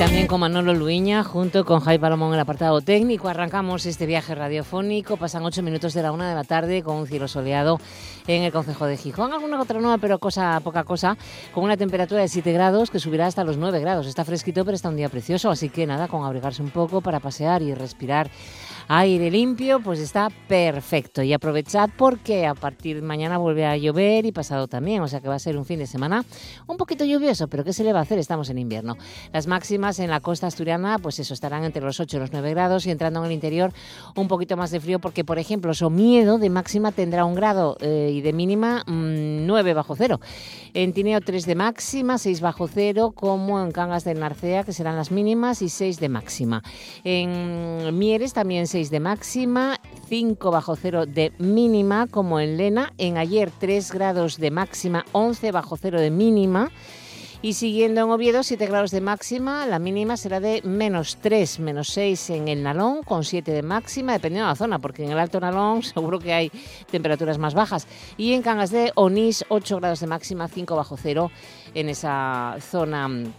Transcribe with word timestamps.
También 0.00 0.26
con 0.26 0.40
Manolo 0.40 0.72
Luiña, 0.72 1.22
junto 1.22 1.66
con 1.66 1.80
Jai 1.80 1.98
Palomón 1.98 2.28
en 2.28 2.36
el 2.36 2.40
apartado 2.40 2.80
técnico. 2.80 3.28
Arrancamos 3.28 3.84
este 3.84 4.06
viaje 4.06 4.34
radiofónico. 4.34 5.18
Pasan 5.18 5.44
ocho 5.44 5.62
minutos 5.62 5.92
de 5.92 6.02
la 6.02 6.10
una 6.10 6.26
de 6.26 6.34
la 6.34 6.44
tarde 6.44 6.82
con 6.82 6.96
un 6.96 7.06
cielo 7.06 7.28
soleado 7.28 7.78
en 8.26 8.42
el 8.42 8.50
Concejo 8.50 8.86
de 8.86 8.96
Gijón. 8.96 9.34
Alguna 9.34 9.60
otra 9.60 9.78
nueva, 9.78 9.98
pero 9.98 10.18
cosa, 10.18 10.58
poca 10.60 10.84
cosa, 10.84 11.18
con 11.52 11.64
una 11.64 11.76
temperatura 11.76 12.22
de 12.22 12.28
7 12.28 12.50
grados 12.50 12.90
que 12.90 12.98
subirá 12.98 13.26
hasta 13.26 13.44
los 13.44 13.58
9 13.58 13.78
grados. 13.80 14.06
Está 14.06 14.24
fresquito, 14.24 14.64
pero 14.64 14.74
está 14.74 14.88
un 14.88 14.96
día 14.96 15.10
precioso, 15.10 15.50
así 15.50 15.68
que 15.68 15.86
nada, 15.86 16.08
con 16.08 16.24
abrigarse 16.24 16.62
un 16.62 16.70
poco 16.70 17.02
para 17.02 17.20
pasear 17.20 17.60
y 17.60 17.74
respirar 17.74 18.30
aire 18.92 19.30
limpio, 19.30 19.78
pues 19.78 20.00
está 20.00 20.30
perfecto. 20.48 21.22
Y 21.22 21.32
aprovechad 21.32 21.90
porque 21.96 22.44
a 22.44 22.56
partir 22.56 22.96
de 22.96 23.02
mañana 23.02 23.38
vuelve 23.38 23.64
a 23.64 23.76
llover 23.76 24.26
y 24.26 24.32
pasado 24.32 24.66
también, 24.66 25.00
o 25.00 25.06
sea 25.06 25.20
que 25.20 25.28
va 25.28 25.36
a 25.36 25.38
ser 25.38 25.56
un 25.56 25.64
fin 25.64 25.78
de 25.78 25.86
semana 25.86 26.24
un 26.66 26.76
poquito 26.76 27.04
lluvioso, 27.04 27.46
pero 27.46 27.62
¿qué 27.62 27.72
se 27.72 27.84
le 27.84 27.92
va 27.92 28.00
a 28.00 28.02
hacer? 28.02 28.18
Estamos 28.18 28.50
en 28.50 28.58
invierno. 28.58 28.96
Las 29.32 29.46
máximas 29.46 30.00
en 30.00 30.10
la 30.10 30.18
costa 30.18 30.48
asturiana, 30.48 30.98
pues 30.98 31.20
eso, 31.20 31.34
estarán 31.34 31.62
entre 31.62 31.82
los 31.82 32.00
8 32.00 32.16
y 32.16 32.20
los 32.20 32.32
9 32.32 32.50
grados 32.50 32.84
y 32.84 32.90
entrando 32.90 33.20
en 33.20 33.26
el 33.26 33.32
interior 33.32 33.72
un 34.16 34.26
poquito 34.26 34.56
más 34.56 34.72
de 34.72 34.80
frío 34.80 34.98
porque, 34.98 35.24
por 35.24 35.38
ejemplo, 35.38 35.72
Somiedo 35.72 36.38
de 36.38 36.50
máxima 36.50 36.90
tendrá 36.90 37.24
un 37.24 37.36
grado 37.36 37.76
eh, 37.80 38.10
y 38.12 38.22
de 38.22 38.32
mínima 38.32 38.82
9 38.88 39.72
mm, 39.72 39.76
bajo 39.76 39.94
cero. 39.94 40.18
En 40.72 40.92
Tineo 40.92 41.20
3 41.20 41.46
de 41.46 41.54
máxima, 41.54 42.18
6 42.18 42.40
bajo 42.40 42.68
cero, 42.68 43.12
como 43.14 43.60
en 43.60 43.72
Cangas 43.72 44.04
del 44.04 44.20
Narcea, 44.20 44.64
que 44.64 44.72
serán 44.72 44.96
las 44.96 45.10
mínimas, 45.10 45.62
y 45.62 45.68
6 45.68 45.98
de 45.98 46.08
máxima. 46.08 46.62
En 47.04 47.98
Mieres 47.98 48.32
también 48.32 48.66
6 48.66 48.90
de 48.90 49.00
máxima, 49.00 49.80
5 50.08 50.50
bajo 50.50 50.76
cero 50.76 51.06
de 51.06 51.32
mínima, 51.38 52.06
como 52.06 52.40
en 52.40 52.56
Lena. 52.56 52.92
En 52.98 53.18
ayer 53.18 53.50
3 53.58 53.90
grados 53.92 54.38
de 54.38 54.50
máxima, 54.50 55.04
11 55.12 55.52
bajo 55.52 55.76
cero 55.76 56.00
de 56.00 56.10
mínima. 56.10 56.70
Y 57.42 57.54
siguiendo 57.54 58.02
en 58.02 58.10
Oviedo, 58.10 58.42
7 58.42 58.66
grados 58.66 58.90
de 58.90 59.00
máxima, 59.00 59.66
la 59.66 59.78
mínima 59.78 60.18
será 60.18 60.40
de 60.40 60.60
menos 60.62 61.16
3, 61.22 61.60
menos 61.60 61.88
6 61.88 62.30
en 62.30 62.48
el 62.48 62.62
Nalón, 62.62 63.02
con 63.02 63.24
7 63.24 63.50
de 63.50 63.62
máxima, 63.62 64.12
dependiendo 64.12 64.46
de 64.46 64.52
la 64.52 64.56
zona, 64.56 64.78
porque 64.78 65.04
en 65.04 65.12
el 65.12 65.18
Alto 65.18 65.40
Nalón 65.40 65.82
seguro 65.82 66.18
que 66.18 66.34
hay 66.34 66.52
temperaturas 66.90 67.38
más 67.38 67.54
bajas. 67.54 67.86
Y 68.18 68.34
en 68.34 68.42
Cangas 68.42 68.70
de 68.70 68.92
Onís, 68.94 69.46
8 69.48 69.78
grados 69.78 70.00
de 70.00 70.06
máxima, 70.06 70.48
5 70.48 70.76
bajo 70.76 70.98
cero 70.98 71.30
en 71.72 71.88
esa 71.88 72.58
zona 72.60 73.08
mm, 73.08 73.32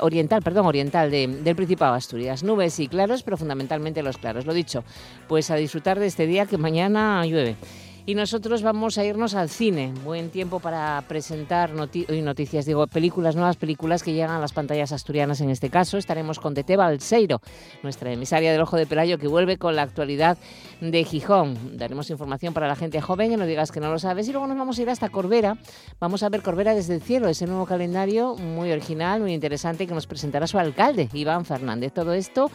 oriental, 0.00 0.40
perdón, 0.40 0.64
oriental 0.64 1.10
del 1.10 1.56
Principado 1.56 1.92
de 1.92 1.98
Asturias. 1.98 2.42
Nubes 2.42 2.80
y 2.80 2.88
claros, 2.88 3.22
pero 3.22 3.36
fundamentalmente 3.36 4.02
los 4.02 4.16
claros. 4.16 4.46
Lo 4.46 4.54
dicho, 4.54 4.82
pues 5.28 5.50
a 5.50 5.56
disfrutar 5.56 5.98
de 5.98 6.06
este 6.06 6.26
día 6.26 6.46
que 6.46 6.56
mañana 6.56 7.22
llueve. 7.26 7.56
Y 8.06 8.14
nosotros 8.14 8.62
vamos 8.62 8.98
a 8.98 9.04
irnos 9.04 9.34
al 9.34 9.48
cine. 9.50 9.92
Buen 10.04 10.30
tiempo 10.30 10.58
para 10.58 11.00
presentar 11.06 11.72
noticias, 11.74 12.64
digo, 12.64 12.86
películas, 12.86 13.36
nuevas 13.36 13.56
películas 13.56 14.02
que 14.02 14.12
llegan 14.12 14.30
a 14.30 14.40
las 14.40 14.52
pantallas 14.52 14.90
asturianas 14.90 15.40
en 15.42 15.50
este 15.50 15.70
caso. 15.70 15.96
Estaremos 15.96 16.40
con 16.40 16.54
Tete 16.54 16.76
Balseiro, 16.76 17.40
nuestra 17.82 18.10
emisaria 18.10 18.50
del 18.50 18.62
Ojo 18.62 18.76
de 18.76 18.86
Pelayo, 18.86 19.18
que 19.18 19.28
vuelve 19.28 19.58
con 19.58 19.76
la 19.76 19.82
actualidad 19.82 20.38
de 20.80 21.04
Gijón. 21.04 21.76
Daremos 21.76 22.10
información 22.10 22.54
para 22.54 22.66
la 22.66 22.74
gente 22.74 23.00
joven, 23.00 23.30
que 23.30 23.36
no 23.36 23.46
digas 23.46 23.70
que 23.70 23.80
no 23.80 23.92
lo 23.92 23.98
sabes. 23.98 24.26
Y 24.28 24.32
luego 24.32 24.46
nos 24.46 24.58
vamos 24.58 24.78
a 24.78 24.82
ir 24.82 24.90
hasta 24.90 25.10
Corbera. 25.10 25.58
Vamos 26.00 26.22
a 26.22 26.30
ver 26.30 26.42
Corbera 26.42 26.74
desde 26.74 26.94
el 26.94 27.02
cielo, 27.02 27.28
ese 27.28 27.46
nuevo 27.46 27.66
calendario 27.66 28.34
muy 28.34 28.72
original, 28.72 29.20
muy 29.20 29.34
interesante, 29.34 29.86
que 29.86 29.94
nos 29.94 30.06
presentará 30.06 30.46
su 30.46 30.58
alcalde, 30.58 31.08
Iván 31.12 31.44
Fernández. 31.44 31.92
Todo 31.92 32.14
esto 32.14 32.50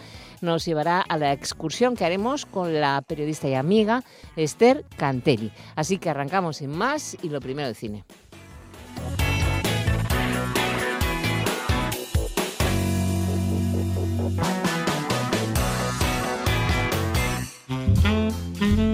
nos 0.45 0.63
llevará 0.65 1.01
a 1.01 1.17
la 1.17 1.33
excursión 1.33 1.95
que 1.95 2.05
haremos 2.05 2.45
con 2.45 2.79
la 2.79 3.01
periodista 3.01 3.49
y 3.49 3.55
amiga 3.55 4.03
Esther 4.35 4.85
Cantelli. 4.95 5.51
Así 5.75 5.97
que 5.97 6.09
arrancamos 6.09 6.57
sin 6.57 6.69
más 6.69 7.17
y 7.21 7.29
lo 7.29 7.41
primero 7.41 7.67
de 7.67 7.73
cine. 7.73 8.05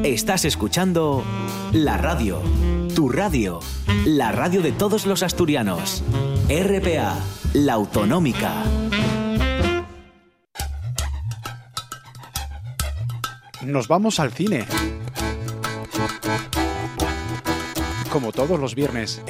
Estás 0.04 0.46
escuchando 0.46 1.24
la 1.72 1.98
radio, 1.98 2.42
tu 2.96 3.08
radio, 3.08 3.60
la 4.06 4.32
radio 4.32 4.62
de 4.62 4.72
todos 4.72 5.06
los 5.06 5.24
asturianos. 5.24 6.04
RPA, 6.50 7.16
la 7.54 7.74
autonómica. 7.74 8.64
Nos 13.64 13.88
vamos 13.88 14.20
al 14.20 14.32
cine. 14.32 14.66
Como 18.12 18.32
todos 18.32 18.60
los 18.60 18.76
viernes. 18.76 19.22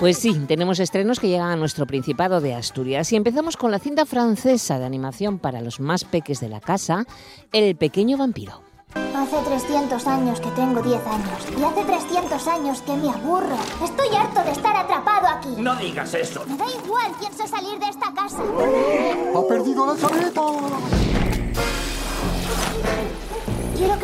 Pues 0.00 0.18
sí, 0.18 0.34
tenemos 0.46 0.78
estrenos 0.78 1.18
que 1.18 1.28
llegan 1.28 1.50
a 1.50 1.56
nuestro 1.56 1.86
Principado 1.86 2.40
de 2.40 2.54
Asturias 2.54 3.12
y 3.12 3.16
empezamos 3.16 3.56
con 3.56 3.70
la 3.70 3.78
cinta 3.78 4.04
francesa 4.04 4.78
de 4.78 4.84
animación 4.84 5.38
para 5.38 5.62
los 5.62 5.80
más 5.80 6.04
peques 6.04 6.40
de 6.40 6.48
la 6.48 6.60
casa, 6.60 7.06
El 7.52 7.76
pequeño 7.76 8.18
vampiro. 8.18 8.65
Hace 9.16 9.36
300 9.42 10.06
años 10.06 10.40
que 10.40 10.50
tengo 10.50 10.82
10 10.82 11.06
años. 11.06 11.46
Y 11.58 11.64
hace 11.64 11.84
300 11.84 12.48
años 12.48 12.82
que 12.82 12.94
me 12.94 13.08
aburro. 13.10 13.56
Estoy 13.82 14.14
harto 14.16 14.42
de 14.44 14.52
estar 14.52 14.76
atrapado 14.76 15.26
aquí. 15.28 15.54
No 15.58 15.74
digas 15.76 16.14
eso. 16.14 16.44
Me 16.46 16.56
da 16.56 16.66
igual, 16.84 17.12
pienso 17.18 17.46
salir 17.46 17.78
de 17.78 17.88
esta 17.88 18.12
casa. 18.14 18.38
¡Ha 18.38 19.48
perdido 19.48 19.86
la 19.86 19.96
chaqueta! 19.96 20.42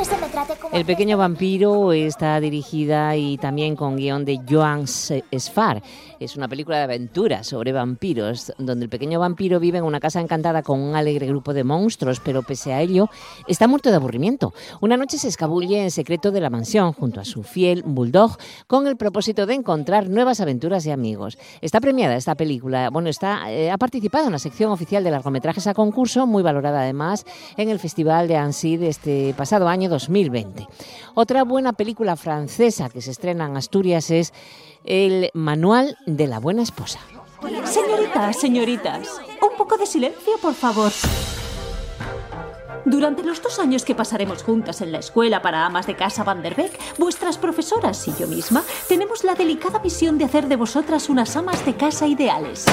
Quiero 0.03 0.17
que 0.17 0.21
se 0.21 0.27
me 0.27 0.33
trate 0.33 0.61
como... 0.61 0.75
El 0.75 0.85
pequeño 0.85 1.17
vampiro 1.17 1.93
está 1.93 2.41
dirigida 2.41 3.15
y 3.17 3.39
también 3.39 3.77
con 3.77 3.97
guion 3.97 4.25
de 4.25 4.41
Joan 4.49 4.87
Sfar. 4.89 5.81
Es 6.19 6.37
una 6.37 6.49
película 6.49 6.79
de 6.79 6.85
aventuras 6.85 7.47
sobre 7.47 7.73
vampiros, 7.73 8.53
donde 8.59 8.85
el 8.85 8.91
pequeño 8.91 9.21
vampiro 9.21 9.61
vive 9.61 9.79
en 9.79 9.85
una 9.85 10.01
casa 10.01 10.21
encantada 10.21 10.63
con 10.63 10.81
un 10.81 10.97
alegre 10.97 11.27
grupo 11.27 11.53
de 11.53 11.63
monstruos, 11.63 12.21
pero 12.21 12.43
pese 12.43 12.73
a 12.73 12.81
ello 12.81 13.11
está 13.47 13.69
muerto 13.69 13.91
de 13.91 13.97
aburrimiento. 13.97 14.53
Una 14.81 14.97
noche 14.97 15.19
se 15.19 15.29
escabulle 15.29 15.83
en 15.83 15.91
secreto 15.91 16.31
de 16.31 16.41
la 16.41 16.51
mansión 16.51 16.93
junto 16.93 17.21
a 17.21 17.25
su 17.25 17.43
fiel 17.43 17.83
bulldog 17.84 18.39
con 18.67 18.87
el 18.87 18.97
propósito 18.97 19.47
de 19.47 19.55
encontrar 19.55 20.09
nuevas 20.09 20.41
aventuras 20.41 20.87
y 20.87 20.91
amigos. 20.91 21.39
Está 21.61 21.81
premiada 21.81 22.17
esta 22.17 22.34
película, 22.34 22.91
bueno, 22.91 23.09
está, 23.09 23.53
eh, 23.53 23.71
ha 23.71 23.79
participado 23.79 24.27
en 24.27 24.33
la 24.33 24.39
sección 24.39 24.73
oficial 24.73 25.05
de 25.05 25.11
largometrajes 25.11 25.67
a 25.67 25.75
concurso, 25.75 26.27
muy 26.27 26.43
valorada 26.43 26.83
además 26.83 27.25
en 27.57 27.69
el 27.69 27.79
Festival 27.79 28.27
de 28.27 28.37
Annecy 28.37 28.77
de 28.77 28.89
este 28.89 29.34
pasado 29.37 29.69
año 29.69 29.91
2020. 29.92 30.66
Otra 31.14 31.44
buena 31.44 31.72
película 31.75 32.16
francesa 32.16 32.88
que 32.88 33.00
se 33.00 33.12
estrena 33.12 33.47
en 33.47 33.56
Asturias 33.56 34.10
es 34.10 34.32
el 34.84 35.30
manual 35.34 35.97
de 36.06 36.26
la 36.26 36.41
buena 36.41 36.62
esposa. 36.62 36.98
Señoritas, 37.64 38.36
señoritas, 38.41 39.08
un 39.41 39.56
poco 39.56 39.76
de 39.76 39.86
silencio, 39.86 40.32
por 40.41 40.54
favor. 40.54 40.92
Durante 42.84 43.22
los 43.22 43.43
dos 43.43 43.59
años 43.59 43.84
que 43.84 43.94
pasaremos 43.94 44.43
juntas 44.43 44.81
en 44.81 44.93
la 44.93 44.99
escuela 44.99 45.43
para 45.43 45.66
amas 45.66 45.87
de 45.87 45.97
casa 45.97 46.25
Van 46.25 46.43
der 46.43 46.55
Beek, 46.55 46.78
vuestras 46.99 47.38
profesoras 47.38 48.06
y 48.09 48.15
yo 48.19 48.27
misma 48.27 48.62
tenemos 48.88 49.25
la 49.25 49.34
delicada 49.34 49.78
misión 49.78 50.19
de 50.19 50.25
hacer 50.25 50.49
de 50.49 50.56
vosotras 50.56 51.09
unas 51.09 51.37
amas 51.37 51.65
de 51.65 51.75
casa 51.75 52.06
ideales. 52.06 52.66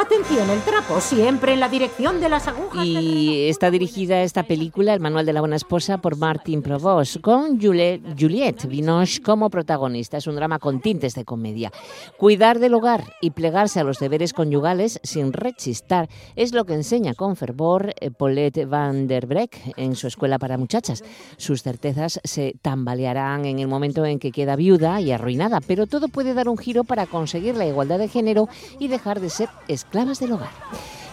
Atención, 0.00 0.50
el 0.50 0.60
trapo 0.60 1.00
siempre 1.00 1.54
en 1.54 1.60
la 1.60 1.68
dirección 1.68 2.20
de 2.20 2.28
las 2.28 2.46
agujas. 2.46 2.84
Y 2.84 3.48
está 3.48 3.70
dirigida 3.70 4.22
esta 4.22 4.42
película, 4.42 4.92
El 4.92 5.00
manual 5.00 5.24
de 5.24 5.32
la 5.32 5.40
buena 5.40 5.56
esposa, 5.56 5.98
por 5.98 6.16
Martin 6.16 6.62
Provost, 6.62 7.20
con 7.20 7.60
Juliette 7.60 8.66
Binoche 8.66 9.22
como 9.22 9.48
protagonista. 9.50 10.18
Es 10.18 10.26
un 10.26 10.36
drama 10.36 10.58
con 10.58 10.80
tintes 10.80 11.14
de 11.14 11.24
comedia. 11.24 11.72
Cuidar 12.18 12.58
del 12.58 12.74
hogar 12.74 13.04
y 13.20 13.30
plegarse 13.30 13.80
a 13.80 13.84
los 13.84 13.98
deberes 13.98 14.32
conyugales 14.32 15.00
sin 15.02 15.32
rechistar 15.32 16.08
es 16.36 16.52
lo 16.52 16.64
que 16.66 16.74
enseña 16.74 17.14
con 17.14 17.36
fervor 17.36 17.94
eh, 18.00 18.10
Paulette 18.10 18.66
Van 18.66 19.06
der 19.06 19.23
Beek 19.26 19.74
en 19.76 19.96
su 19.96 20.06
escuela 20.06 20.38
para 20.38 20.58
muchachas. 20.58 21.02
Sus 21.36 21.62
certezas 21.62 22.20
se 22.24 22.54
tambalearán 22.62 23.44
en 23.44 23.58
el 23.58 23.68
momento 23.68 24.04
en 24.04 24.18
que 24.18 24.32
queda 24.32 24.56
viuda 24.56 25.00
y 25.00 25.12
arruinada, 25.12 25.60
pero 25.60 25.86
todo 25.86 26.08
puede 26.08 26.34
dar 26.34 26.48
un 26.48 26.58
giro 26.58 26.84
para 26.84 27.06
conseguir 27.06 27.56
la 27.56 27.66
igualdad 27.66 27.98
de 27.98 28.08
género 28.08 28.48
y 28.78 28.88
dejar 28.88 29.20
de 29.20 29.30
ser 29.30 29.48
esclavas 29.68 30.20
del 30.20 30.32
hogar. 30.32 30.50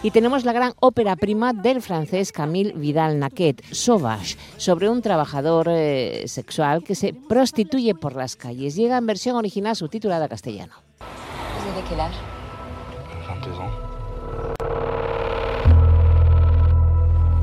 Y 0.04 0.10
tenemos 0.10 0.44
la 0.44 0.52
gran 0.52 0.72
ópera 0.80 1.14
prima 1.14 1.52
del 1.52 1.80
francés 1.80 2.32
Camille 2.32 2.72
Vidal 2.72 3.20
Naquet, 3.20 3.62
Sauvage, 3.72 4.36
sobre 4.56 4.88
un 4.88 5.00
trabajador 5.00 5.68
eh, 5.70 6.24
sexual 6.26 6.82
que 6.82 6.96
se 6.96 7.14
prostituye 7.14 7.94
por 7.94 8.16
las 8.16 8.34
calles. 8.34 8.74
Llega 8.74 8.98
en 8.98 9.06
versión 9.06 9.36
original 9.36 9.76
subtitulada 9.76 10.28
castellano. 10.28 10.74
¿De 11.76 11.82
qué 11.88 11.94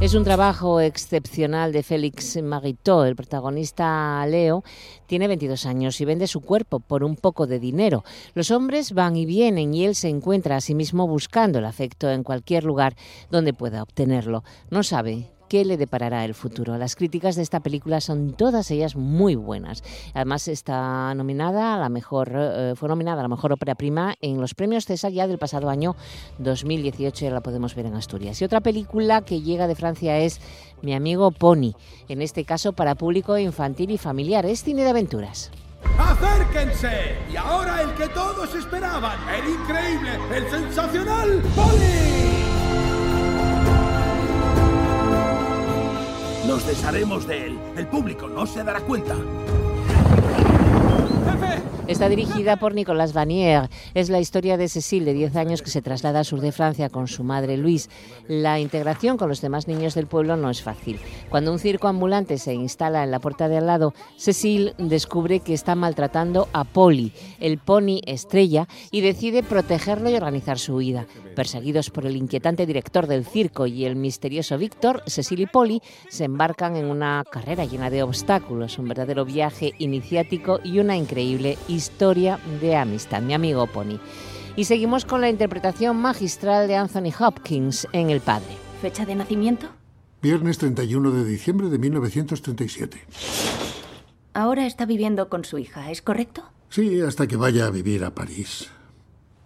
Es 0.01 0.13
un 0.13 0.23
trabajo 0.23 0.79
excepcional 0.79 1.73
de 1.73 1.83
Félix 1.83 2.41
Maguitó. 2.41 3.03
El 3.03 3.17
protagonista 3.17 4.25
Leo 4.27 4.63
tiene 5.07 5.27
22 5.27 5.65
años 5.65 5.99
y 5.99 6.05
vende 6.05 6.25
su 6.25 6.39
cuerpo 6.39 6.79
por 6.79 7.03
un 7.03 7.17
poco 7.17 7.47
de 7.47 7.59
dinero. 7.59 8.05
Los 8.33 8.49
hombres 8.49 8.93
van 8.93 9.17
y 9.17 9.25
vienen 9.25 9.73
y 9.73 9.85
él 9.85 9.95
se 9.95 10.07
encuentra 10.07 10.55
a 10.55 10.61
sí 10.61 10.73
mismo 10.73 11.05
buscando 11.05 11.59
el 11.59 11.65
afecto 11.65 12.09
en 12.09 12.23
cualquier 12.23 12.63
lugar 12.63 12.95
donde 13.29 13.53
pueda 13.53 13.83
obtenerlo. 13.83 14.45
No 14.69 14.83
sabe 14.83 15.27
qué 15.49 15.65
le 15.65 15.75
deparará 15.75 16.23
el 16.23 16.33
futuro. 16.33 16.77
Las 16.77 16.95
críticas 16.95 17.35
de 17.35 17.41
esta 17.41 17.59
película 17.59 17.99
son 17.99 18.33
todas 18.33 18.71
ellas 18.71 18.95
muy 18.95 19.35
buenas. 19.35 19.83
Además 20.13 20.47
está 20.47 21.13
nominada 21.15 21.75
a 21.75 21.79
la 21.79 21.89
mejor, 21.89 22.31
eh, 22.33 22.73
fue 22.77 22.87
nominada 22.87 23.19
a 23.19 23.23
la 23.23 23.27
mejor 23.27 23.51
ópera 23.51 23.75
prima 23.75 24.15
en 24.21 24.39
los 24.39 24.53
premios 24.53 24.85
César 24.85 25.11
ya 25.11 25.27
del 25.27 25.39
pasado 25.39 25.69
año 25.69 25.95
2018. 26.37 27.25
Ya 27.25 27.31
la 27.31 27.41
podemos 27.41 27.75
ver 27.75 27.87
en 27.87 27.95
Asturias. 27.95 28.41
Y 28.41 28.45
otra 28.45 28.61
película 28.61 29.21
que 29.21 29.41
llega 29.41 29.67
de 29.67 29.75
Francia 29.75 30.17
es 30.19 30.39
Mi 30.81 30.93
amigo 30.93 31.31
Pony. 31.31 31.73
En 32.07 32.21
este 32.21 32.45
caso 32.45 32.71
para 32.73 32.95
público 32.95 33.37
infantil 33.37 33.91
y 33.91 33.97
familiar. 33.97 34.45
Es 34.45 34.63
cine 34.63 34.83
de 34.83 34.91
aventuras. 34.91 35.51
¡Acérquense! 35.97 37.17
Y 37.31 37.35
ahora 37.35 37.81
el 37.81 37.93
que 37.95 38.07
todos 38.09 38.53
esperaban, 38.53 39.17
el 39.29 39.49
increíble, 39.49 40.11
el 40.35 40.49
sensacional 40.49 41.41
Pony. 41.55 42.38
Nos 46.49 46.65
desharemos 46.65 47.27
de 47.27 47.45
él. 47.45 47.59
El 47.77 47.85
público 47.85 48.27
no 48.27 48.47
se 48.47 48.63
dará 48.63 48.79
cuenta. 48.81 49.15
Está 51.87 52.07
dirigida 52.07 52.57
por 52.57 52.75
Nicolas 52.75 53.13
Vanier. 53.13 53.67
Es 53.95 54.09
la 54.09 54.19
historia 54.19 54.57
de 54.57 54.69
Cecile, 54.69 55.05
de 55.05 55.13
10 55.13 55.35
años, 55.37 55.63
que 55.63 55.71
se 55.71 55.81
traslada 55.81 56.19
al 56.19 56.25
sur 56.25 56.39
de 56.39 56.51
Francia 56.51 56.89
con 56.89 57.07
su 57.07 57.23
madre 57.23 57.57
Luis. 57.57 57.89
La 58.27 58.59
integración 58.59 59.17
con 59.17 59.27
los 59.27 59.41
demás 59.41 59.67
niños 59.67 59.95
del 59.95 60.05
pueblo 60.05 60.37
no 60.37 60.51
es 60.51 60.61
fácil. 60.61 60.99
Cuando 61.29 61.51
un 61.51 61.57
circo 61.57 61.87
ambulante 61.87 62.37
se 62.37 62.53
instala 62.53 63.03
en 63.03 63.09
la 63.09 63.17
puerta 63.17 63.47
de 63.47 63.57
al 63.57 63.65
lado, 63.65 63.95
Cecile 64.17 64.75
descubre 64.77 65.39
que 65.39 65.55
está 65.55 65.73
maltratando 65.73 66.47
a 66.53 66.63
Polly, 66.63 67.11
el 67.39 67.57
pony 67.57 68.01
estrella, 68.05 68.67
y 68.91 69.01
decide 69.01 69.41
protegerlo 69.41 70.11
y 70.11 70.15
organizar 70.15 70.59
su 70.59 70.75
huida. 70.75 71.07
Perseguidos 71.35 71.89
por 71.89 72.05
el 72.05 72.17
inquietante 72.17 72.67
director 72.67 73.07
del 73.07 73.25
circo 73.25 73.65
y 73.65 73.85
el 73.85 73.95
misterioso 73.95 74.59
Víctor, 74.59 75.01
Cecile 75.07 75.43
y 75.43 75.47
Polly 75.47 75.81
se 76.09 76.25
embarcan 76.25 76.75
en 76.75 76.85
una 76.85 77.23
carrera 77.31 77.65
llena 77.65 77.89
de 77.89 78.03
obstáculos, 78.03 78.77
un 78.77 78.89
verdadero 78.89 79.25
viaje 79.25 79.73
iniciático 79.79 80.59
y 80.63 80.77
una 80.77 80.95
increíble 80.95 81.28
historia 81.67 82.39
de 82.61 82.75
amistad. 82.75 83.21
Mi 83.21 83.33
amigo 83.33 83.67
Pony. 83.67 83.99
Y 84.55 84.65
seguimos 84.65 85.05
con 85.05 85.21
la 85.21 85.29
interpretación 85.29 85.97
magistral 85.97 86.67
de 86.67 86.75
Anthony 86.75 87.13
Hopkins 87.19 87.87
en 87.91 88.09
El 88.09 88.21
Padre. 88.21 88.57
¿Fecha 88.81 89.05
de 89.05 89.15
nacimiento? 89.15 89.67
Viernes 90.21 90.57
31 90.57 91.11
de 91.11 91.25
diciembre 91.25 91.69
de 91.69 91.77
1937. 91.77 93.05
Ahora 94.33 94.65
está 94.65 94.85
viviendo 94.85 95.29
con 95.29 95.45
su 95.45 95.57
hija, 95.57 95.91
¿es 95.91 96.01
correcto? 96.01 96.43
Sí, 96.69 97.01
hasta 97.01 97.27
que 97.27 97.35
vaya 97.35 97.65
a 97.65 97.69
vivir 97.71 98.03
a 98.03 98.13
París. 98.13 98.69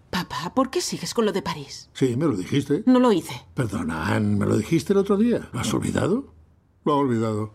Papá, 0.09 0.53
¿por 0.53 0.69
qué 0.69 0.81
sigues 0.81 1.13
con 1.13 1.25
lo 1.25 1.31
de 1.31 1.41
París? 1.41 1.89
Sí, 1.94 2.15
me 2.15 2.25
lo 2.25 2.35
dijiste. 2.35 2.83
No 2.85 3.00
lo 3.00 3.12
hice. 3.12 3.33
Perdona, 3.56 4.13
Anne, 4.13 4.38
me 4.38 4.45
lo 4.45 4.57
dijiste 4.57 4.94
el 4.94 5.00
otro 5.00 5.18
día. 5.18 5.50
¿Lo 5.51 5.59
has 5.59 5.74
olvidado? 5.74 6.33
Lo 6.85 6.94
ha 6.94 6.97
olvidado. 6.97 7.53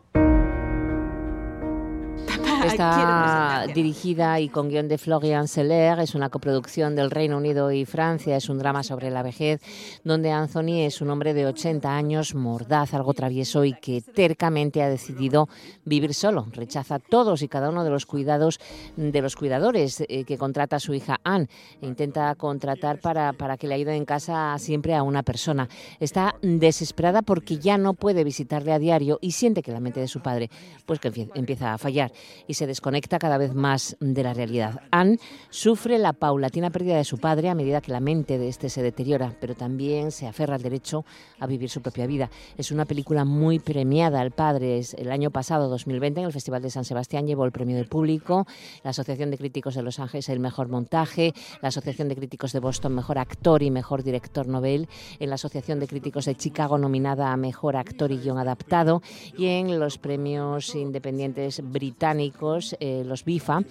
Está 2.79 3.67
dirigida 3.75 4.39
y 4.39 4.49
con 4.49 4.69
guion 4.69 4.87
de 4.87 4.99
Florian 4.99 5.49
Seller, 5.49 5.99
es 5.99 6.15
una 6.15 6.29
coproducción 6.29 6.95
del 6.95 7.11
Reino 7.11 7.37
Unido 7.37 7.73
y 7.73 7.85
Francia, 7.85 8.37
es 8.37 8.49
un 8.49 8.59
drama 8.59 8.85
sobre 8.85 9.11
la 9.11 9.25
vejez, 9.25 9.61
donde 10.05 10.31
Anthony 10.31 10.85
es 10.87 11.01
un 11.01 11.11
hombre 11.11 11.35
de 11.35 11.47
80 11.47 11.93
años, 11.93 12.37
mordaz, 12.37 12.95
algo 12.95 13.15
travieso 13.15 13.65
y 13.65 13.73
que 13.73 14.01
tercamente 14.01 14.81
ha 14.85 14.89
decidido 14.89 15.49
vivir 15.85 16.15
solo. 16.15 16.47
Rechaza 16.53 17.01
todos 17.01 17.43
y 17.43 17.49
cada 17.49 17.71
uno 17.71 17.83
de 17.83 17.91
los 17.91 18.07
cuidados 18.07 18.61
de 18.95 19.23
los 19.23 19.35
cuidadores 19.35 20.05
eh, 20.09 20.23
que 20.23 20.39
contrata 20.39 20.79
su 20.79 20.95
hija 20.95 21.19
Anne. 21.25 21.49
E 21.83 21.87
intenta 21.87 22.33
contratar 22.37 23.01
para, 23.01 23.33
para 23.33 23.57
que 23.57 23.67
le 23.67 23.75
ayude 23.75 23.97
en 23.97 24.05
casa 24.05 24.57
siempre 24.59 24.95
a 24.95 25.03
una 25.03 25.25
persona. 25.25 25.69
Está 25.99 26.37
desesperada 26.43 27.23
porque 27.23 27.59
ya 27.59 27.77
no 27.77 27.95
puede 27.95 28.23
visitarle 28.23 28.73
a 28.73 28.79
diario 28.79 29.19
y 29.21 29.33
siente 29.33 29.65
que 29.65 29.73
la 29.73 29.81
mente 29.81 29.99
de 29.99 30.07
su 30.07 30.21
padre 30.21 30.49
pues 30.87 31.01
que 31.01 31.29
empieza 31.35 31.75
a 31.75 31.79
fallar 31.79 32.13
y 32.47 32.55
se 32.55 32.68
desconecta 32.69 33.19
cada 33.19 33.39
vez 33.39 33.55
más 33.55 33.97
de 33.99 34.23
la 34.23 34.35
realidad. 34.35 34.83
Anne 34.93 35.19
sufre 35.51 35.99
la 35.99 36.13
paulatina 36.13 36.71
pérdida 36.71 36.97
de 36.97 37.05
su 37.05 37.19
padre 37.19 37.49
a 37.49 37.55
medida 37.57 37.81
que 37.81 37.91
la 37.91 38.01
mente 38.01 38.39
de 38.39 38.49
este 38.49 38.71
se 38.71 38.83
deteriora, 38.83 39.35
pero 39.41 39.57
también 39.57 40.13
se 40.13 40.29
aferra 40.29 40.55
al 40.55 40.63
derecho 40.63 41.05
a 41.41 41.47
vivir 41.47 41.69
su 41.69 41.83
propia 41.83 42.07
vida. 42.07 42.31
Es 42.57 42.71
una 42.71 42.85
película 42.85 43.25
muy 43.25 43.59
premiada. 43.59 44.23
El 44.23 44.31
padre 44.31 44.81
el 44.97 45.11
año 45.11 45.31
pasado, 45.31 45.69
2020, 45.69 46.21
en 46.21 46.27
el 46.27 46.33
Festival 46.33 46.63
de 46.63 46.71
San 46.71 46.85
Sebastián 46.85 47.27
llevó 47.27 47.45
el 47.45 47.53
premio 47.53 47.77
del 47.77 47.89
público, 47.89 48.47
la 48.85 48.91
Asociación 48.91 49.31
de 49.31 49.39
Críticos 49.39 49.75
de 49.75 49.83
Los 49.83 49.99
Ángeles 49.99 50.29
el 50.29 50.41
mejor 50.41 50.69
montaje, 50.69 51.33
la 51.63 51.69
Asociación 51.69 52.09
de 52.09 52.17
Críticos 52.17 52.53
de 52.53 52.61
Boston 52.61 52.95
mejor 52.95 53.19
actor 53.19 53.63
y 53.63 53.71
mejor 53.71 54.03
director 54.03 54.47
Nobel, 54.47 54.89
en 55.19 55.29
la 55.31 55.37
Asociación 55.37 55.81
de 55.81 55.89
Críticos 55.89 56.27
de 56.27 56.35
Chicago 56.35 56.79
nominada 56.79 57.33
a 57.33 57.37
mejor 57.37 57.77
actor 57.77 58.13
y 58.13 58.19
guion 58.19 58.39
adaptado 58.39 59.03
y 59.37 59.47
en 59.47 59.79
los 59.79 59.99
premios 59.99 60.75
independientes 60.75 61.63
británicos 61.63 62.58
eh, 62.81 63.03
los 63.05 63.25
BIFA, 63.25 63.63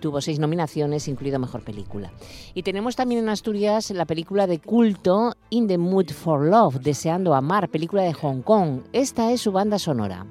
tuvo 0.00 0.20
seis 0.20 0.38
nominaciones, 0.38 1.08
incluido 1.08 1.38
Mejor 1.38 1.62
Película. 1.62 2.12
Y 2.54 2.62
tenemos 2.62 2.96
también 2.96 3.22
en 3.22 3.28
Asturias 3.28 3.90
la 3.90 4.04
película 4.04 4.46
de 4.46 4.58
culto 4.58 5.34
In 5.50 5.66
the 5.66 5.78
Mood 5.78 6.10
for 6.10 6.46
Love, 6.46 6.80
Deseando 6.80 7.34
Amar, 7.34 7.68
película 7.68 8.02
de 8.02 8.12
Hong 8.12 8.42
Kong. 8.42 8.82
Esta 8.92 9.32
es 9.32 9.40
su 9.40 9.52
banda 9.52 9.78
sonora. 9.78 10.26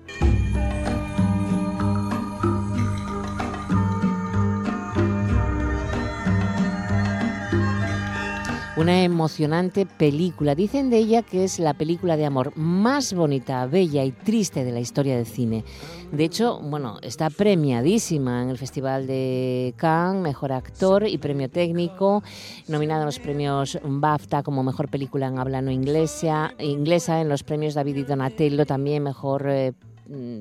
Una 8.78 9.04
emocionante 9.04 9.86
película. 9.86 10.54
Dicen 10.54 10.90
de 10.90 10.98
ella 10.98 11.22
que 11.22 11.46
es 11.46 11.60
la 11.60 11.74
película 11.74 12.18
de 12.18 12.26
amor 12.26 12.52
más 12.58 13.14
bonita, 13.14 13.66
bella 13.68 14.04
y 14.04 14.12
triste 14.12 14.66
de 14.66 14.74
la 14.74 14.82
historia 14.82 15.16
del 15.16 15.26
cine. 15.26 15.64
De 16.12 16.26
hecho, 16.26 16.60
bueno, 16.60 16.98
está 17.02 17.30
premiadísima 17.30 18.44
en 18.44 18.50
el 18.50 18.58
Festival 18.58 19.08
de 19.08 19.74
Cannes, 19.78 20.22
mejor 20.22 20.52
actor 20.52 21.08
y 21.08 21.18
premio 21.18 21.50
técnico, 21.50 22.22
nominada 22.68 23.04
en 23.04 23.06
los 23.06 23.20
premios 23.20 23.80
BAFTA 23.82 24.44
como 24.44 24.62
mejor 24.62 24.90
película 24.90 25.28
en 25.28 25.40
habla 25.40 25.62
no 25.62 25.72
inglesa, 25.72 26.54
inglesa 26.60 27.22
en 27.22 27.30
los 27.30 27.44
premios 27.44 27.76
David 27.76 27.96
y 27.96 28.04
Donatello 28.04 28.66
también 28.66 29.04
mejor 29.04 29.48
eh, 29.48 29.72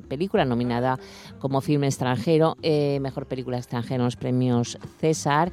película 0.09 0.45
nominada 0.45 0.99
como 1.39 1.61
filme 1.61 1.87
extranjero, 1.87 2.57
eh, 2.63 2.99
mejor 3.01 3.27
película 3.27 3.57
extranjera 3.57 3.97
en 3.97 4.05
los 4.05 4.17
premios 4.17 4.79
César. 5.01 5.51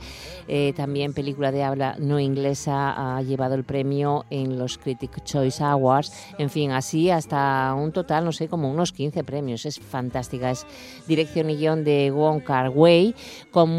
Eh, 0.48 0.74
también 0.76 1.14
película 1.14 1.52
de 1.52 1.64
habla 1.64 1.96
no 2.00 2.20
inglesa 2.20 3.16
ha 3.18 3.22
llevado 3.22 3.56
el 3.56 3.64
premio 3.64 4.26
en 4.30 4.58
los 4.58 4.78
Critic 4.78 5.24
Choice 5.24 5.64
Awards. 5.64 6.12
En 6.38 6.50
fin, 6.50 6.72
así 6.72 7.10
hasta 7.10 7.74
un 7.76 7.92
total, 7.92 8.26
no 8.26 8.32
sé, 8.32 8.48
como 8.48 8.70
unos 8.70 8.92
15 8.92 9.24
premios. 9.24 9.66
Es 9.66 9.80
fantástica. 9.80 10.52
Es 10.52 10.66
dirección 11.08 11.50
y 11.50 11.58
guion 11.58 11.84
de 11.84 12.12
Wong 12.12 12.44
Kar 12.44 12.70
Wai 12.70 13.16
con 13.52 13.70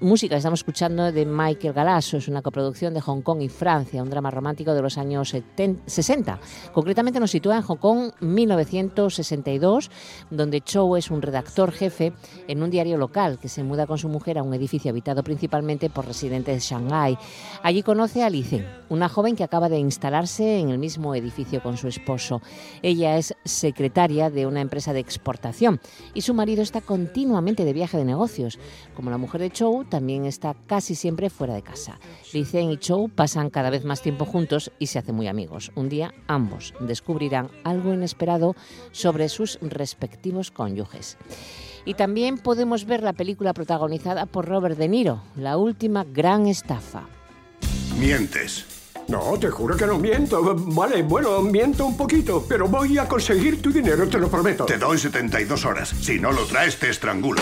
música 0.00 0.36
estamos 0.36 0.60
escuchando 0.60 1.12
de 1.12 1.26
Michael 1.26 1.74
Galasso. 1.74 2.16
Es 2.16 2.28
una 2.28 2.42
coproducción 2.42 2.94
de 2.94 3.00
Hong 3.00 3.22
Kong 3.22 3.42
y 3.42 3.48
Francia, 3.48 4.02
un 4.02 4.10
drama 4.10 4.30
romántico 4.30 4.74
de 4.74 4.82
los 4.82 4.98
años 4.98 5.34
60. 5.86 6.38
Concretamente 6.72 7.20
nos 7.20 7.30
sitúa 7.30 7.56
en 7.56 7.62
Hong 7.62 7.76
Kong 7.76 8.12
1962 8.20 9.67
donde 10.30 10.60
Chow 10.60 10.96
es 10.96 11.10
un 11.10 11.22
redactor 11.22 11.72
jefe 11.72 12.12
en 12.46 12.62
un 12.62 12.70
diario 12.70 12.96
local 12.96 13.38
que 13.38 13.48
se 13.48 13.62
muda 13.62 13.86
con 13.86 13.98
su 13.98 14.08
mujer 14.08 14.38
a 14.38 14.42
un 14.42 14.54
edificio 14.54 14.90
habitado 14.90 15.22
principalmente 15.22 15.90
por 15.90 16.06
residentes 16.06 16.54
de 16.54 16.60
Shanghái. 16.60 17.18
Allí 17.62 17.82
conoce 17.82 18.22
a 18.22 18.30
Li 18.30 18.42
Zeng, 18.42 18.66
una 18.88 19.08
joven 19.08 19.36
que 19.36 19.44
acaba 19.44 19.68
de 19.68 19.78
instalarse 19.78 20.58
en 20.58 20.70
el 20.70 20.78
mismo 20.78 21.14
edificio 21.14 21.62
con 21.62 21.76
su 21.76 21.88
esposo. 21.88 22.40
Ella 22.82 23.16
es 23.16 23.34
secretaria 23.44 24.30
de 24.30 24.46
una 24.46 24.60
empresa 24.60 24.92
de 24.92 25.00
exportación 25.00 25.80
y 26.14 26.22
su 26.22 26.34
marido 26.34 26.62
está 26.62 26.80
continuamente 26.80 27.64
de 27.64 27.72
viaje 27.72 27.98
de 27.98 28.04
negocios. 28.04 28.58
Como 28.94 29.10
la 29.10 29.18
mujer 29.18 29.40
de 29.40 29.50
Chow, 29.50 29.84
también 29.84 30.24
está 30.24 30.54
casi 30.66 30.94
siempre 30.94 31.30
fuera 31.30 31.54
de 31.54 31.62
casa. 31.62 31.98
Li 32.32 32.44
Zeng 32.44 32.70
y 32.70 32.78
Chow 32.78 33.08
pasan 33.08 33.50
cada 33.50 33.70
vez 33.70 33.84
más 33.84 34.02
tiempo 34.02 34.24
juntos 34.24 34.70
y 34.78 34.86
se 34.86 34.98
hacen 34.98 35.14
muy 35.14 35.26
amigos. 35.26 35.72
Un 35.74 35.88
día 35.88 36.14
ambos 36.26 36.74
descubrirán 36.80 37.50
algo 37.64 37.92
inesperado 37.92 38.54
sobre 38.92 39.28
sus 39.28 39.57
respectivos 39.60 40.50
cónyuges. 40.50 41.16
Y 41.84 41.94
también 41.94 42.38
podemos 42.38 42.84
ver 42.84 43.02
la 43.02 43.12
película 43.12 43.54
protagonizada 43.54 44.26
por 44.26 44.46
Robert 44.46 44.76
De 44.76 44.88
Niro, 44.88 45.22
La 45.36 45.56
última 45.56 46.04
gran 46.04 46.46
estafa. 46.46 47.08
Mientes. 47.98 48.66
No, 49.08 49.38
te 49.38 49.48
juro 49.48 49.74
que 49.76 49.86
no 49.86 49.98
miento. 49.98 50.54
Vale, 50.54 51.02
bueno, 51.02 51.40
miento 51.40 51.86
un 51.86 51.96
poquito, 51.96 52.44
pero 52.46 52.68
voy 52.68 52.98
a 52.98 53.08
conseguir 53.08 53.62
tu 53.62 53.72
dinero, 53.72 54.06
te 54.06 54.18
lo 54.18 54.28
prometo. 54.28 54.66
Te 54.66 54.76
doy 54.76 54.98
72 54.98 55.64
horas. 55.64 55.88
Si 55.88 56.18
no 56.18 56.30
lo 56.30 56.44
traes, 56.44 56.78
te 56.78 56.90
estrangulo. 56.90 57.40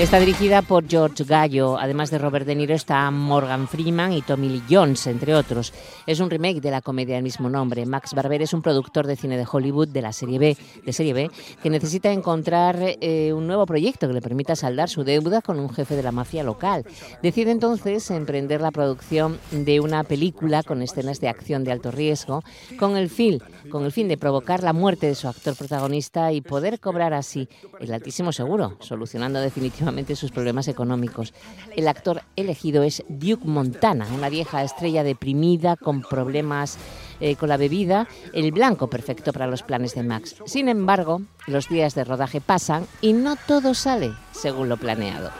Está 0.00 0.18
dirigida 0.18 0.60
por 0.62 0.88
George 0.88 1.22
Gallo. 1.22 1.78
Además 1.78 2.10
de 2.10 2.18
Robert 2.18 2.44
De 2.44 2.56
Niro 2.56 2.74
está 2.74 3.08
Morgan 3.12 3.68
Freeman 3.68 4.12
y 4.12 4.22
Tommy 4.22 4.48
Lee 4.48 4.62
Jones, 4.68 5.06
entre 5.06 5.36
otros. 5.36 5.72
Es 6.04 6.18
un 6.18 6.30
remake 6.30 6.60
de 6.60 6.72
la 6.72 6.82
comedia 6.82 7.14
del 7.14 7.22
mismo 7.22 7.48
nombre. 7.48 7.86
Max 7.86 8.12
Barber 8.12 8.42
es 8.42 8.52
un 8.52 8.60
productor 8.60 9.06
de 9.06 9.14
cine 9.14 9.36
de 9.36 9.46
Hollywood 9.50 9.86
de 9.86 10.02
la 10.02 10.12
serie 10.12 10.40
B, 10.40 10.56
de 10.84 10.92
serie 10.92 11.12
B, 11.12 11.30
que 11.62 11.70
necesita 11.70 12.10
encontrar 12.10 12.76
eh, 12.80 13.32
un 13.32 13.46
nuevo 13.46 13.66
proyecto 13.66 14.08
que 14.08 14.14
le 14.14 14.20
permita 14.20 14.56
saldar 14.56 14.88
su 14.88 15.04
deuda 15.04 15.40
con 15.42 15.60
un 15.60 15.70
jefe 15.70 15.94
de 15.94 16.02
la 16.02 16.10
mafia 16.10 16.42
local. 16.42 16.84
Decide 17.22 17.52
entonces 17.52 18.10
emprender 18.10 18.62
la 18.62 18.72
producción 18.72 19.38
de 19.52 19.78
una 19.78 20.02
película 20.02 20.64
con 20.64 20.82
escenas 20.82 21.20
de 21.20 21.28
acción 21.28 21.62
de 21.62 21.70
alto 21.70 21.92
riesgo, 21.92 22.42
con 22.80 22.96
el 22.96 23.08
fin, 23.08 23.40
con 23.70 23.84
el 23.84 23.92
fin 23.92 24.08
de 24.08 24.16
provocar 24.16 24.62
la 24.62 24.72
muerte 24.72 25.06
de 25.06 25.14
su 25.14 25.28
actor 25.28 25.56
protagonista 25.56 26.32
y 26.32 26.40
poder 26.40 26.80
cobrar 26.80 27.14
así 27.14 27.48
el 27.80 27.92
altísimo 27.92 28.32
seguro, 28.32 28.76
solucionando 28.80 29.40
definitivamente 29.40 30.16
sus 30.16 30.30
problemas 30.30 30.68
económicos. 30.68 31.34
El 31.76 31.88
actor 31.88 32.22
elegido 32.36 32.82
es 32.82 33.04
Duke 33.08 33.46
Montana, 33.46 34.06
una 34.14 34.28
vieja 34.28 34.62
estrella 34.62 35.02
deprimida 35.02 35.76
con 35.76 36.02
problemas 36.02 36.78
eh, 37.20 37.36
con 37.36 37.48
la 37.48 37.56
bebida, 37.56 38.08
el 38.32 38.52
blanco 38.52 38.88
perfecto 38.88 39.32
para 39.32 39.46
los 39.46 39.62
planes 39.62 39.94
de 39.94 40.02
Max. 40.02 40.36
Sin 40.46 40.68
embargo, 40.68 41.22
los 41.46 41.68
días 41.68 41.94
de 41.94 42.04
rodaje 42.04 42.40
pasan 42.40 42.86
y 43.00 43.12
no 43.12 43.36
todo 43.46 43.74
sale 43.74 44.12
según 44.32 44.68
lo 44.68 44.76
planeado. 44.76 45.30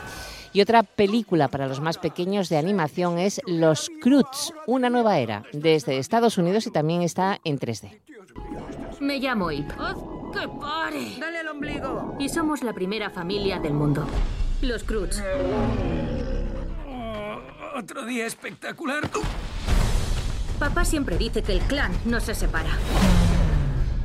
Y 0.55 0.61
otra 0.61 0.83
película 0.83 1.49
para 1.49 1.67
los 1.67 1.81
más 1.81 1.97
pequeños 1.97 2.47
de 2.47 2.55
animación 2.55 3.19
es 3.19 3.41
Los 3.45 3.91
Croods, 4.01 4.53
una 4.67 4.89
nueva 4.89 5.19
era, 5.19 5.43
desde 5.51 5.97
Estados 5.97 6.37
Unidos 6.37 6.65
y 6.65 6.71
también 6.71 7.01
está 7.01 7.41
en 7.43 7.59
3D. 7.59 7.99
Me 9.01 9.19
llamo 9.19 9.51
Ip. 9.51 9.67
¡Que 9.67 10.47
pare! 10.47 11.17
¡Dale 11.19 11.39
al 11.39 11.49
ombligo! 11.49 12.15
Y 12.19 12.29
somos 12.29 12.63
la 12.63 12.71
primera 12.71 13.09
familia 13.09 13.59
del 13.59 13.73
mundo. 13.73 14.07
Los 14.61 14.85
Croods. 14.85 15.21
Oh, 16.87 17.77
otro 17.77 18.05
día 18.05 18.25
espectacular. 18.25 19.09
Papá 20.57 20.85
siempre 20.85 21.17
dice 21.17 21.43
que 21.43 21.51
el 21.51 21.59
clan 21.63 21.91
no 22.05 22.21
se 22.21 22.33
separa. 22.33 22.77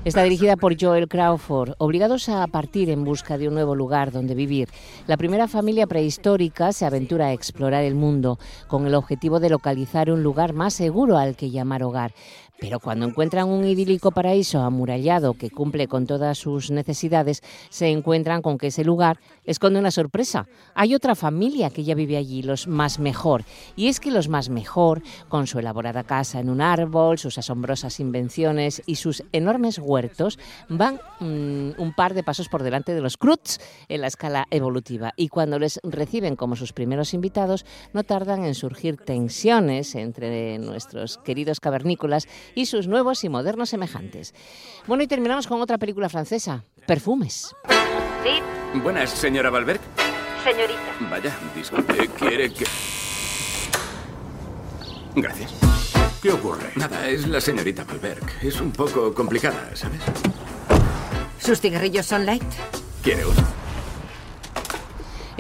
Está 0.02 0.23
dirigida 0.23 0.57
por 0.57 0.80
Joel 0.80 1.09
Crawford, 1.09 1.75
obligados 1.76 2.30
a 2.30 2.47
partir 2.47 2.88
en 2.88 3.04
busca 3.04 3.37
de 3.37 3.49
un 3.49 3.54
nuevo 3.54 3.75
lugar 3.75 4.12
donde 4.12 4.35
vivir. 4.35 4.71
La 5.07 5.19
primera 5.19 5.47
familia 5.47 5.87
prehistórica 5.87 6.73
se 6.73 6.87
aventura 6.87 7.26
a 7.26 7.33
explorar 7.35 7.85
el 7.85 7.95
mundo 7.95 8.38
con 8.66 8.87
el 8.87 8.95
objetivo 8.95 9.40
de 9.40 9.50
localizar 9.50 10.11
un 10.11 10.23
lugar 10.23 10.54
más 10.54 10.73
seguro 10.73 11.19
al 11.19 11.37
que 11.37 11.50
llamar 11.50 11.83
hogar. 11.83 12.14
Pero 12.61 12.79
cuando 12.79 13.07
encuentran 13.07 13.49
un 13.49 13.64
idílico 13.64 14.11
paraíso 14.11 14.61
amurallado 14.61 15.35
que 15.35 15.50
cumple 15.50 15.88
con 15.88 16.07
todas 16.07 16.38
sus 16.38 16.71
necesidades, 16.71 17.43
se 17.71 17.88
encuentran 17.88 18.43
con 18.43 18.59
que 18.59 18.69
ese 18.69 18.85
lugar 18.85 19.19
esconde 19.45 19.81
una 19.81 19.90
sorpresa. 19.90 20.47
Hay 20.75 20.95
otra 20.95 21.14
familia 21.14 21.71
que 21.71 21.85
ya 21.85 21.95
vive 21.95 22.17
allí, 22.17 22.43
los 22.43 22.69
más 22.69 22.99
mejor. 22.99 23.45
Y 23.76 23.88
es 23.88 23.99
que 23.99 24.11
los 24.11 24.29
más 24.29 24.50
mejor, 24.50 25.02
con 25.29 25.47
su 25.47 25.59
elaborada 25.59 26.05
casa 26.05 26.38
en 26.38 26.50
un 26.50 26.61
árbol, 26.61 27.19
sus 27.19 27.38
asombrosas 27.38 27.99
invenciones 27.99 28.83
y 28.87 28.97
sus 28.97 29.25
enormes 29.33 29.79
huertos, 29.79 30.38
van 30.69 31.00
mmm, 31.21 31.81
un 31.81 31.95
par 31.97 32.14
de 32.14 32.23
pasos 32.23 32.49
por 32.49 32.62
delante 32.62 32.95
de 32.95 33.00
los 33.00 33.17
Cruz 33.17 33.59
en 33.88 34.00
la 34.02 34.07
escala 34.07 34.47
evolutiva. 34.50 35.12
Y 35.17 35.29
cuando 35.29 35.59
les 35.59 35.81
reciben 35.83 36.37
como 36.37 36.57
sus 36.57 36.73
primeros 36.73 37.14
invitados, 37.14 37.64
no 37.93 38.05
tardan 38.05 38.45
en 38.45 38.55
surgir 38.55 38.97
tensiones 38.97 39.95
entre 39.95 40.59
nuestros 40.59 41.19
queridos 41.19 41.61
cavernícolas 41.61 42.29
y 42.54 42.66
sus 42.66 42.87
nuevos 42.87 43.25
y 43.25 43.28
modernos 43.28 43.71
semejantes. 43.71 44.35
Bueno, 44.87 45.02
y 45.02 45.07
terminamos 45.07 45.47
con 45.47 45.61
otra 45.61 45.78
película 45.78 46.09
francesa, 46.09 46.64
Perfumes. 46.87 47.54
¿Sí? 48.25 48.78
Buenas, 48.80 49.11
señora 49.11 49.50
Valberg. 49.50 49.80
Señorita. 50.45 50.80
Vaya, 51.11 51.37
disculpe, 51.54 52.09
¿quiere 52.09 52.52
que...? 52.52 52.64
Gracias. 55.14 55.52
¿Qué 56.23 56.30
ocurre? 56.30 56.71
Nada, 56.76 57.09
es 57.09 57.26
la 57.26 57.40
señorita 57.40 57.85
Valberg. 57.85 58.25
Es 58.42 58.61
un 58.61 58.73
poco 58.73 59.12
complicada, 59.14 59.75
¿sabes? 59.75 60.00
¿Sus 61.38 61.61
cigarrillos 61.61 62.07
son 62.07 62.26
light? 62.26 62.45
¿Quiere 63.02 63.25
uno? 63.25 63.42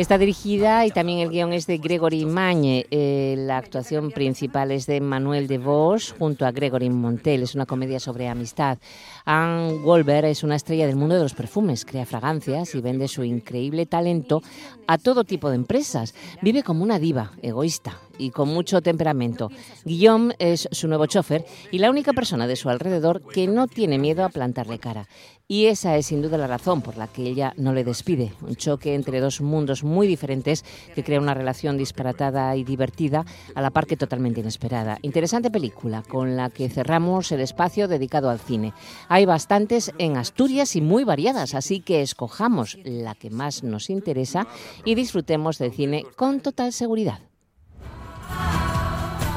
Está 0.00 0.16
dirigida 0.16 0.86
y 0.86 0.90
también 0.92 1.18
el 1.18 1.28
guion 1.28 1.52
es 1.52 1.66
de 1.66 1.76
Gregory 1.76 2.24
Mañe. 2.24 2.86
Eh, 2.90 3.34
la 3.36 3.58
actuación 3.58 4.10
principal 4.12 4.70
es 4.70 4.86
de 4.86 4.98
Manuel 4.98 5.46
de 5.46 5.58
Vos 5.58 6.14
junto 6.18 6.46
a 6.46 6.52
Gregory 6.52 6.88
Montel. 6.88 7.42
Es 7.42 7.54
una 7.54 7.66
comedia 7.66 8.00
sobre 8.00 8.26
amistad. 8.26 8.78
Anne 9.24 9.74
Wolver 9.78 10.24
es 10.24 10.42
una 10.42 10.56
estrella 10.56 10.86
del 10.86 10.96
mundo 10.96 11.16
de 11.16 11.22
los 11.22 11.34
perfumes. 11.34 11.84
Crea 11.84 12.06
fragancias 12.06 12.74
y 12.74 12.80
vende 12.80 13.08
su 13.08 13.24
increíble 13.24 13.86
talento 13.86 14.42
a 14.86 14.98
todo 14.98 15.24
tipo 15.24 15.50
de 15.50 15.56
empresas. 15.56 16.14
Vive 16.42 16.62
como 16.62 16.82
una 16.82 16.98
diva, 16.98 17.32
egoísta 17.42 17.98
y 18.18 18.30
con 18.30 18.48
mucho 18.48 18.82
temperamento. 18.82 19.50
Guillaume 19.84 20.34
es 20.38 20.68
su 20.70 20.88
nuevo 20.88 21.06
chofer 21.06 21.44
y 21.70 21.78
la 21.78 21.90
única 21.90 22.12
persona 22.12 22.46
de 22.46 22.56
su 22.56 22.68
alrededor 22.68 23.22
que 23.22 23.46
no 23.46 23.66
tiene 23.66 23.98
miedo 23.98 24.24
a 24.24 24.28
plantarle 24.28 24.78
cara. 24.78 25.08
Y 25.48 25.66
esa 25.66 25.96
es 25.96 26.06
sin 26.06 26.22
duda 26.22 26.38
la 26.38 26.46
razón 26.46 26.80
por 26.80 26.96
la 26.96 27.08
que 27.08 27.24
ella 27.24 27.54
no 27.56 27.72
le 27.72 27.82
despide. 27.82 28.32
Un 28.42 28.54
choque 28.54 28.94
entre 28.94 29.18
dos 29.18 29.40
mundos 29.40 29.82
muy 29.82 30.06
diferentes 30.06 30.64
que 30.94 31.02
crea 31.02 31.18
una 31.18 31.34
relación 31.34 31.76
disparatada 31.76 32.54
y 32.54 32.62
divertida, 32.62 33.24
a 33.56 33.60
la 33.60 33.70
par 33.70 33.86
que 33.86 33.96
totalmente 33.96 34.42
inesperada. 34.42 34.98
Interesante 35.02 35.50
película 35.50 36.04
con 36.08 36.36
la 36.36 36.50
que 36.50 36.68
cerramos 36.68 37.32
el 37.32 37.40
espacio 37.40 37.88
dedicado 37.88 38.30
al 38.30 38.38
cine. 38.38 38.72
Hay 39.12 39.26
bastantes 39.26 39.92
en 39.98 40.16
Asturias 40.16 40.76
y 40.76 40.80
muy 40.80 41.02
variadas, 41.02 41.56
así 41.56 41.80
que 41.80 42.00
escojamos 42.00 42.78
la 42.84 43.16
que 43.16 43.28
más 43.28 43.64
nos 43.64 43.90
interesa 43.90 44.46
y 44.84 44.94
disfrutemos 44.94 45.58
del 45.58 45.72
cine 45.72 46.06
con 46.14 46.38
total 46.40 46.72
seguridad. 46.72 47.18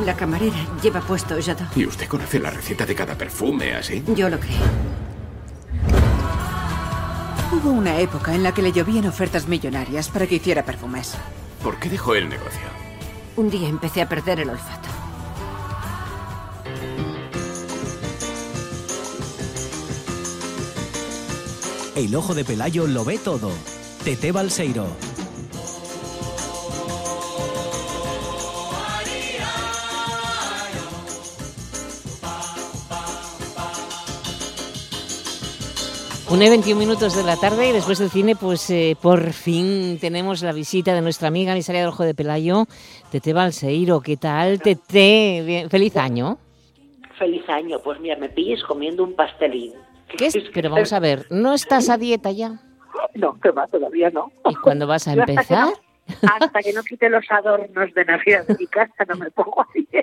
La 0.05 0.15
camarera 0.15 0.55
lleva 0.83 1.01
puesto 1.01 1.35
Jadot. 1.41 1.75
¿Y 1.75 1.87
usted 1.87 2.07
conoce 2.07 2.39
la 2.39 2.51
receta 2.51 2.85
de 2.85 2.93
cada 2.93 3.17
perfume 3.17 3.73
así? 3.73 4.03
Yo 4.15 4.29
lo 4.29 4.39
creo. 4.39 4.61
Hubo 7.51 7.71
una 7.71 7.97
época 7.97 8.35
en 8.35 8.43
la 8.43 8.53
que 8.53 8.61
le 8.61 8.73
llovían 8.73 9.07
ofertas 9.07 9.47
millonarias 9.47 10.07
para 10.09 10.27
que 10.27 10.35
hiciera 10.35 10.63
perfumes. 10.63 11.15
¿Por 11.63 11.79
qué 11.79 11.89
dejó 11.89 12.13
el 12.13 12.29
negocio? 12.29 12.61
Un 13.37 13.49
día 13.49 13.69
empecé 13.69 14.03
a 14.03 14.09
perder 14.09 14.41
el 14.41 14.51
olfato. 14.51 14.92
El 21.95 22.15
ojo 22.15 22.33
de 22.33 22.43
Pelayo 22.43 22.87
lo 22.87 23.05
ve 23.05 23.19
todo. 23.19 23.51
Tete 24.03 24.31
Balseiro. 24.31 24.87
Una 36.31 36.45
y 36.47 36.49
21 36.49 36.79
minutos 36.79 37.15
de 37.15 37.21
la 37.21 37.37
tarde 37.37 37.69
y 37.69 37.73
después 37.73 37.99
del 37.99 38.09
cine, 38.09 38.35
pues 38.35 38.67
eh, 38.71 38.97
por 38.99 39.31
fin 39.33 39.99
tenemos 40.01 40.41
la 40.41 40.51
visita 40.51 40.95
de 40.95 41.01
nuestra 41.01 41.27
amiga 41.27 41.51
emisaria 41.51 41.81
del 41.81 41.91
Ojo 41.91 42.03
de 42.05 42.15
Pelayo, 42.15 42.65
Tete 43.11 43.33
Balseiro. 43.33 44.01
¿Qué 44.01 44.17
tal, 44.17 44.59
Tete? 44.59 45.43
Bien, 45.45 45.69
feliz 45.69 45.95
año. 45.95 46.39
Feliz 47.19 47.47
año. 47.49 47.77
Pues 47.83 47.99
mira, 47.99 48.15
me 48.15 48.29
pilles 48.29 48.63
comiendo 48.63 49.03
un 49.03 49.13
pastelín. 49.13 49.73
¿Qué 50.17 50.27
es? 50.27 50.37
Pero 50.53 50.69
vamos 50.69 50.93
a 50.93 50.99
ver, 50.99 51.25
¿no 51.29 51.53
estás 51.53 51.89
a 51.89 51.97
dieta 51.97 52.31
ya? 52.31 52.59
No, 53.15 53.39
que 53.39 53.51
va, 53.51 53.67
todavía 53.67 54.09
no. 54.09 54.31
¿Y 54.49 54.55
cuándo 54.55 54.87
vas 54.87 55.07
a 55.07 55.13
empezar? 55.13 55.73
Hasta 56.21 56.59
que 56.61 56.73
no 56.73 56.83
quite 56.83 57.09
los 57.09 57.25
adornos 57.29 57.93
de 57.93 58.05
Navidad 58.05 58.45
de 58.45 58.55
mi 58.59 58.67
casa 58.67 59.05
no 59.07 59.15
me 59.15 59.31
pongo 59.31 59.61
así. 59.61 59.87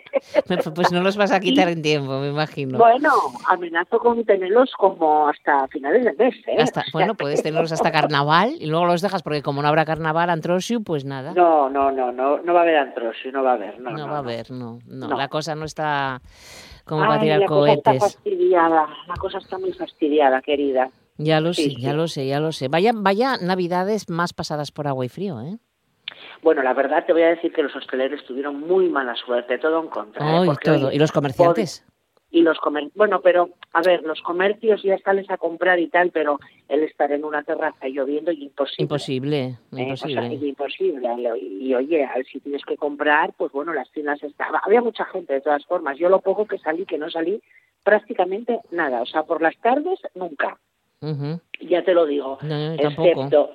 Pues 0.74 0.92
no 0.92 1.02
los 1.02 1.16
vas 1.16 1.32
a 1.32 1.40
quitar 1.40 1.68
en 1.68 1.82
tiempo, 1.82 2.20
me 2.20 2.28
imagino. 2.28 2.78
Bueno, 2.78 3.10
amenazo 3.48 3.98
con 3.98 4.22
tenerlos 4.24 4.70
como 4.76 5.28
hasta 5.28 5.66
finales 5.68 6.04
del 6.04 6.16
mes. 6.16 6.34
¿eh? 6.46 6.56
Hasta, 6.60 6.84
bueno, 6.92 7.14
puedes 7.14 7.42
tenerlos 7.42 7.72
hasta 7.72 7.90
carnaval 7.90 8.54
y 8.58 8.66
luego 8.66 8.86
los 8.86 9.00
dejas 9.00 9.22
porque 9.22 9.42
como 9.42 9.62
no 9.62 9.68
habrá 9.68 9.84
carnaval, 9.84 10.28
Antrosiu, 10.28 10.82
pues 10.82 11.04
nada. 11.04 11.32
No, 11.32 11.70
no, 11.70 11.90
no, 11.90 12.12
no, 12.12 12.38
no 12.38 12.52
va 12.52 12.60
a 12.60 12.62
haber 12.62 12.76
Antrosiu, 12.76 13.32
no 13.32 13.42
va 13.42 13.52
a 13.52 13.54
haber. 13.54 13.80
No, 13.80 13.90
no, 13.90 13.98
no 13.98 14.08
va 14.08 14.16
a 14.16 14.18
haber, 14.18 14.50
no, 14.50 14.78
no, 14.86 15.08
No. 15.08 15.16
La 15.16 15.28
cosa 15.28 15.54
no 15.54 15.64
está 15.64 16.20
como 16.90 17.02
Ay, 17.04 17.08
para 17.08 17.20
tirar 17.22 17.38
la 17.40 17.46
cosa 17.46 17.72
está 17.72 17.90
cohetes. 17.92 18.02
fastidiada, 18.14 18.88
la 19.08 19.14
cosa 19.14 19.38
está 19.38 19.56
muy 19.58 19.72
fastidiada, 19.72 20.42
querida. 20.42 20.90
Ya 21.16 21.40
lo 21.40 21.54
Sí, 21.54 21.70
sé, 21.70 21.80
ya 21.80 21.90
sí. 21.92 21.96
lo 21.96 22.08
sé, 22.08 22.26
ya 22.26 22.40
lo 22.40 22.52
sé. 22.52 22.68
Vaya, 22.68 22.92
vaya 22.94 23.36
navidades 23.40 24.10
más 24.10 24.32
pasadas 24.34 24.72
por 24.72 24.86
agua 24.88 25.04
y 25.06 25.08
frío, 25.08 25.40
¿eh? 25.40 25.56
Bueno, 26.42 26.62
la 26.62 26.74
verdad 26.74 27.04
te 27.06 27.12
voy 27.12 27.22
a 27.22 27.28
decir 27.28 27.52
que 27.52 27.62
los 27.62 27.74
hosteleros 27.76 28.24
tuvieron 28.26 28.58
muy 28.60 28.88
mala 28.88 29.14
suerte, 29.14 29.58
todo 29.58 29.80
en 29.80 29.88
contra. 29.88 30.24
¿eh? 30.26 30.38
Ay, 30.40 30.46
Porque, 30.48 30.64
todo. 30.70 30.92
¿Y 30.92 30.98
los 30.98 31.12
comerciantes? 31.12 31.84
Y 32.32 32.42
los 32.42 32.58
comer 32.58 32.88
bueno 32.94 33.20
pero 33.22 33.50
a 33.72 33.82
ver 33.82 34.02
los 34.02 34.20
comercios 34.22 34.82
ya 34.82 34.96
sales 34.98 35.28
a 35.30 35.36
comprar 35.36 35.78
y 35.80 35.88
tal 35.88 36.10
pero 36.10 36.38
el 36.68 36.82
estar 36.84 37.10
en 37.12 37.24
una 37.24 37.42
terraza 37.42 37.88
lloviendo 37.88 38.30
y 38.32 38.44
imposible 38.44 38.82
Imposible, 38.82 39.38
¿eh? 39.76 39.92
O 39.92 39.96
sea, 39.96 40.32
imposible. 40.32 41.08
y, 41.40 41.74
oye 41.74 42.04
a 42.04 42.14
ver, 42.14 42.26
si 42.26 42.40
tienes 42.40 42.64
que 42.64 42.76
comprar 42.76 43.32
pues 43.36 43.50
bueno 43.52 43.72
las 43.72 43.90
tiendas 43.90 44.22
estaban 44.22 44.60
había 44.64 44.80
mucha 44.80 45.04
gente 45.06 45.32
de 45.34 45.40
todas 45.40 45.64
formas 45.66 45.98
yo 45.98 46.08
lo 46.08 46.20
poco 46.20 46.46
que 46.46 46.58
salí 46.58 46.86
que 46.86 46.98
no 46.98 47.10
salí 47.10 47.42
prácticamente 47.82 48.60
nada 48.70 49.02
o 49.02 49.06
sea 49.06 49.24
por 49.24 49.42
las 49.42 49.56
tardes 49.58 49.98
nunca 50.14 50.58
ya 51.60 51.82
te 51.82 51.94
lo 51.94 52.06
digo 52.06 52.38
No, 52.42 52.74
yo 52.76 52.82
tampoco. 52.82 53.08
excepto 53.08 53.50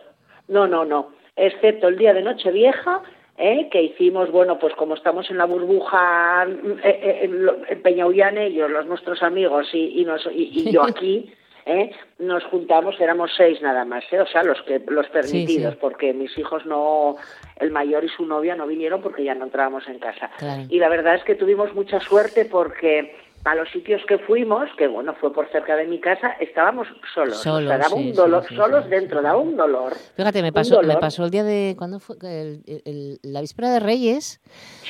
no 0.48 0.68
no 0.68 0.84
no 0.84 1.10
excepto 1.38 1.88
el 1.90 1.98
día 1.98 2.14
de 2.14 2.22
Nochevieja, 2.24 3.02
¿eh? 3.38 3.68
que 3.72 3.82
hicimos, 3.84 4.32
bueno, 4.32 4.58
pues 4.60 4.74
como 4.76 4.96
estamos 4.96 5.30
en 5.30 5.38
la 5.38 5.46
burbuja 5.46 6.48
eh, 6.84 7.20
en, 7.24 7.48
en 7.68 7.82
Peñaullán 7.82 8.38
ellos, 8.38 8.70
los 8.70 8.86
nuestros 8.86 9.22
amigos 9.24 9.68
y, 9.74 10.02
y, 10.02 10.06
nos, 10.06 10.26
y, 10.28 10.52
y 10.54 10.72
yo 10.72 10.84
aquí, 10.88 11.32
¿eh? 11.66 11.92
nos 12.20 12.44
juntamos, 12.46 13.00
éramos 13.00 13.32
seis 13.36 13.62
nada 13.62 13.86
más, 13.86 14.04
¿eh? 14.12 14.20
o 14.20 14.28
sea, 14.28 14.44
los 14.44 14.62
que 14.64 14.80
los 14.88 15.08
permitidos, 15.10 15.72
Sí, 15.74 15.78
sí. 15.78 15.78
porque 15.82 16.14
mis 16.14 16.38
hijos 16.38 16.66
no, 16.66 17.16
el 17.58 17.72
mayor 17.72 18.04
y 18.04 18.10
su 18.10 18.26
novia 18.26 18.56
no 18.56 18.68
vinieron 18.68 19.02
porque 19.02 19.24
ya 19.24 19.36
no 19.36 19.46
entrábamos 19.46 19.88
en 19.88 20.00
casa. 20.00 20.30
Claro. 20.38 20.64
Y 20.70 20.80
la 20.80 20.90
verdad 20.90 21.16
es 21.16 21.24
que 21.24 21.36
tuvimos 21.36 21.74
mucha 21.74 22.00
suerte 22.00 22.46
porque 22.46 23.16
a 23.46 23.56
los 23.56 23.70
sitios 23.70 24.02
que 24.08 24.18
fuimos, 24.20 24.68
que 24.78 24.88
bueno, 24.88 25.14
fue 25.22 25.32
por 25.34 25.50
cerca 25.52 25.76
de 25.76 25.86
mi 25.88 26.00
casa, 26.02 26.32
estábamos 26.40 26.88
solos. 27.14 27.38
Solos, 27.42 27.66
o 27.66 27.68
sea, 27.70 27.78
daba 27.78 27.96
sí, 27.96 28.10
un 28.10 28.14
dolor, 28.14 28.42
sí, 28.44 28.50
sí, 28.50 28.56
solos 28.56 28.90
dentro, 28.90 29.22
daba 29.22 29.38
un 29.38 29.56
dolor. 29.56 29.94
Fíjate, 30.16 30.42
me 30.42 30.52
pasó, 30.52 30.82
me 30.82 30.98
pasó 30.98 31.24
el 31.26 31.32
día 31.32 31.44
de. 31.44 31.76
¿Cuándo 31.78 32.00
fue? 32.00 32.16
El- 32.22 32.64
el- 32.86 33.20
la 33.24 33.42
víspera 33.42 33.70
de 33.72 33.80
Reyes. 33.80 34.42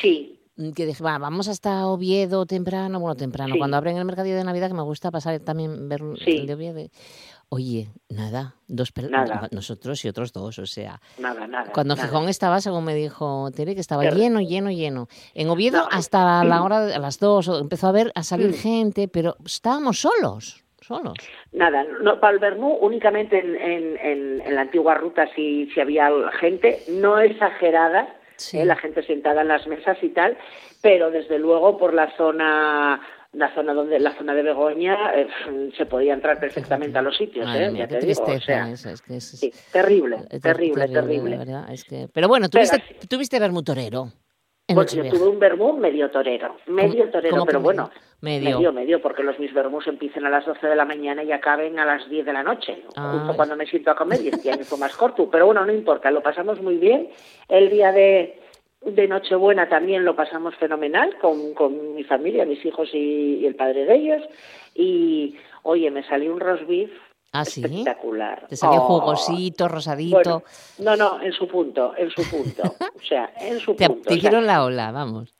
Sí. 0.02 0.40
Que 0.74 0.86
dije, 0.86 1.04
va, 1.04 1.18
vamos 1.18 1.50
hasta 1.50 1.86
Oviedo 1.86 2.46
temprano, 2.46 3.02
bueno, 3.02 3.16
temprano, 3.16 3.56
cuando 3.58 3.76
abren 3.76 3.98
el 3.98 4.06
mercadillo 4.06 4.38
de 4.38 4.46
Navidad, 4.46 4.70
que 4.70 4.74
me 4.74 4.84
gusta 4.84 5.12
pasar 5.12 5.38
también 5.42 5.90
ver 5.90 6.00
Sí. 6.24 6.38
el 6.38 6.48
de 6.48 6.54
Oviedo. 6.54 6.80
Oye, 7.50 7.90
nada, 8.10 8.56
dos 8.68 8.92
Nada. 9.10 9.48
nosotros 9.52 10.04
y 10.04 10.10
otros 10.10 10.34
dos, 10.34 10.58
o 10.60 10.66
sea. 10.66 11.00
Nada, 11.20 11.48
nada. 11.48 11.72
Cuando 11.72 11.96
nada. 11.96 12.08
Gijón 12.08 12.28
estaba, 12.28 12.60
según 12.60 12.84
me 12.84 12.96
dijo 12.96 13.50
Tere, 13.56 13.76
que 13.76 13.82
estaba 13.82 14.04
lleno, 14.10 14.42
lleno, 14.42 14.72
lleno. 14.72 15.08
En 15.34 15.50
Oviedo 15.50 15.78
No. 15.84 15.88
hasta 15.92 16.44
la 16.44 16.64
hora, 16.64 16.86
de, 16.86 16.96
a 16.96 17.00
las 17.00 17.20
dos, 17.20 17.48
empezó 17.48 17.88
a 17.88 17.92
ver, 17.92 18.12
a 18.16 18.24
salir 18.24 18.50
Mm. 18.50 18.54
gente, 18.54 19.08
pero 19.08 19.36
estábamos 19.46 20.00
solos, 20.00 20.64
solos. 20.82 21.14
Nada, 21.52 21.86
no, 22.02 22.20
para 22.20 22.34
el 22.34 22.40
Bermú 22.40 22.78
únicamente 22.82 23.40
en, 23.40 23.56
en, 23.56 23.98
en, 23.98 24.42
en 24.42 24.56
la 24.56 24.62
antigua 24.62 24.96
ruta 24.96 25.28
sí, 25.36 25.70
sí 25.74 25.80
había 25.80 26.10
gente, 26.40 26.82
no 26.90 27.20
exagerada, 27.20 28.08
Sí. 28.38 28.58
eh, 28.60 28.66
la 28.66 28.76
gente 28.76 29.02
sentada 29.04 29.44
en 29.44 29.48
las 29.48 29.66
mesas 29.66 29.98
y 30.02 30.10
tal, 30.10 30.38
pero 30.82 31.10
desde 31.10 31.40
luego 31.40 31.78
por 31.78 31.94
la 31.94 32.12
zona 32.18 33.00
la 33.36 33.54
zona 33.54 33.74
donde 33.74 34.00
la 34.00 34.14
zona 34.16 34.34
de 34.34 34.44
Begoña 34.44 35.14
eh, 35.16 35.28
se 35.78 35.86
podía 35.86 36.14
entrar 36.14 36.40
perfectamente 36.40 36.98
a 36.98 37.02
los 37.02 37.16
sitios, 37.18 37.46
eh, 37.56 37.70
mía, 37.72 37.80
ya 37.86 37.88
qué 37.88 37.96
te 38.00 38.06
digo, 38.08 38.24
o 38.24 38.40
sea, 38.40 38.70
eso, 38.72 38.90
es 38.90 39.02
que 39.02 39.18
es- 39.18 39.30
sí, 39.40 39.52
terrible, 39.72 40.18
es 40.30 40.42
terrible, 40.42 40.88
terrible. 40.88 41.38
verdad, 41.38 41.72
es 41.72 41.84
que... 41.84 42.08
Pero 42.14 42.28
bueno, 42.28 42.48
Pero 42.52 42.66
tuviste, 42.68 43.08
tuviste 43.08 43.40
vermú 43.40 43.62
torero. 43.64 44.10
Bueno, 44.68 44.90
yo 44.90 45.08
tuve 45.12 45.28
un 45.28 45.38
vermú 45.38 45.74
medio 45.78 46.10
torero, 46.10 46.56
medio 46.66 47.02
¿Cómo- 47.02 47.12
torero, 47.12 47.46
pero 47.46 47.60
bueno, 47.60 47.92
Medio. 48.22 48.56
medio, 48.58 48.74
medio, 48.74 49.02
porque 49.02 49.22
los 49.22 49.38
mis 49.38 49.54
vermús 49.54 49.86
empiezan 49.86 50.26
a 50.26 50.30
las 50.32 50.44
12 50.46 50.66
de 50.66 50.76
la 50.76 50.86
mañana 50.86 51.22
y 51.24 51.32
acaben 51.32 51.78
a 51.78 51.86
las 51.86 52.10
10 52.10 52.26
de 52.26 52.34
la 52.34 52.42
noche, 52.42 52.82
Ah. 52.96 53.12
justo 53.16 53.36
cuando 53.36 53.56
me 53.56 53.68
siento 53.68 53.92
a 53.92 53.96
comer, 53.96 54.22
y 54.22 54.30
este 54.30 54.50
año 54.52 54.64
fue 54.64 54.80
más 54.80 54.96
corto, 54.96 55.30
pero 55.30 55.46
bueno, 55.46 55.64
no 55.66 55.72
importa, 55.72 56.10
lo 56.10 56.24
pasamos 56.24 56.60
muy 56.62 56.78
bien. 56.78 57.10
El 57.48 57.70
día 57.70 57.92
de, 57.92 58.40
de 58.86 59.08
Nochebuena 59.08 59.68
también 59.68 60.06
lo 60.06 60.16
pasamos 60.16 60.56
fenomenal 60.56 61.18
con, 61.20 61.54
con 61.54 61.96
mi 61.96 62.04
familia, 62.04 62.46
mis 62.46 62.64
hijos 62.66 62.90
y, 62.94 63.38
y 63.42 63.46
el 63.46 63.56
padre 63.56 63.86
de 63.86 63.96
ellos, 63.96 64.22
y 64.76 65.36
oye, 65.64 65.90
me 65.92 66.04
salió 66.04 66.34
un 66.34 66.40
roast 66.40 66.68
beef 66.68 66.92
Ah, 67.32 67.44
sí. 67.44 67.62
espectacular. 67.66 68.48
Te 68.48 68.56
salió 68.56 68.80
Oh. 68.82 68.86
jugosito, 69.02 69.68
rosadito. 69.68 70.16
Bueno, 70.16 70.44
no, 70.80 70.96
no, 70.96 71.22
en 71.22 71.34
su 71.34 71.48
punto, 71.50 71.94
en 71.98 72.10
su 72.10 72.22
punto. 72.30 72.64
O 72.96 73.02
sea, 73.08 73.34
en 73.42 73.60
su 73.60 73.76
te, 73.76 73.88
punto. 73.88 74.04
te 74.04 74.08
o 74.10 74.12
sea, 74.12 74.18
hicieron 74.18 74.46
la 74.48 74.64
ola, 74.64 74.92
vamos. 74.92 75.35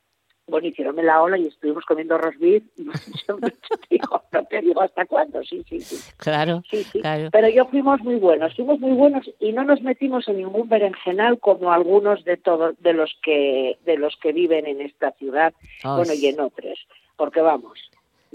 Bueno, 0.48 0.68
hicieronme 0.68 1.04
la 1.04 1.22
ola 1.22 1.38
y 1.38 1.48
estuvimos 1.48 1.84
comiendo 1.86 2.18
te 2.20 2.62
digo, 3.90 4.22
no 4.32 4.46
te 4.46 4.62
digo 4.62 4.82
hasta 4.82 5.06
cuándo, 5.06 5.44
sí, 5.44 5.64
sí, 5.68 5.82
sí. 5.82 5.98
Claro, 6.18 6.62
Sí, 6.70 6.84
sí. 6.84 7.02
claro. 7.02 7.30
Pero 7.32 7.50
yo 7.50 7.66
fuimos 7.66 8.00
muy 8.02 8.16
buenos, 8.16 8.56
fuimos 8.56 8.80
muy 8.80 8.92
buenos 8.94 9.30
y 9.40 9.52
no 9.54 9.64
nos 9.64 9.82
metimos 9.82 10.28
en 10.28 10.38
ningún 10.38 10.70
berenjenal 10.70 11.40
como 11.40 11.72
algunos 11.72 12.24
de 12.26 12.38
todos 12.38 12.76
de 12.80 12.94
los 12.94 13.16
que 13.24 13.78
de 13.86 13.98
los 13.98 14.16
que 14.22 14.34
viven 14.34 14.68
en 14.68 14.82
esta 14.82 15.12
ciudad, 15.14 15.54
bueno 15.84 16.14
y 16.14 16.28
en 16.28 16.40
otros, 16.40 16.88
porque 17.16 17.42
vamos, 17.42 17.80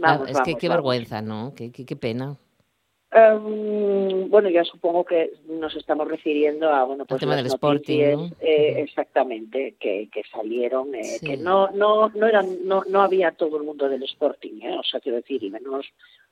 Ah, 0.02 0.14
vamos, 0.16 0.30
es 0.30 0.36
que 0.38 0.38
vamos, 0.40 0.60
qué 0.60 0.68
vamos. 0.68 0.78
vergüenza, 0.84 1.20
¿no? 1.22 1.52
Qué, 1.54 1.70
qué, 1.72 1.84
qué 1.84 1.94
pena. 1.96 2.36
Em, 3.12 4.28
bueno, 4.30 4.48
ya 4.50 4.62
supongo 4.62 5.04
que 5.04 5.32
nos 5.48 5.74
estamos 5.74 6.06
refiriendo 6.06 6.70
a 6.70 6.84
bueno, 6.84 7.06
pues 7.06 7.18
tema 7.20 7.34
las 7.34 7.42
del 7.42 7.52
Sporting, 7.52 8.30
eh, 8.40 8.74
exactamente, 8.78 9.74
que, 9.80 10.08
que 10.12 10.22
salieron, 10.30 10.94
eh, 10.94 11.02
Sí. 11.02 11.26
que 11.26 11.36
no 11.36 11.70
no 11.72 12.10
no 12.10 12.26
eran 12.28 12.46
no 12.64 12.84
no 12.88 13.02
había 13.02 13.32
todo 13.32 13.56
el 13.56 13.64
mundo 13.64 13.88
del 13.88 14.04
Sporting, 14.04 14.60
¿eh? 14.62 14.76
o 14.78 14.84
sea 14.84 15.00
quiero 15.00 15.16
decir, 15.16 15.42
y 15.42 15.50
menos 15.50 15.86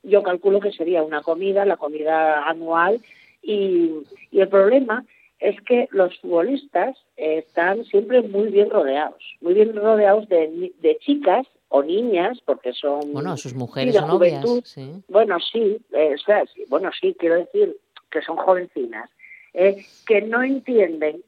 yo 0.05 0.22
calculo 0.22 0.61
que 0.61 0.70
sería 0.70 1.02
una 1.02 1.20
comida, 1.22 1.64
la 1.64 1.76
comida 1.76 2.44
anual 2.48 3.00
y, 3.42 3.90
y 4.31 4.40
el 4.40 4.48
problema 4.48 5.05
es 5.40 5.61
que 5.62 5.88
los 5.90 6.16
futbolistas 6.20 6.96
están 7.16 7.85
siempre 7.87 8.22
muy 8.22 8.48
bien 8.50 8.70
rodeados, 8.70 9.22
muy 9.40 9.55
bien 9.55 9.74
rodeados 9.74 10.29
de, 10.29 10.72
de 10.81 10.96
chicas 10.98 11.44
o 11.68 11.83
niñas, 11.83 12.38
porque 12.44 12.72
son 12.72 13.12
Bueno, 13.12 13.37
sus 13.37 13.54
mujeres 13.54 13.96
o 13.96 14.07
novias, 14.07 14.44
sí. 14.64 14.92
Bueno, 15.09 15.38
sí, 15.52 15.78
eh, 15.92 16.14
o 16.14 16.18
sea, 16.18 16.44
sí, 16.54 16.64
bueno, 16.68 16.90
sí, 16.98 17.14
quiero 17.18 17.37
decir 17.37 17.76
que 18.11 18.22
son 18.22 18.37
jovencinas, 18.37 19.11
eh, 19.52 19.85
que 20.07 20.22
no 20.22 20.42
entienden 20.42 21.22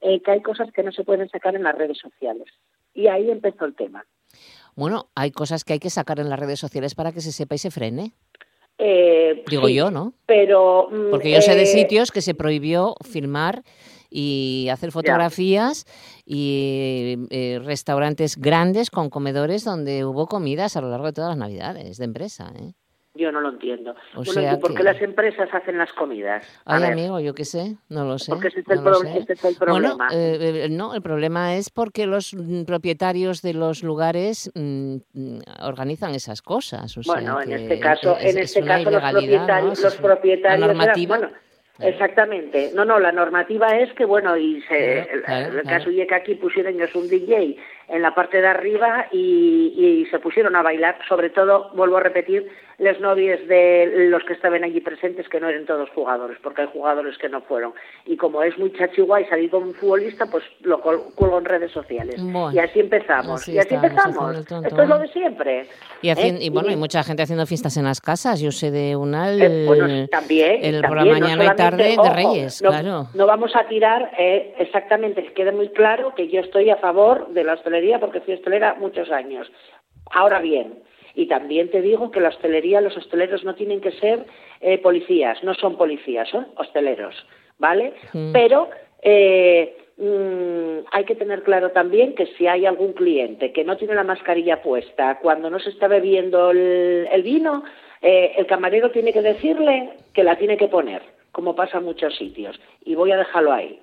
eh, 0.00 0.20
que 0.20 0.30
hay 0.30 0.42
cosas 0.42 0.72
que 0.72 0.82
no 0.82 0.92
se 0.92 1.04
pueden 1.04 1.28
sacar 1.28 1.54
en 1.54 1.62
las 1.62 1.76
redes 1.76 1.98
sociales. 1.98 2.46
Y 2.92 3.06
ahí 3.06 3.30
empezó 3.30 3.64
el 3.64 3.74
tema. 3.74 4.04
Bueno, 4.74 5.08
hay 5.14 5.30
cosas 5.30 5.64
que 5.64 5.74
hay 5.74 5.78
que 5.78 5.90
sacar 5.90 6.18
en 6.18 6.28
las 6.28 6.38
redes 6.38 6.58
sociales 6.58 6.94
para 6.94 7.12
que 7.12 7.20
se 7.20 7.32
sepa 7.32 7.54
y 7.54 7.58
se 7.58 7.70
frene. 7.70 8.12
Digo 9.46 9.68
yo, 9.68 9.90
¿no? 9.90 10.12
Pero. 10.26 10.88
mm, 10.90 11.10
Porque 11.10 11.30
yo 11.30 11.40
sé 11.40 11.54
de 11.54 11.66
sitios 11.66 12.10
que 12.10 12.20
se 12.20 12.34
prohibió 12.34 12.96
filmar 13.04 13.62
y 14.16 14.68
hacer 14.70 14.92
fotografías 14.92 15.86
y 16.24 17.16
eh, 17.30 17.60
restaurantes 17.64 18.36
grandes 18.36 18.88
con 18.90 19.10
comedores 19.10 19.64
donde 19.64 20.04
hubo 20.04 20.26
comidas 20.28 20.76
a 20.76 20.80
lo 20.80 20.88
largo 20.88 21.06
de 21.06 21.12
todas 21.14 21.30
las 21.30 21.38
navidades 21.38 21.98
de 21.98 22.04
empresa. 22.04 22.52
¿eh? 22.56 22.74
Yo 23.16 23.30
no 23.32 23.40
lo 23.40 23.48
entiendo. 23.50 23.92
O 24.14 24.18
bueno, 24.24 24.32
sea 24.32 24.54
¿y 24.54 24.56
por 24.58 24.70
que- 24.70 24.76
qué 24.78 24.82
las 24.84 25.00
empresas 25.00 25.48
hacen 25.52 25.78
las 25.78 25.92
comidas? 25.92 26.44
A 26.64 26.76
Ay, 26.76 26.82
ver, 26.82 26.92
amigo, 26.92 27.18
yo 27.20 27.34
qué 27.34 27.44
sé, 27.44 27.76
no 27.88 28.04
lo 28.04 28.18
sé. 28.20 28.30
Porque 28.30 28.48
ese 28.48 28.60
es 28.60 28.68
el 28.68 28.82
no 28.84 28.94
sé. 28.94 29.18
este 29.18 29.32
es 29.34 29.44
el 29.44 29.56
problema. 29.56 30.08
eh, 30.12 30.64
eh, 30.64 30.68
no, 30.70 30.94
el 30.94 31.02
problema 31.02 31.54
es 31.56 31.70
porque 31.70 32.06
los 32.06 32.34
mm, 32.34 32.64
propietarios 32.64 33.42
de 33.42 33.54
los 33.54 33.82
lugares 33.82 34.50
mm, 34.54 34.96
mm, 35.12 35.38
organizan 35.62 36.14
esas 36.14 36.40
cosas. 36.42 36.96
O 36.96 37.02
sea 37.02 37.14
bueno, 37.14 37.40
en 37.40 37.48
que 37.48 37.54
este 37.56 37.80
caso, 37.80 38.16
es- 38.18 38.34
en 38.34 38.38
es 38.42 38.56
este 38.56 38.64
caso 38.64 38.90
los 38.90 39.02
¿no? 39.02 39.10
propietarios, 39.10 39.80
los 39.82 40.00
eran- 40.24 40.60
normativa. 40.60 41.18
bueno, 41.18 41.32
exactamente. 41.80 42.70
No, 42.74 42.84
no, 42.84 42.98
la 42.98 43.12
normativa 43.12 43.76
es 43.78 43.92
que 43.94 44.04
bueno, 44.04 44.36
y 44.36 44.60
se, 44.62 45.02
Claro, 45.04 45.10
el- 45.12 45.22
claro, 45.22 45.46
el, 45.46 45.62
claro. 45.62 45.78
caso 45.78 45.90
y 45.90 46.06
que 46.06 46.14
aquí 46.14 46.34
pusieron 46.36 46.74
ellos 46.74 46.94
un 46.94 47.08
DJ 47.08 47.56
en 47.88 48.02
la 48.02 48.14
parte 48.14 48.40
de 48.40 48.46
arriba 48.46 49.06
y, 49.12 49.74
y 49.76 50.06
se 50.10 50.18
pusieron 50.18 50.56
a 50.56 50.62
bailar, 50.62 50.98
sobre 51.08 51.30
todo, 51.30 51.70
vuelvo 51.74 51.98
a 51.98 52.00
repetir, 52.00 52.50
los 52.78 52.98
novios 53.00 53.46
de 53.46 54.08
los 54.10 54.22
que 54.24 54.32
estaban 54.32 54.64
allí 54.64 54.80
presentes, 54.80 55.28
que 55.28 55.38
no 55.38 55.48
eran 55.48 55.64
todos 55.64 55.88
jugadores, 55.90 56.38
porque 56.42 56.62
hay 56.62 56.68
jugadores 56.72 57.16
que 57.18 57.28
no 57.28 57.40
fueron. 57.42 57.72
Y 58.04 58.16
como 58.16 58.42
es 58.42 58.58
muy 58.58 58.72
chachiguay 58.72 59.26
salir 59.26 59.50
con 59.50 59.62
un 59.62 59.74
futbolista, 59.74 60.26
pues 60.26 60.44
lo 60.62 60.80
cuelgo 60.80 61.38
en 61.38 61.44
redes 61.44 61.70
sociales. 61.72 62.16
Bueno, 62.20 62.52
y 62.52 62.58
así 62.58 62.80
empezamos, 62.80 63.42
así 63.42 63.52
y 63.52 63.58
así 63.58 63.74
empezamos. 63.74 64.44
tonto, 64.46 64.68
Esto 64.68 64.82
es 64.82 64.88
lo 64.88 64.98
de 64.98 65.08
siempre. 65.08 65.66
Y, 66.02 66.10
¿eh? 66.10 66.38
y 66.40 66.50
bueno, 66.50 66.68
hay 66.70 66.76
mucha 66.76 67.02
gente 67.04 67.22
haciendo 67.22 67.46
fiestas 67.46 67.76
en 67.76 67.84
las 67.84 68.00
casas. 68.00 68.40
Yo 68.40 68.50
sé 68.50 68.70
de 68.70 68.96
una 68.96 69.30
el, 69.30 69.42
Eh, 69.42 69.64
bueno, 69.66 70.08
también, 70.08 70.64
el 70.64 70.82
por 70.82 70.96
la 70.96 71.04
también, 71.04 71.20
no 71.20 71.26
mañana 71.28 71.44
y 71.44 71.56
tarde 71.56 71.94
solamente, 71.94 72.02
de 72.02 72.08
ojo, 72.08 72.14
Reyes, 72.14 72.62
no, 72.62 72.70
claro. 72.70 73.08
No 73.14 73.26
vamos 73.26 73.54
a 73.54 73.66
tirar 73.68 74.10
eh, 74.18 74.54
exactamente, 74.58 75.22
que 75.22 75.32
quede 75.32 75.52
muy 75.52 75.68
claro 75.68 76.14
que 76.14 76.28
yo 76.28 76.40
estoy 76.40 76.70
a 76.70 76.76
favor 76.76 77.28
de 77.28 77.44
la 77.44 77.56
hostelería 77.74 77.98
porque 77.98 78.20
fui 78.20 78.34
hostelera 78.34 78.74
muchos 78.74 79.10
años. 79.10 79.50
Ahora 80.12 80.40
bien, 80.40 80.82
y 81.14 81.26
también 81.26 81.70
te 81.70 81.82
digo 81.82 82.10
que 82.10 82.20
la 82.20 82.28
hostelería, 82.28 82.80
los 82.80 82.96
hosteleros 82.96 83.44
no 83.44 83.54
tienen 83.54 83.80
que 83.80 83.92
ser 83.92 84.26
eh, 84.60 84.78
policías, 84.78 85.42
no 85.42 85.54
son 85.54 85.76
policías, 85.76 86.28
son 86.28 86.46
hosteleros, 86.56 87.14
¿vale? 87.58 87.94
Mm. 88.12 88.32
Pero 88.32 88.68
eh, 89.02 89.76
mm, 89.96 90.86
hay 90.92 91.04
que 91.04 91.16
tener 91.16 91.42
claro 91.42 91.70
también 91.72 92.14
que 92.14 92.26
si 92.36 92.46
hay 92.46 92.64
algún 92.64 92.92
cliente 92.92 93.52
que 93.52 93.64
no 93.64 93.76
tiene 93.76 93.94
la 93.94 94.04
mascarilla 94.04 94.62
puesta 94.62 95.18
cuando 95.20 95.50
no 95.50 95.58
se 95.58 95.70
está 95.70 95.88
bebiendo 95.88 96.50
el, 96.50 97.08
el 97.10 97.22
vino, 97.22 97.64
eh, 98.02 98.34
el 98.36 98.46
camarero 98.46 98.90
tiene 98.90 99.12
que 99.12 99.22
decirle 99.22 99.90
que 100.12 100.22
la 100.22 100.36
tiene 100.36 100.56
que 100.56 100.68
poner, 100.68 101.02
como 101.34 101.54
pasa 101.54 101.78
en 101.78 101.84
muchos 101.84 102.16
sitios. 102.16 102.58
Y 102.84 102.94
voy 102.94 103.10
a 103.12 103.16
dejarlo 103.18 103.52
ahí. 103.52 103.80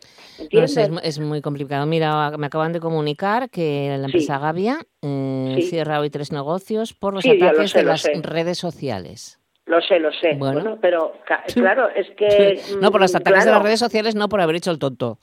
Es, 0.49 0.89
mu- 0.89 0.99
es 1.03 1.19
muy 1.19 1.41
complicado. 1.41 1.85
Mira, 1.85 2.31
me 2.37 2.47
acaban 2.47 2.71
de 2.73 2.79
comunicar 2.79 3.49
que 3.49 3.95
la 3.99 4.05
empresa 4.05 4.39
Gavia 4.39 4.79
eh, 5.03 5.55
Sí. 5.57 5.63
cierra 5.63 5.99
hoy 5.99 6.09
tres 6.09 6.31
negocios 6.31 6.93
por 6.93 7.13
los 7.13 7.23
Sí, 7.23 7.31
ataques 7.41 7.71
sé, 7.71 7.79
de 7.79 7.83
las 7.85 8.01
sé. 8.01 8.13
redes 8.23 8.57
sociales. 8.57 9.37
Lo 9.65 9.81
sé, 9.81 9.99
lo 9.99 10.11
sé. 10.13 10.33
Bueno. 10.37 10.61
Bueno, 10.61 10.77
pero 10.81 11.13
claro, 11.53 11.89
es 11.89 12.09
que... 12.17 12.59
no, 12.81 12.89
por 12.91 13.01
los 13.01 13.13
mm, 13.13 13.17
ataques 13.17 13.45
de 13.45 13.51
las 13.51 13.61
redes 13.61 13.79
sociales, 13.79 14.15
no 14.15 14.29
por 14.29 14.39
haber 14.41 14.55
hecho 14.55 14.71
el 14.71 14.79
tonto. 14.79 15.19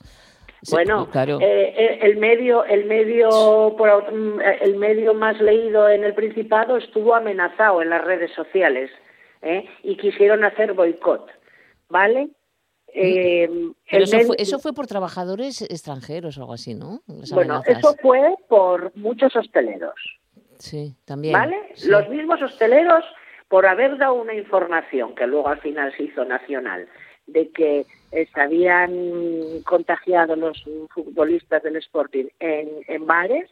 Sí, 0.61 0.75
Bueno, 0.75 1.09
claro. 1.09 1.39
eh, 1.41 1.73
eh, 1.77 1.99
el 2.03 2.17
medio, 2.17 2.63
el 2.65 2.85
medio, 2.85 3.29
mm, 3.77 4.39
eh, 4.41 4.57
el 4.61 4.75
medio 4.77 5.13
más 5.13 5.39
leído 5.41 5.89
en 5.89 6.03
el 6.03 6.13
Principado 6.13 6.77
estuvo 6.77 7.15
amenazado 7.15 7.81
en 7.81 7.89
las 7.89 8.03
redes 8.03 8.31
sociales 8.33 8.91
¿eh? 9.41 9.65
y 9.83 9.95
quisieron 9.97 10.43
hacer 10.43 10.73
boicot, 10.73 11.27
¿vale? 11.89 12.29
Eh, 12.93 13.47
Pero 13.91 14.03
eso 14.03 14.19
fue, 14.21 14.35
eso 14.39 14.59
fue 14.59 14.73
por 14.73 14.87
trabajadores 14.87 15.61
extranjeros 15.61 16.37
o 16.37 16.41
algo 16.41 16.53
así, 16.53 16.73
¿no? 16.73 17.01
Las 17.07 17.31
bueno, 17.31 17.55
amenazas. 17.55 17.77
eso 17.79 17.95
fue 18.01 18.35
por 18.47 18.95
muchos 18.97 19.35
hosteleros, 19.35 19.93
Sí, 20.57 20.95
también. 21.05 21.33
¿vale? 21.33 21.57
sí. 21.75 21.87
Los 21.89 22.09
mismos 22.09 22.41
hosteleros 22.41 23.03
por 23.47 23.65
haber 23.65 23.97
dado 23.97 24.13
una 24.15 24.33
información 24.33 25.13
que 25.15 25.27
luego 25.27 25.47
al 25.49 25.59
final 25.59 25.93
se 25.95 26.03
hizo 26.03 26.25
nacional 26.25 26.87
de 27.27 27.49
que 27.51 27.85
eh, 28.11 28.27
se 28.33 28.41
habían 28.41 29.61
contagiado 29.65 30.35
los 30.35 30.63
futbolistas 30.93 31.61
del 31.61 31.75
Sporting 31.77 32.25
en, 32.39 32.69
en 32.87 33.05
bares, 33.05 33.49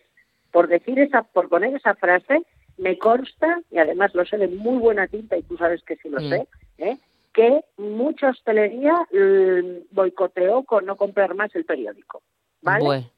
por 0.51 0.67
decir 0.67 0.97
esa, 0.99 1.21
por 1.23 1.47
poner 1.47 1.75
esa 1.75 1.93
frase, 1.93 2.41
me 2.77 2.97
consta, 2.97 3.61
y 3.71 3.77
además 3.77 4.13
lo 4.15 4.25
sé 4.25 4.37
de 4.37 4.47
muy 4.47 4.77
buena 4.79 5.07
tinta, 5.07 5.37
y 5.37 5.43
tú 5.43 5.57
sabes 5.57 5.83
que 5.83 5.95
sí 5.97 6.09
lo 6.09 6.19
Mm. 6.21 6.29
sé, 6.29 6.47
¿eh? 6.79 6.97
Que 7.37 7.61
mucha 7.77 8.29
hostelería 8.31 8.95
mm, 9.11 9.93
boicoteó 9.95 10.63
con 10.63 10.85
no 10.87 10.95
comprar 10.95 11.35
más 11.35 11.53
el 11.55 11.65
periódico. 11.65 12.23
¿Vale? 12.63 12.83
Bue- 12.83 13.11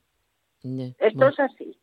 Ya, 0.62 0.86
Esto 1.00 1.18
bueno. 1.20 1.30
es 1.32 1.40
así. 1.40 1.80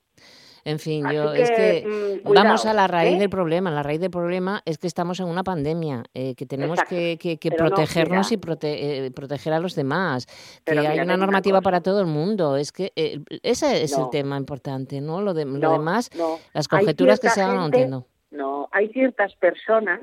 En 0.66 0.78
fin, 0.80 1.06
Así 1.06 1.14
yo 1.16 1.32
que, 1.32 1.42
es 1.42 1.50
que 1.52 1.84
mm, 1.86 2.34
vamos 2.34 2.62
cuidado, 2.62 2.70
a 2.70 2.74
la 2.74 2.86
raíz 2.88 3.14
¿eh? 3.14 3.18
del 3.20 3.30
problema. 3.30 3.70
La 3.70 3.82
raíz 3.84 4.00
del 4.00 4.10
problema 4.10 4.60
es 4.66 4.76
que 4.78 4.86
estamos 4.88 5.18
en 5.20 5.28
una 5.28 5.44
pandemia, 5.44 6.02
eh, 6.12 6.34
que 6.34 6.44
tenemos 6.44 6.78
Exacto. 6.78 6.94
que, 6.96 7.16
que- 7.18 7.38
que 7.38 7.50
no, 7.50 7.56
protegernos 7.56 8.30
mira. 8.30 8.34
y 8.34 8.44
prote- 8.46 8.76
eh, 9.06 9.10
proteger 9.12 9.52
a 9.54 9.60
los 9.60 9.74
demás. 9.76 10.26
Pero 10.64 10.82
que 10.82 10.88
hay 10.88 10.96
una 10.98 11.04
una 11.14 11.16
normativa 11.16 11.58
cosa. 11.58 11.64
para 11.64 11.80
todo 11.80 12.00
el 12.00 12.06
mundo. 12.06 12.56
Es 12.56 12.70
que 12.72 12.92
eh, 12.96 13.20
ese 13.42 13.82
es 13.84 13.96
No. 13.96 14.04
el 14.04 14.10
tema 14.10 14.36
importante, 14.36 15.00
¿no? 15.00 15.22
Lo, 15.22 15.32
de, 15.32 15.44
lo 15.46 15.56
No, 15.58 15.72
demás, 15.72 16.10
no. 16.14 16.38
las 16.52 16.68
conjeturas 16.68 17.18
que 17.20 17.30
se 17.30 17.40
hagan, 17.40 17.56
no 17.56 17.66
entiendo. 17.66 18.06
No, 18.32 18.68
hay 18.72 18.88
ciertas 18.88 19.34
personas, 19.36 20.00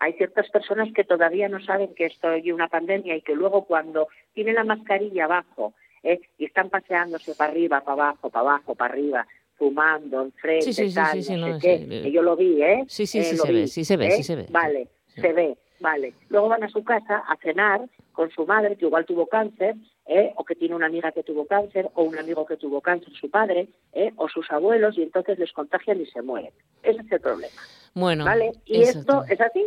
hay 0.00 0.12
ciertas 0.14 0.48
personas 0.50 0.88
que 0.94 1.04
todavía 1.04 1.48
no 1.48 1.60
saben 1.62 1.94
que 1.94 2.06
esto 2.06 2.32
es 2.32 2.44
una 2.52 2.68
pandemia 2.68 3.16
y 3.16 3.22
que 3.22 3.34
luego 3.34 3.64
cuando 3.64 4.08
tienen 4.34 4.54
la 4.54 4.64
mascarilla 4.64 5.24
abajo 5.24 5.74
¿eh? 6.02 6.20
y 6.38 6.46
están 6.46 6.70
paseándose 6.70 7.34
para 7.34 7.52
arriba, 7.52 7.80
para 7.80 7.92
abajo, 7.92 8.30
para 8.30 8.40
abajo, 8.50 8.74
para 8.74 8.94
arriba, 8.94 9.26
fumando 9.56 10.22
enfrente, 10.22 10.72
Sí, 10.72 10.72
sí, 10.72 10.94
tal, 10.94 11.12
sí, 11.12 11.22
sí, 11.22 11.36
no 11.36 11.46
sé 11.46 11.52
no, 11.52 11.58
qué, 11.58 11.78
sí, 11.78 11.86
eh. 11.90 12.02
que 12.02 12.12
yo 12.12 12.22
lo 12.22 12.36
vi, 12.36 12.62
¿eh? 12.62 12.84
Sí, 12.88 13.06
sí, 13.06 13.18
Eh, 13.18 13.24
sí 13.24 13.36
lo 13.36 13.42
se 13.44 13.52
ve, 13.52 13.60
vi, 13.60 13.68
sí 13.68 13.84
se 13.84 13.96
ve, 13.96 14.06
¿eh? 14.06 14.10
sí 14.12 14.22
se 14.22 14.36
ve. 14.36 14.46
Vale, 14.50 14.88
se 15.14 15.32
ve, 15.32 15.56
vale. 15.80 16.14
Luego 16.28 16.48
van 16.48 16.62
a 16.62 16.68
su 16.68 16.84
casa 16.84 17.24
a 17.26 17.36
cenar 17.36 17.80
con 18.12 18.30
su 18.30 18.46
madre, 18.46 18.76
que 18.76 18.86
igual 18.86 19.04
tuvo 19.04 19.26
cáncer, 19.26 19.76
¿eh? 20.06 20.32
o 20.36 20.44
que 20.44 20.54
tiene 20.54 20.74
una 20.74 20.86
amiga 20.86 21.12
que 21.12 21.22
tuvo 21.22 21.46
cáncer, 21.46 21.88
o 21.94 22.02
un 22.02 22.18
amigo 22.18 22.46
que 22.46 22.56
tuvo 22.56 22.80
cáncer, 22.80 23.12
su 23.14 23.30
padre, 23.30 23.68
¿eh? 23.92 24.12
o 24.16 24.28
sus 24.28 24.50
abuelos, 24.50 24.96
y 24.98 25.02
entonces 25.02 25.38
les 25.38 25.52
contagian 25.52 26.00
y 26.00 26.06
se 26.06 26.22
mueren. 26.22 26.52
Ese 26.82 27.00
es 27.00 27.12
el 27.12 27.20
problema. 27.20 27.54
Bueno, 27.94 28.24
¿Vale? 28.24 28.52
Y 28.64 28.82
esto 28.82 29.24
es 29.28 29.40
así. 29.40 29.66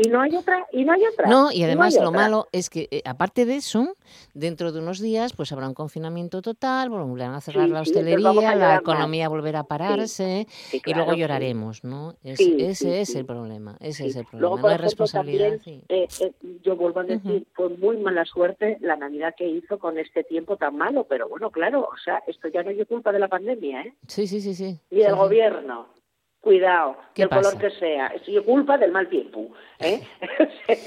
Y 0.00 0.08
no 0.08 0.20
hay 0.20 0.36
otra, 0.36 0.64
y 0.70 0.84
no 0.84 0.92
hay 0.92 1.04
otra. 1.12 1.28
No, 1.28 1.50
y 1.50 1.64
además 1.64 1.96
lo 1.96 2.08
otra. 2.08 2.20
malo 2.20 2.46
es 2.52 2.70
que, 2.70 2.86
eh, 2.92 3.02
aparte 3.04 3.44
de 3.46 3.56
eso, 3.56 3.96
dentro 4.32 4.70
de 4.70 4.78
unos 4.78 5.00
días 5.00 5.32
pues 5.32 5.50
habrá 5.50 5.66
un 5.66 5.74
confinamiento 5.74 6.40
total, 6.40 6.88
volverán 6.88 7.34
a 7.34 7.40
cerrar 7.40 7.66
Sí, 7.66 7.72
la 7.72 7.80
hostelería, 7.80 8.54
la 8.54 8.76
economía 8.76 9.28
volverá 9.28 9.60
a 9.60 9.64
pararse 9.64 10.46
Sí, 10.48 10.80
y 10.86 10.94
luego 10.94 11.14
lloraremos, 11.14 11.82
¿no? 11.82 12.14
Es- 12.22 12.38
ese 12.40 13.00
es 13.00 13.16
el 13.16 13.26
problema, 13.26 13.76
ese 13.80 14.06
es 14.06 14.14
el 14.14 14.24
problema. 14.24 14.50
Luego, 14.50 14.58
no 14.58 14.68
hay 14.68 14.76
responsabilidad. 14.78 15.58
también, 15.58 15.82
eh, 15.88 16.08
eh, 16.20 16.32
yo 16.62 16.76
vuelvo 16.76 17.00
a 17.00 17.04
decir, 17.04 17.46
fue 17.54 17.68
muy 17.70 17.96
mala 17.96 18.24
suerte 18.24 18.78
la 18.80 18.94
Navidad 18.94 19.34
que 19.36 19.48
hizo 19.48 19.80
con 19.80 19.98
este 19.98 20.22
tiempo 20.22 20.56
tan 20.56 20.76
malo, 20.76 21.04
pero 21.08 21.28
bueno, 21.28 21.50
claro, 21.50 21.88
o 21.92 21.96
sea, 22.04 22.22
esto 22.28 22.46
ya 22.48 22.62
no 22.62 22.70
es 22.70 22.86
culpa 22.86 23.10
de 23.10 23.18
la 23.18 23.26
pandemia, 23.28 23.82
¿eh? 23.82 23.94
Sí, 24.06 24.28
sí, 24.28 24.40
sí, 24.40 24.54
sí. 24.54 24.78
Ni 24.90 25.02
del 25.02 25.16
gobierno. 25.16 25.88
Cuidado, 26.40 26.96
¿Qué 27.14 27.22
del 27.22 27.28
color 27.30 27.44
pasa? 27.54 27.58
que 27.58 27.70
sea. 27.70 28.06
Es 28.08 28.22
culpa 28.44 28.78
del 28.78 28.92
mal 28.92 29.08
tiempo, 29.08 29.48
¿eh? 29.80 30.00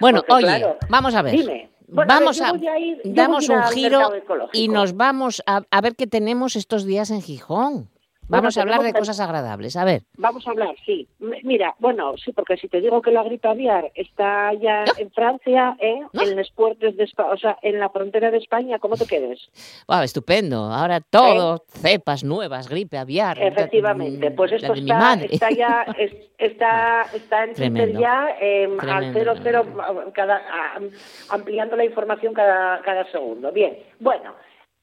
Bueno, 0.00 0.20
Porque, 0.20 0.34
oye, 0.34 0.46
claro, 0.58 0.78
vamos 0.88 1.14
a 1.14 1.22
ver. 1.22 1.32
Dime. 1.32 1.70
Bueno, 1.88 2.06
ver, 2.08 2.20
vamos 2.20 2.40
a, 2.40 2.50
a 2.68 2.78
ir- 2.78 3.00
damos 3.04 3.50
a 3.50 3.54
un 3.54 3.62
giro 3.64 4.12
y 4.52 4.68
nos 4.68 4.96
vamos 4.96 5.42
a, 5.46 5.62
a 5.70 5.80
ver 5.80 5.96
qué 5.96 6.06
tenemos 6.06 6.54
estos 6.56 6.84
días 6.84 7.10
en 7.10 7.20
Gijón. 7.22 7.90
Bueno, 8.26 8.42
Vamos 8.42 8.56
a 8.56 8.62
hablar 8.62 8.82
de 8.82 8.92
cosas 8.94 9.20
agradables. 9.20 9.76
A 9.76 9.84
ver. 9.84 10.02
Vamos 10.16 10.46
a 10.46 10.50
hablar, 10.50 10.74
sí. 10.86 11.06
Mira, 11.18 11.74
bueno, 11.78 12.16
sí, 12.16 12.32
porque 12.32 12.56
si 12.56 12.68
te 12.68 12.80
digo 12.80 13.02
que 13.02 13.10
la 13.10 13.22
gripe 13.22 13.48
aviar 13.48 13.92
está 13.94 14.52
ya 14.54 14.84
en 14.96 15.10
Francia, 15.10 15.76
¿eh? 15.78 16.00
en 16.14 16.36
los 16.36 16.50
puertos 16.52 16.96
de 16.96 17.04
España, 17.04 17.30
o 17.32 17.36
sea, 17.36 17.58
en 17.62 17.78
la 17.78 17.90
frontera 17.90 18.30
de 18.30 18.38
España, 18.38 18.78
¿cómo 18.78 18.96
te 18.96 19.06
quedes? 19.06 19.40
Wow, 19.88 20.00
estupendo. 20.02 20.56
Ahora 20.64 21.00
todo, 21.00 21.64
cepas 21.68 22.24
nuevas, 22.24 22.68
gripe 22.68 22.96
aviar. 22.96 23.38
Efectivamente, 23.42 24.30
pues 24.30 24.52
esto 24.52 24.72
está, 24.72 25.14
está 25.20 25.50
ya, 25.50 25.86
es- 25.98 26.14
está, 26.38 27.02
está 27.14 27.44
en 27.44 27.54
Twitter 27.54 27.92
ya 27.98 28.28
eh, 28.40 28.64
al 28.64 28.78
Tremendo. 28.78 29.18
cero 29.18 29.34
cero, 29.42 30.12
cada, 30.14 30.36
a- 30.36 30.80
ampliando 31.28 31.76
la 31.76 31.84
información 31.84 32.32
cada, 32.32 32.80
cada 32.82 33.04
segundo. 33.10 33.52
Bien, 33.52 33.76
bueno, 34.00 34.34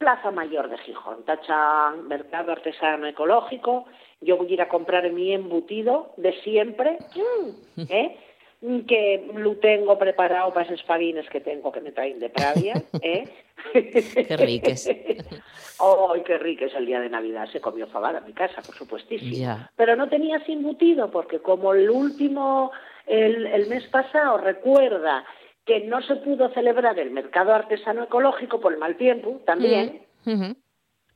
Plaza 0.01 0.31
Mayor 0.31 0.67
de 0.67 0.79
Gijón, 0.79 1.23
Tachán, 1.25 2.07
Mercado 2.07 2.51
Artesano 2.51 3.05
Ecológico, 3.05 3.85
yo 4.19 4.35
voy 4.35 4.49
a 4.49 4.53
ir 4.53 4.61
a 4.63 4.67
comprar 4.67 5.07
mi 5.11 5.31
embutido 5.31 6.13
de 6.17 6.33
siempre, 6.41 6.97
mm, 7.15 7.81
¿eh? 7.87 8.17
que 8.87 9.29
lo 9.35 9.57
tengo 9.57 9.99
preparado 9.99 10.51
para 10.53 10.65
esos 10.65 10.83
fabines 10.85 11.29
que 11.29 11.39
tengo 11.39 11.71
que 11.71 11.81
me 11.81 11.91
traen 11.91 12.19
de 12.19 12.31
Pravia, 12.31 12.81
¿eh? 13.01 13.25
Qué 13.73 14.37
riques. 14.37 14.87
¡Ay, 15.79 16.21
qué 16.25 16.37
rico 16.39 16.65
es 16.65 16.73
el 16.73 16.87
día 16.87 16.99
de 16.99 17.09
Navidad! 17.09 17.47
Se 17.51 17.61
comió 17.61 17.85
fabada 17.85 18.19
en 18.19 18.25
mi 18.25 18.33
casa, 18.33 18.63
por 18.63 18.75
supuestísimo. 18.75 19.67
Pero 19.75 19.95
no 19.95 20.09
tenías 20.09 20.41
embutido, 20.49 21.11
porque 21.11 21.39
como 21.39 21.75
el 21.75 21.91
último, 21.91 22.71
el, 23.05 23.45
el 23.45 23.67
mes 23.67 23.85
pasado, 23.87 24.39
recuerda 24.39 25.23
que 25.65 25.81
no 25.81 26.01
se 26.01 26.15
pudo 26.17 26.49
celebrar 26.53 26.97
el 26.99 27.11
mercado 27.11 27.53
artesano 27.53 28.03
ecológico 28.03 28.59
por 28.59 28.73
el 28.73 28.79
mal 28.79 28.97
tiempo, 28.97 29.41
también, 29.45 30.01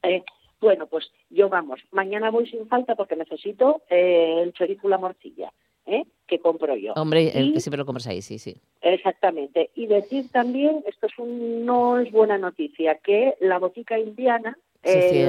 eh, 0.04 0.24
bueno, 0.62 0.88
pues 0.88 1.12
yo 1.30 1.50
vamos, 1.50 1.82
mañana 1.92 2.30
voy 2.32 2.48
sin 2.48 2.68
falta 2.68 2.96
porque 2.96 3.16
necesito 3.16 3.82
eh, 3.90 4.42
el 4.44 4.54
chorizo 4.54 4.88
la 4.88 4.98
morcilla, 4.98 5.52
¿eh? 5.86 6.04
que 6.28 6.40
compro 6.40 6.76
yo. 6.76 6.94
Hombre, 6.94 7.24
Y- 7.24 7.54
que 7.54 7.60
siempre 7.60 7.78
lo 7.80 7.86
compras 7.86 8.08
ahí, 8.08 8.22
sí, 8.22 8.40
sí. 8.40 8.56
Exactamente. 8.82 9.72
Y 9.76 9.88
decir 9.88 10.32
también, 10.32 10.84
esto 10.88 11.08
es 11.08 11.18
un, 11.20 11.66
no 11.66 12.00
es 12.00 12.12
buena 12.12 12.38
noticia, 12.38 12.96
que 12.96 13.36
la 13.42 13.60
botica 13.60 13.98
indiana, 14.00 14.58
Se 14.84 15.28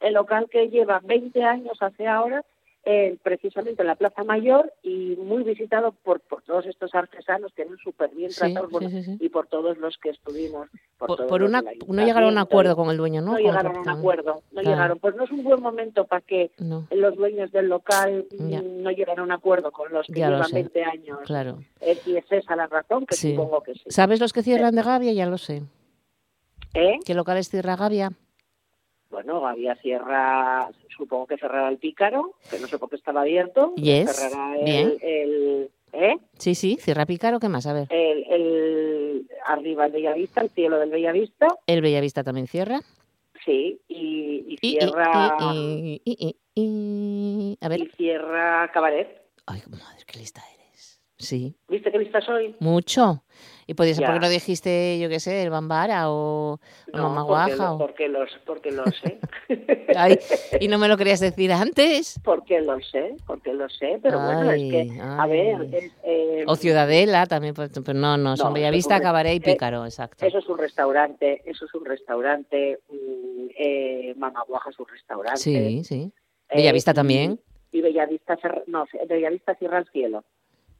el 0.00 0.12
local 0.12 0.48
que 0.50 0.68
lleva 0.68 1.00
20 1.02 1.42
años 1.42 1.78
hace 1.80 2.06
ahora, 2.06 2.44
eh, 2.88 3.16
precisamente 3.22 3.82
en 3.82 3.88
la 3.88 3.96
Plaza 3.96 4.22
Mayor 4.22 4.72
y 4.82 5.16
muy 5.16 5.42
visitado 5.42 5.90
por, 5.90 6.20
por 6.20 6.42
todos 6.42 6.66
estos 6.66 6.94
artesanos 6.94 7.52
que 7.52 7.62
eran 7.62 7.76
súper 7.78 8.10
bien 8.14 8.30
Sí, 8.30 8.38
tratados 8.38 8.70
bueno, 8.70 8.88
sí, 8.88 9.02
sí. 9.02 9.16
y 9.20 9.28
por 9.28 9.48
todos 9.48 9.76
los 9.78 9.98
que 9.98 10.10
estuvimos. 10.10 10.68
Por, 10.96 11.42
una, 11.42 11.62
no 11.62 12.04
llegaron 12.06 12.28
a 12.30 12.32
un 12.32 12.38
acuerdo 12.38 12.76
con 12.76 12.88
el 12.90 12.96
dueño, 12.96 13.20
¿no? 13.22 13.32
No 13.32 13.38
llegaron 13.38 13.76
a 13.76 13.80
un 13.80 13.88
acuerdo, 13.88 14.34
no 14.52 14.62
Claro. 14.62 14.70
llegaron. 14.70 14.98
Pues 15.00 15.16
no 15.16 15.24
es 15.24 15.30
un 15.32 15.42
buen 15.42 15.60
momento 15.60 16.04
para 16.06 16.20
que 16.22 16.52
No. 16.58 16.86
los 16.92 17.16
dueños 17.16 17.50
del 17.50 17.66
local 17.68 18.24
Ya. 18.30 18.62
no 18.62 18.90
lleguen 18.90 19.18
a 19.18 19.22
un 19.24 19.32
acuerdo 19.32 19.72
con 19.72 19.92
los 19.92 20.06
que 20.06 20.20
Ya 20.20 20.28
llevan 20.30 20.48
sé. 20.48 20.54
20 20.54 20.84
años. 20.84 21.18
Claro. 21.26 21.58
Eh, 21.80 21.98
y 22.06 22.16
es 22.16 22.24
esa 22.30 22.54
la 22.54 22.68
razón, 22.68 23.04
que 23.04 23.16
supongo 23.16 23.62
que 23.64 23.74
sí. 23.74 23.82
¿Sabes 23.88 24.20
los 24.20 24.32
que 24.32 24.42
cierran 24.44 24.74
de 24.76 24.82
Gavia? 24.82 25.12
Ya 25.12 25.26
lo 25.26 25.38
sé. 25.38 25.64
¿Eh? 26.74 26.98
¿Qué 27.04 27.14
locales 27.14 27.48
cierra 27.48 27.74
Gavia? 27.74 28.12
Bueno, 29.10 29.46
había 29.46 29.74
cierra, 29.76 30.68
supongo 30.96 31.26
que 31.26 31.38
cerrará 31.38 31.68
el 31.68 31.78
Pícaro, 31.78 32.34
que 32.50 32.58
no 32.58 32.66
sé 32.68 32.78
por 32.78 32.90
qué 32.90 32.96
estaba 32.96 33.20
abierto. 33.22 33.72
Yes, 33.76 34.14
Cerrará 34.16 34.56
el, 34.58 34.64
bien. 34.64 34.98
el, 35.00 35.70
¿eh? 35.92 36.16
Sí, 36.38 36.54
sí, 36.54 36.76
cierra 36.80 37.06
Pícaro, 37.06 37.38
¿qué 37.38 37.48
más? 37.48 37.66
A 37.66 37.72
ver. 37.72 37.86
el, 37.90 38.24
el- 38.28 39.28
arriba 39.46 39.86
el 39.86 39.92
Bellavista, 39.92 40.40
el 40.42 40.50
cielo 40.50 40.78
del 40.78 40.90
Bellavista, 40.90 41.46
El 41.66 41.80
Bellavista 41.82 42.24
también 42.24 42.48
cierra. 42.48 42.80
sí, 43.44 43.80
y, 43.88 44.44
y 44.48 44.58
Y, 44.60 44.68
y, 44.68 44.70
cierra 44.80 45.36
y, 46.54 47.58
A 47.60 47.68
ver. 47.68 47.80
y 47.80 47.86
cierra 47.96 48.70
Cabaret. 48.72 49.22
Ay, 49.46 49.62
madre, 49.70 50.02
qué 50.06 50.18
lista 50.18 50.42
eres. 50.52 50.55
Sí, 51.18 51.56
¿Viste 51.68 51.90
qué 51.90 51.98
lista 51.98 52.20
soy? 52.20 52.54
mucho. 52.60 53.24
¿Y 53.66 53.74
podías, 53.74 54.00
por 54.02 54.14
qué 54.14 54.20
no 54.20 54.28
dijiste, 54.28 54.98
yo 55.00 55.08
qué 55.08 55.18
sé, 55.18 55.42
el 55.42 55.50
Bambara 55.50 56.10
o, 56.10 56.54
o 56.54 56.58
Mamá 56.92 57.22
porque, 57.26 57.54
Guaja? 57.56 57.56
lo, 57.56 57.74
o- 57.74 57.78
porque 57.78 58.08
los, 58.08 58.30
porque 58.44 58.70
lo 58.70 58.84
sé. 58.92 59.18
Ay, 59.96 60.18
y 60.60 60.68
no 60.68 60.78
me 60.78 60.88
lo 60.88 60.96
querías 60.96 61.20
decir 61.20 61.52
antes. 61.52 62.20
Porque 62.22 62.60
lo 62.60 62.78
sé, 62.80 63.16
porque 63.26 63.54
lo 63.54 63.68
sé, 63.70 63.98
pero 64.02 64.20
bueno, 64.20 64.50
es 64.50 64.62
que, 64.70 64.80
Ay, 64.92 64.98
a 65.00 65.26
ver, 65.26 65.68
es, 65.72 65.92
eh, 66.04 66.44
O 66.46 66.54
Ciudadela 66.56 67.26
también, 67.26 67.54
pues, 67.54 67.70
pero 67.84 67.98
no, 67.98 68.16
no, 68.18 68.36
son 68.36 68.48
No, 68.48 68.54
Bellavista, 68.54 69.00
Cabaret 69.00 69.32
y 69.34 69.36
eh, 69.36 69.40
Pícaro, 69.54 69.84
exacto. 69.86 70.26
Eso 70.26 70.38
es 70.38 70.46
un 70.48 70.58
restaurante, 70.58 71.42
eso 71.46 71.64
es 71.64 71.74
un 71.74 71.84
restaurante, 71.86 72.78
mm, 72.90 73.46
eh, 73.58 74.14
Mamaguaja 74.16 74.70
es 74.70 74.78
un 74.78 74.86
restaurante. 74.86 75.40
Sí, 75.40 75.82
sí. 75.82 76.12
Eh, 76.50 76.56
Bellavista 76.58 76.92
también. 76.92 77.40
Y 77.72 77.80
Bellavista, 77.80 78.38
no, 78.66 78.86
Bellavista 79.08 79.54
cierra 79.56 79.78
el 79.78 79.86
cielo, 79.90 80.24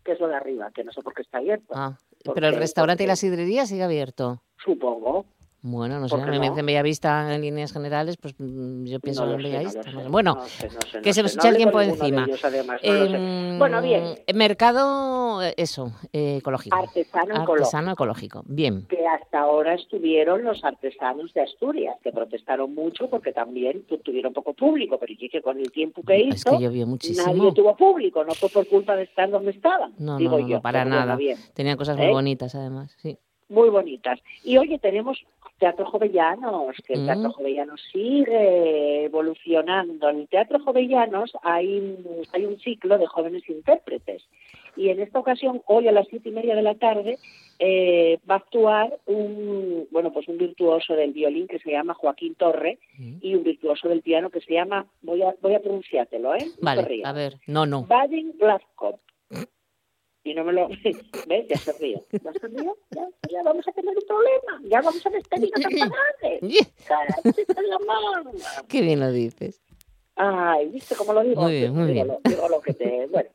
que 0.07 0.13
es 0.13 0.21
lo 0.21 0.29
de 0.29 0.37
arriba, 0.37 0.71
que 0.71 0.85
no 0.85 0.93
sé 0.93 1.03
por 1.03 1.13
qué 1.13 1.23
está 1.23 1.39
abierto. 1.39 1.75
Ah, 1.75 1.99
¿Por 2.25 2.35
pero 2.35 2.47
el 2.47 2.55
restaurante 2.55 3.03
y 3.03 3.07
la 3.09 3.17
sidrería 3.17 3.67
sigue 3.67 3.83
abierto. 3.83 4.41
Supongo, 4.65 5.27
Bueno, 5.63 5.99
no 5.99 6.09
sé, 6.09 6.15
¿Por 6.17 6.25
qué 6.25 6.31
me 6.31 6.39
no? 6.39 6.51
dicen 6.51 6.65
Bellavista 6.67 7.35
en 7.35 7.41
líneas 7.41 7.73
generales, 7.73 8.17
pues 8.19 8.35
mm, 8.39 8.85
yo 8.85 9.01
pienso 9.01 9.27
No 9.27 9.33
en 9.33 9.37
sé, 9.39 9.43
no 9.43 9.49
Bellavista. 9.49 9.83
sé, 9.83 10.09
bueno, 10.09 10.35
no 10.37 10.47
sé, 10.47 11.01
que 11.03 11.13
se 11.13 11.23
nos 11.23 11.35
echa 11.35 11.49
el 11.49 11.57
tiempo 11.57 11.81
encima. 11.81 12.25
ellos, 12.25 12.45
además. 12.45 12.79
Em, 12.83 13.59
Bueno, 13.59 13.83
bien. 13.83 14.15
Mercado, 14.35 15.43
eh, 15.43 15.55
eso, 15.57 15.93
eh, 16.13 16.37
ecológico. 16.39 16.77
Artesano 16.77 17.25
ecológico. 17.35 17.53
Artesano 17.53 17.93
ecológico. 17.93 18.43
Bien. 18.47 18.87
que 18.89 19.07
hasta 19.07 19.41
ahora 19.41 19.75
estuvieron 19.75 20.45
los 20.45 20.63
artesanos 20.65 21.33
de 21.35 21.43
Asturias, 21.43 21.97
que 22.03 22.13
protestaron 22.13 22.75
mucho 22.75 23.09
porque 23.11 23.33
también 23.33 23.85
tu- 23.87 23.99
tuvieron 23.99 24.33
poco 24.33 24.55
público, 24.55 24.99
pero 24.99 25.13
yo 25.19 25.29
que 25.31 25.43
con 25.43 25.59
el 25.59 25.71
tiempo 25.73 26.03
que 26.03 26.19
hizo, 26.21 26.35
Es 26.35 26.45
que 26.45 26.59
llovió 26.63 26.87
muchísimo. 26.87 27.27
nadie 27.27 27.53
tuvo 27.53 27.77
público, 27.77 28.25
no 28.25 28.33
fue 28.35 28.49
por 28.51 28.67
culpa 28.69 28.95
de 28.97 29.03
estar 29.05 29.29
donde 29.31 29.51
estaban, 29.51 29.93
No, 29.99 30.17
digo 30.17 30.33
no, 30.39 30.43
no, 30.43 30.49
yo. 30.49 30.63
para 30.63 30.85
nada. 30.85 31.17
bien. 31.17 31.39
Tenían 31.55 31.77
cosas 31.77 31.97
muy 31.97 32.07
¿Eh? 32.07 32.13
bonitas, 32.13 32.55
además. 32.55 32.95
Sí. 32.99 33.19
muy 33.49 33.69
bonitas. 33.69 34.19
Y 34.43 34.59
oye, 34.59 34.77
tenemos 34.81 35.19
Teatro 35.59 35.87
Jovellanos, 35.87 36.77
que 36.87 36.93
el 36.95 37.03
Mm. 37.03 37.07
Teatro 37.07 37.33
Jovellanos 37.33 37.81
sigue 37.93 39.05
evolucionando. 39.05 40.09
En 40.11 40.21
el 40.21 40.29
Teatro 40.29 40.59
Jovellanos 40.61 41.33
hay, 41.43 41.79
un- 41.79 42.23
hay 42.33 42.45
un 42.45 42.59
ciclo 42.61 42.99
de 42.99 43.07
jóvenes 43.07 43.49
intérpretes. 43.49 44.23
Y 44.77 44.91
en 44.91 45.01
esta 45.01 45.19
ocasión, 45.19 45.63
hoy 45.67 45.89
a 45.89 45.93
las 45.93 46.07
siete 46.09 46.29
y 46.29 46.33
media 46.33 46.55
de 46.55 46.61
la 46.63 46.75
tarde, 46.75 47.19
eh, 47.59 48.19
va 48.31 48.35
a 48.35 48.39
actuar 48.39 48.99
un, 49.07 49.87
bueno, 49.91 50.13
pues 50.13 50.29
un 50.29 50.37
virtuoso 50.37 50.93
del 50.95 51.13
violín 51.13 51.47
que 51.49 51.59
se 51.59 51.71
llama 51.71 51.95
Joaquín 51.95 52.35
Torre 52.35 52.79
y 53.23 53.35
un 53.35 53.43
virtuoso 53.43 53.89
del 53.89 54.03
piano 54.03 54.29
que 54.29 54.41
se 54.43 54.53
llama, 54.53 54.85
voy 55.01 55.23
a, 55.23 55.35
voy 55.41 55.55
a 55.55 55.61
pronunciártelo, 55.61 56.35
¿eh? 56.35 56.45
Vale, 56.61 57.01
a 57.05 57.13
ver. 57.13 57.37
No, 57.47 57.65
no. 57.65 57.87
Vadim 57.87 58.33
Glasgow. 58.39 58.99
Y 60.27 60.35
no 60.35 60.43
me 60.43 60.53
lo... 60.53 60.69
¿Ves? 61.29 61.47
Ya 61.49 61.57
se 61.57 61.73
río. 61.75 62.05
¿Ya 62.11 62.33
se 62.33 62.49
río? 62.49 62.77
Ya, 62.91 63.09
ya 63.31 63.43
vamos 63.45 63.67
a 63.69 63.71
tener 63.71 63.97
un 63.97 64.05
problema. 64.09 64.61
Ya 64.65 64.81
vamos 64.81 65.07
a 65.07 65.11
despedir 65.11 65.53
a 65.55 65.61
Santa 65.63 65.89
Grande. 66.21 66.67
Qué 68.69 68.81
bien 68.81 68.99
lo 68.99 69.13
dices. 69.13 69.63
Ay, 70.17 70.69
¿viste 70.71 70.97
cómo 70.97 71.13
lo 71.13 71.23
digo? 71.23 71.43
Muy 71.43 71.53
bien, 71.53 71.73
muy 71.73 71.93
digo, 71.93 71.95
bien. 71.95 72.09
Lo, 72.09 72.21
digo 72.25 72.49
lo 72.49 72.61
que 72.61 72.75
te... 72.75 73.07
Bueno. 73.07 73.31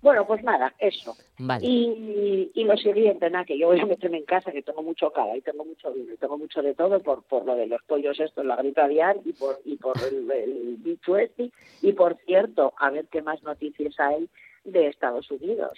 Bueno, 0.00 0.26
pues 0.26 0.42
nada, 0.42 0.74
eso. 0.78 1.14
Vale. 1.38 1.64
Y, 1.64 2.50
y 2.54 2.64
lo 2.64 2.76
siguiente, 2.76 3.30
nada, 3.30 3.44
que 3.44 3.56
yo 3.56 3.68
voy 3.68 3.78
a 3.78 3.86
meterme 3.86 4.18
en 4.18 4.24
casa, 4.24 4.50
que 4.50 4.62
tengo 4.62 4.82
mucho 4.82 5.12
cava 5.12 5.36
y 5.36 5.42
tengo 5.42 5.64
mucho 5.64 5.92
vino 5.92 6.14
y 6.14 6.16
tengo 6.16 6.38
mucho 6.38 6.60
de 6.60 6.74
todo 6.74 7.00
por, 7.00 7.22
por 7.24 7.44
lo 7.44 7.54
de 7.54 7.66
los 7.68 7.80
pollos 7.84 8.18
estos, 8.18 8.44
la 8.44 8.56
gripe 8.56 8.80
aviar 8.80 9.18
y 9.24 9.32
por, 9.32 9.60
y 9.64 9.76
por 9.76 9.96
el, 10.02 10.28
el 10.28 10.76
bicho 10.78 11.16
este. 11.18 11.52
Y 11.82 11.92
por 11.92 12.16
cierto, 12.26 12.72
a 12.78 12.90
ver 12.90 13.06
qué 13.12 13.22
más 13.22 13.44
noticias 13.44 13.94
hay 14.00 14.28
de 14.64 14.86
Estados 14.88 15.30
Unidos. 15.30 15.72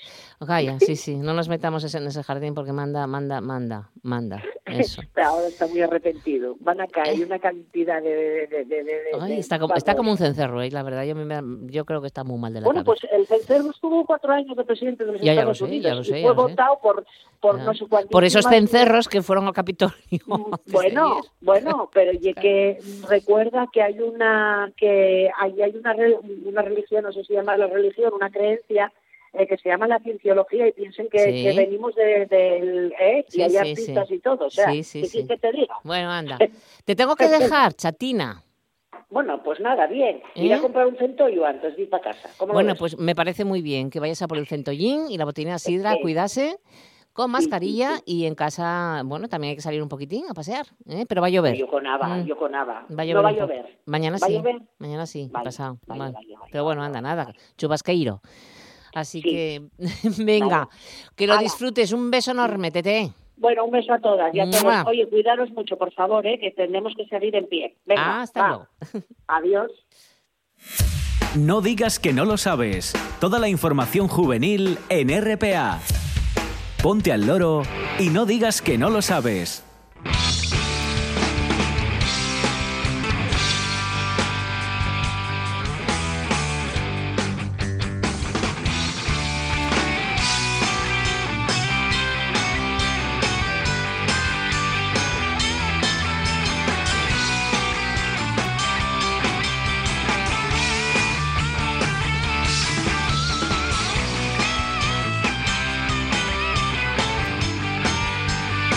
Calla, 0.47 0.79
sí, 0.81 0.97
sí. 0.97 1.17
No 1.17 1.33
nos 1.35 1.49
metamos 1.49 1.95
en 1.95 2.07
ese 2.07 2.23
jardín 2.23 2.55
porque 2.55 2.73
manda, 2.73 3.07
manda, 3.07 3.41
manda, 3.41 3.91
manda. 4.03 4.43
Eso. 4.67 5.03
Pero 5.15 5.27
ahora 5.29 5.47
está 5.49 5.67
muy 5.67 5.81
arrepentido. 5.81 6.57
Van 6.61 6.81
a 6.81 6.87
caer 6.87 7.25
una 7.25 7.39
cantidad 7.39 8.03
de... 8.03 8.47
de, 8.47 8.65
de, 8.65 8.85
de- 8.85 9.01
Ay, 9.21 9.39
está, 9.39 9.59
como, 9.59 9.75
está 9.75 9.95
como 9.97 10.11
un 10.11 10.19
cencerro, 10.19 10.61
¿eh? 10.63 10.71
la 10.71 10.83
verdad. 10.83 11.05
Yo, 11.05 11.15
me, 11.15 11.41
yo 11.73 11.85
creo 11.85 12.01
que 12.01 12.07
está 12.09 12.25
muy 12.25 12.39
mal 12.39 12.53
de 12.53 12.61
la 12.61 12.65
Bueno, 12.67 12.85
cabeza. 12.85 13.07
pues 13.09 13.13
el 13.13 13.27
cencerro 13.27 13.71
estuvo 13.71 14.05
cuatro 14.05 14.33
años 14.33 14.57
de 14.57 14.65
presidente 14.65 15.05
de 15.05 15.13
los 15.13 15.21
Ya, 15.23 15.33
ya 15.35 15.45
lo 15.45 15.53
Estados 15.53 15.59
sé, 15.59 15.65
Unidos 15.65 15.85
ya 15.85 15.95
lo 15.95 16.05
sé, 16.05 16.19
y 16.19 16.23
fue 16.23 16.35
lo 16.35 16.43
sé. 16.43 16.51
votado 16.51 16.79
por, 16.83 17.07
por 17.41 17.59
no 17.61 17.75
sé 17.75 17.87
cuántos... 17.89 18.11
Por 18.11 18.25
esos 18.25 18.45
cencerros 18.47 19.09
que 19.09 19.23
fueron 19.23 19.47
al 19.47 19.53
Capitolio. 19.55 19.95
Bueno, 20.67 21.21
bueno, 21.41 21.91
pero 21.93 22.13
y 22.13 22.35
que 22.35 22.79
recuerda 23.09 23.69
que 23.73 23.83
hay 23.83 24.01
una 24.01 24.73
que 24.77 25.31
hay, 25.39 25.63
hay 25.63 25.77
una 25.77 25.95
una 26.47 26.63
religión, 26.63 27.05
no 27.05 27.13
sé 27.13 27.23
si 27.25 27.33
llama 27.35 27.57
la 27.57 27.67
religión, 27.67 28.13
una 28.15 28.31
creencia 28.31 28.74
eh, 29.33 29.47
que 29.47 29.57
se 29.59 29.69
llama 29.69 29.87
la 29.89 29.99
cienciología 30.01 30.69
y 30.69 30.73
piensen 30.73 31.09
que, 31.11 31.19
Sí. 31.19 31.43
que 31.43 31.53
venimos 31.57 31.95
de- 31.95 32.27
del 32.27 32.93
¿eh? 33.01 33.25
Sí, 33.29 33.41
y 33.41 33.43
hay 33.43 33.51
sí, 33.51 33.57
artistas 33.57 34.11
y 34.11 34.19
todo, 34.21 34.47
o 34.47 34.51
sea, 34.51 34.67
¿qué 34.67 34.83
que 35.29 35.37
te 35.39 35.53
diga? 35.53 35.75
Bueno, 35.83 36.11
anda. 36.11 36.39
Te 36.85 36.95
tengo 36.95 37.17
que 37.17 37.29
dejar, 37.63 37.75
chatina. 37.75 38.43
Bueno, 39.11 39.43
pues 39.45 39.61
nada, 39.61 39.87
bien. 39.87 40.23
Ir 40.35 40.51
¿Eh? 40.51 40.55
a 40.55 40.61
comprar 40.61 40.87
un 40.87 40.97
centollo 40.97 41.45
antes 41.47 41.77
de 41.77 41.83
ir 41.83 41.91
para 41.91 42.03
casa. 42.05 42.31
¿Cómo 42.37 42.49
lo 42.53 42.55
Bueno, 42.55 42.75
pues 42.77 42.99
me 42.99 43.15
parece 43.15 43.45
muy 43.45 43.63
bien 43.63 43.91
que 43.91 44.01
vayas 44.01 44.23
a 44.23 44.29
por 44.29 44.39
el 44.39 44.47
centollín 44.47 45.11
y 45.11 45.19
la 45.19 45.25
botellina 45.25 45.53
de 45.55 45.59
sidra, 45.61 45.97
cuidase 46.01 46.59
con 47.13 47.31
mascarilla 47.31 48.01
y 48.05 48.27
en 48.27 48.35
casa, 48.35 49.03
bueno, 49.05 49.29
también 49.29 49.51
hay 49.51 49.55
que 49.57 49.63
salir 49.63 49.81
un 49.81 49.89
poquitín 49.89 50.25
a 50.29 50.35
pasear, 50.35 50.67
¿eh? 50.89 51.05
pero 51.09 51.21
va 51.21 51.29
a 51.29 51.31
llover. 51.31 51.55
Yo 51.57 51.69
con 51.69 51.87
Ava, 51.87 52.09
Mm. 52.09 52.25
yo 52.27 52.37
con 52.37 52.53
Ava. 52.57 52.87
Va 52.91 53.03
a 53.03 53.05
llover 53.05 53.15
no 53.15 53.23
va 53.23 53.29
a 53.29 53.33
un 53.33 53.39
poco. 53.39 53.53
llover. 53.53 53.79
Mañana 53.87 54.19
¿Va 54.21 54.27
a 54.27 54.29
sí. 54.31 54.35
llover? 54.35 54.63
Mañana 54.79 55.07
sí, 55.07 55.29
Vale, 55.31 55.45
pasado. 55.45 55.79
vale, 55.87 56.13
vale, 56.13 56.29
Pero 56.51 56.65
bueno, 56.65 56.83
anda, 56.83 57.01
nada. 57.01 57.33
Chubasqueiro. 57.57 58.21
Así 58.95 59.21
que, 59.23 59.63
venga, 60.19 60.67
Vale. 60.67 60.71
que 61.17 61.27
lo 61.27 61.37
disfrutes. 61.39 61.93
Un 61.93 62.11
beso 62.11 62.31
enorme, 62.31 62.71
Tete. 62.71 63.13
Bueno, 63.37 63.65
un 63.65 63.73
beso 63.73 63.93
a 63.93 63.99
todas 63.99 64.33
y 64.35 64.41
a 64.41 64.49
todos. 64.49 64.87
Oye, 64.87 65.09
cuidaros 65.09 65.51
mucho, 65.51 65.77
por 65.77 65.93
favor, 65.93 66.25
¿eh? 66.27 66.39
que 66.39 66.53
tenemos 66.53 66.93
que 66.97 67.07
salir 67.09 67.35
en 67.35 67.47
pie. 67.49 67.77
Venga, 67.85 68.03
Ah, 68.03 68.23
hasta 68.23 68.41
va. 68.43 68.49
luego. 68.49 68.67
Adiós. 69.27 69.71
No 71.37 71.61
digas 71.61 71.99
que 71.99 72.13
no 72.13 72.25
lo 72.25 72.37
sabes. 72.37 72.93
Toda 73.21 73.41
la 73.41 73.49
información 73.49 74.07
juvenil 74.07 74.79
en 74.89 75.09
RPA. 75.11 75.81
Ponte 76.81 77.13
al 77.13 77.27
loro 77.27 77.63
y 77.99 78.09
no 78.11 78.25
digas 78.25 78.63
que 78.63 78.79
no 78.79 78.89
lo 78.91 79.03
sabes. 79.03 79.64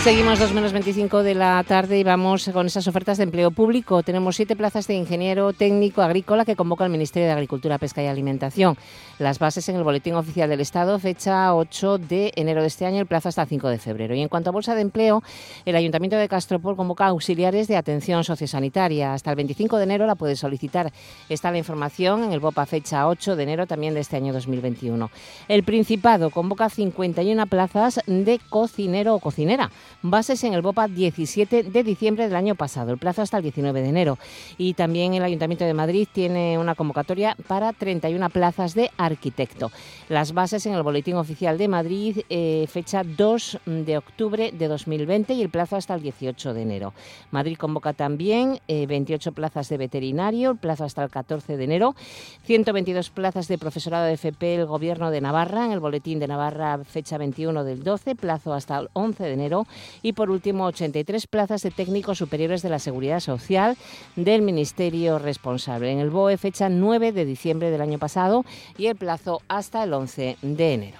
Seguimos 0.04 0.38
2 0.38 0.52
menos 0.52 0.72
25 0.72 1.24
de 1.24 1.34
la 1.34 1.62
tarde 1.64 1.98
y 1.98 2.04
vamos 2.04 2.48
con 2.52 2.66
esas 2.66 2.86
ofertas 2.86 3.18
de 3.18 3.24
empleo 3.24 3.50
público. 3.50 4.02
Tenemos 4.04 4.36
siete 4.36 4.54
plazas 4.54 4.86
de 4.86 4.94
ingeniero 4.94 5.52
técnico 5.52 6.02
agrícola 6.02 6.44
que 6.44 6.54
convoca 6.54 6.84
el 6.84 6.90
Ministerio 6.90 7.26
de 7.26 7.32
Agricultura, 7.32 7.78
Pesca 7.78 8.02
y 8.02 8.06
Alimentación. 8.06 8.78
Las 9.18 9.40
bases 9.40 9.68
en 9.68 9.76
el 9.76 9.82
Boletín 9.82 10.14
Oficial 10.14 10.48
del 10.48 10.60
Estado, 10.60 10.98
fecha 11.00 11.52
8 11.54 11.98
de 11.98 12.32
enero 12.36 12.62
de 12.62 12.68
este 12.68 12.86
año, 12.86 13.00
el 13.00 13.06
plazo 13.06 13.28
hasta 13.28 13.42
el 13.42 13.48
5 13.48 13.68
de 13.68 13.78
febrero. 13.78 14.14
Y 14.14 14.22
en 14.22 14.28
cuanto 14.28 14.50
a 14.50 14.52
bolsa 14.52 14.76
de 14.76 14.82
empleo, 14.82 15.22
el 15.66 15.74
Ayuntamiento 15.74 16.16
de 16.16 16.28
Castropol 16.28 16.76
convoca 16.76 17.06
auxiliares 17.06 17.66
de 17.66 17.76
atención 17.76 18.22
sociosanitaria. 18.22 19.12
Hasta 19.12 19.30
el 19.30 19.36
25 19.36 19.78
de 19.78 19.84
enero 19.84 20.06
la 20.06 20.14
puede 20.14 20.36
solicitar. 20.36 20.92
Está 21.28 21.50
la 21.50 21.58
información 21.58 22.22
en 22.22 22.32
el 22.32 22.40
BOPA, 22.40 22.66
fecha 22.66 23.08
8 23.08 23.34
de 23.34 23.42
enero 23.42 23.66
también 23.66 23.94
de 23.94 24.00
este 24.00 24.16
año 24.16 24.32
2021. 24.32 25.10
El 25.48 25.64
Principado 25.64 26.30
convoca 26.30 26.70
51 26.70 27.46
plazas 27.46 28.00
de 28.06 28.40
cocinero 28.48 29.16
o 29.16 29.18
cocinera. 29.18 29.70
Bases 30.02 30.44
en 30.44 30.54
el 30.54 30.62
BOPA 30.62 30.86
17 30.86 31.64
de 31.64 31.82
diciembre 31.82 32.28
del 32.28 32.36
año 32.36 32.54
pasado, 32.54 32.92
el 32.92 32.98
plazo 32.98 33.22
hasta 33.22 33.38
el 33.38 33.42
19 33.42 33.82
de 33.82 33.88
enero. 33.88 34.18
Y 34.56 34.74
también 34.74 35.14
el 35.14 35.24
Ayuntamiento 35.24 35.64
de 35.64 35.74
Madrid 35.74 36.06
tiene 36.12 36.56
una 36.56 36.76
convocatoria 36.76 37.36
para 37.48 37.72
31 37.72 38.30
plazas 38.30 38.74
de 38.74 38.92
arquitecto. 38.96 39.72
Las 40.08 40.34
bases 40.34 40.64
en 40.66 40.74
el 40.74 40.84
Boletín 40.84 41.16
Oficial 41.16 41.58
de 41.58 41.66
Madrid, 41.66 42.20
eh, 42.30 42.68
fecha 42.70 43.02
2 43.02 43.58
de 43.66 43.98
octubre 43.98 44.52
de 44.52 44.68
2020 44.68 45.34
y 45.34 45.42
el 45.42 45.50
plazo 45.50 45.74
hasta 45.74 45.94
el 45.94 46.02
18 46.02 46.54
de 46.54 46.62
enero. 46.62 46.94
Madrid 47.32 47.56
convoca 47.56 47.92
también 47.92 48.60
eh, 48.68 48.86
28 48.86 49.32
plazas 49.32 49.68
de 49.68 49.78
veterinario, 49.78 50.52
el 50.52 50.58
plazo 50.58 50.84
hasta 50.84 51.02
el 51.02 51.10
14 51.10 51.56
de 51.56 51.64
enero, 51.64 51.96
122 52.44 53.10
plazas 53.10 53.48
de 53.48 53.58
profesorado 53.58 54.06
de 54.06 54.12
FP 54.12 54.54
el 54.54 54.66
Gobierno 54.66 55.10
de 55.10 55.20
Navarra, 55.20 55.64
en 55.64 55.72
el 55.72 55.80
Boletín 55.80 56.20
de 56.20 56.28
Navarra, 56.28 56.78
fecha 56.84 57.18
21 57.18 57.64
del 57.64 57.82
12, 57.82 58.14
plazo 58.14 58.54
hasta 58.54 58.78
el 58.78 58.90
11 58.92 59.24
de 59.24 59.32
enero, 59.32 59.66
y 60.02 60.12
por 60.12 60.30
último 60.30 60.66
83 60.66 61.26
plazas 61.26 61.62
de 61.62 61.70
técnicos 61.70 62.18
superiores 62.18 62.62
de 62.62 62.68
la 62.68 62.78
Seguridad 62.78 63.20
Social 63.20 63.76
del 64.16 64.42
Ministerio 64.42 65.18
responsable. 65.18 65.90
En 65.92 65.98
el 65.98 66.10
BOE, 66.10 66.36
fecha 66.36 66.68
9 66.68 67.12
de 67.12 67.24
diciembre 67.24 67.70
del 67.70 67.80
año 67.80 67.98
pasado 67.98 68.44
y 68.76 68.86
el 68.86 68.96
plazo 68.96 69.40
hasta 69.48 69.84
el 69.84 69.92
11 69.92 70.36
de 70.42 70.74
enero. 70.74 70.98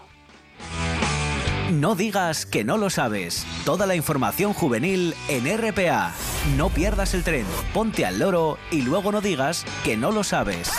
No 1.70 1.94
digas 1.94 2.46
que 2.46 2.64
no 2.64 2.78
lo 2.78 2.88
sabes. 2.88 3.46
Toda 3.66 3.87
la 3.87 3.94
información 3.94 4.54
juvenil 4.54 5.14
en 5.28 5.44
RPA. 5.46 6.14
No 6.57 6.70
pierdas 6.70 7.12
el 7.12 7.22
tren, 7.22 7.44
ponte 7.74 8.07
al 8.07 8.18
loro 8.18 8.57
y 8.70 8.81
luego 8.81 9.12
no 9.12 9.20
digas 9.20 9.66
que 9.85 9.94
no 9.94 10.11
lo 10.11 10.24
sabes. 10.24 10.70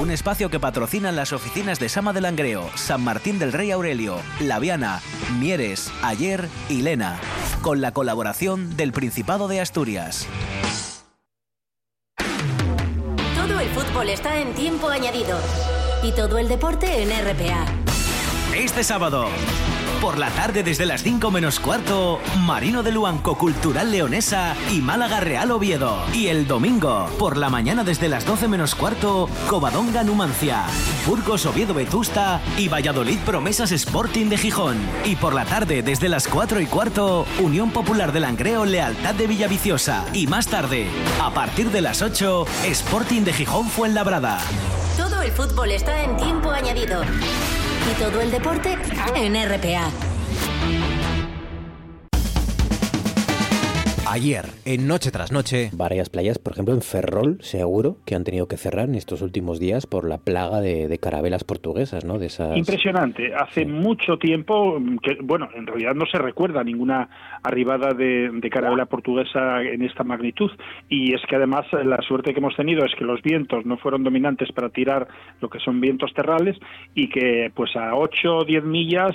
Un 0.00 0.10
espacio 0.10 0.50
que 0.50 0.58
patrocinan 0.58 1.14
las 1.14 1.32
oficinas 1.32 1.78
de 1.78 1.88
Sama 1.88 2.12
de 2.12 2.20
Langreo, 2.20 2.68
San 2.74 3.04
Martín 3.04 3.38
del 3.38 3.52
Rey 3.52 3.70
Aurelio, 3.70 4.18
Laviana, 4.40 5.00
Mieres, 5.38 5.92
Ayer 6.02 6.48
y 6.68 6.82
Lena. 6.82 7.20
Con 7.62 7.80
la 7.80 7.92
colaboración 7.92 8.76
del 8.76 8.92
Principado 8.92 9.46
de 9.46 9.60
Asturias. 9.60 10.26
Todo 13.36 13.60
el 13.60 13.68
fútbol 13.68 14.08
está 14.08 14.38
en 14.38 14.52
tiempo 14.54 14.88
añadido. 14.88 15.38
Y 16.02 16.10
todo 16.12 16.38
el 16.38 16.48
deporte 16.48 17.02
en 17.02 17.10
RPA. 17.10 17.64
Este 18.54 18.82
sábado, 18.82 19.28
Por 20.00 20.18
la 20.18 20.30
tarde 20.30 20.62
desde 20.62 20.86
las 20.86 21.02
5 21.02 21.30
menos 21.30 21.58
cuarto, 21.58 22.20
Marino 22.40 22.82
de 22.82 22.92
Luanco 22.92 23.36
Cultural 23.36 23.90
Leonesa 23.90 24.54
y 24.70 24.80
Málaga 24.80 25.20
Real 25.20 25.50
Oviedo. 25.50 25.98
Y 26.12 26.28
el 26.28 26.46
domingo, 26.46 27.08
por 27.18 27.36
la 27.36 27.48
mañana 27.48 27.82
desde 27.82 28.08
las 28.08 28.24
12 28.26 28.46
menos 28.46 28.74
cuarto, 28.74 29.28
Covadonga 29.48 30.04
Numancia, 30.04 30.64
Burgos 31.06 31.46
Oviedo 31.46 31.74
Vetusta 31.74 32.40
y 32.58 32.68
Valladolid 32.68 33.18
Promesas 33.20 33.72
Sporting 33.72 34.26
de 34.26 34.36
Gijón. 34.36 34.76
Y 35.04 35.16
por 35.16 35.34
la 35.34 35.44
tarde 35.44 35.82
desde 35.82 36.08
las 36.08 36.28
4 36.28 36.60
y 36.60 36.66
cuarto, 36.66 37.26
Unión 37.40 37.70
Popular 37.70 38.12
de 38.12 38.20
Langreo 38.20 38.64
Lealtad 38.64 39.14
de 39.14 39.26
Villaviciosa. 39.26 40.04
Y 40.12 40.26
más 40.26 40.46
tarde, 40.46 40.88
a 41.22 41.30
partir 41.32 41.70
de 41.70 41.80
las 41.80 42.02
8, 42.02 42.46
Sporting 42.66 43.22
de 43.22 43.32
Gijón 43.32 43.68
Fuenlabrada. 43.68 44.38
Todo 44.96 45.22
el 45.22 45.32
fútbol 45.32 45.72
está 45.72 46.02
en 46.02 46.16
tiempo 46.16 46.50
añadido. 46.50 47.02
Y 47.90 48.00
todo 48.00 48.20
el 48.20 48.30
deporte 48.30 48.76
en 49.14 49.34
RPA. 49.34 50.15
Ayer, 54.16 54.46
en 54.64 54.88
Noche 54.88 55.10
tras 55.10 55.30
Noche. 55.30 55.68
Varias 55.74 56.08
playas, 56.08 56.38
por 56.38 56.54
ejemplo 56.54 56.72
en 56.72 56.80
Ferrol, 56.80 57.36
seguro 57.42 57.98
que 58.06 58.14
han 58.14 58.24
tenido 58.24 58.48
que 58.48 58.56
cerrar 58.56 58.88
en 58.88 58.94
estos 58.94 59.20
últimos 59.20 59.60
días 59.60 59.86
por 59.86 60.08
la 60.08 60.16
plaga 60.16 60.62
de, 60.62 60.98
carabelas 60.98 61.44
portuguesas, 61.44 62.06
¿no? 62.06 62.18
De 62.18 62.28
esas... 62.28 62.56
Impresionante. 62.56 63.34
Hace 63.34 63.66
mucho 63.66 64.16
tiempo, 64.16 64.80
que, 65.02 65.18
bueno, 65.22 65.50
en 65.54 65.66
realidad 65.66 65.94
no 65.94 66.06
se 66.06 66.16
recuerda 66.16 66.64
ninguna 66.64 67.10
arribada 67.42 67.92
de, 67.92 68.40
carabela 68.50 68.86
portuguesa 68.86 69.60
en 69.60 69.82
esta 69.82 70.02
magnitud. 70.02 70.50
Y 70.88 71.12
es 71.12 71.20
que 71.28 71.36
además 71.36 71.66
la 71.84 72.00
suerte 72.00 72.32
que 72.32 72.40
hemos 72.40 72.56
tenido 72.56 72.86
es 72.86 72.94
que 72.94 73.04
los 73.04 73.20
vientos 73.20 73.66
no 73.66 73.76
fueron 73.76 74.02
dominantes 74.02 74.50
para 74.50 74.70
tirar 74.70 75.08
lo 75.42 75.50
que 75.50 75.58
son 75.58 75.78
vientos 75.78 76.14
terrales 76.14 76.56
y 76.94 77.10
que 77.10 77.52
pues 77.54 77.76
a 77.76 77.94
8 77.94 78.34
o 78.34 78.44
10 78.46 78.64
millas 78.64 79.14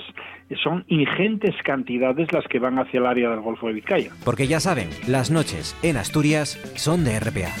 son 0.62 0.84
ingentes 0.88 1.54
cantidades 1.64 2.32
las 2.32 2.44
que 2.48 2.58
van 2.58 2.78
hacia 2.78 2.98
el 2.98 3.06
área 3.06 3.30
del 3.30 3.40
Golfo 3.40 3.68
de 3.68 3.74
Vizcaya. 3.74 4.10
Porque 4.24 4.46
ya 4.46 4.60
saben, 4.60 4.88
las 5.06 5.30
noches 5.30 5.76
en 5.82 5.96
Asturias 5.96 6.58
son 6.76 7.04
de 7.04 7.18
RPA. 7.20 7.52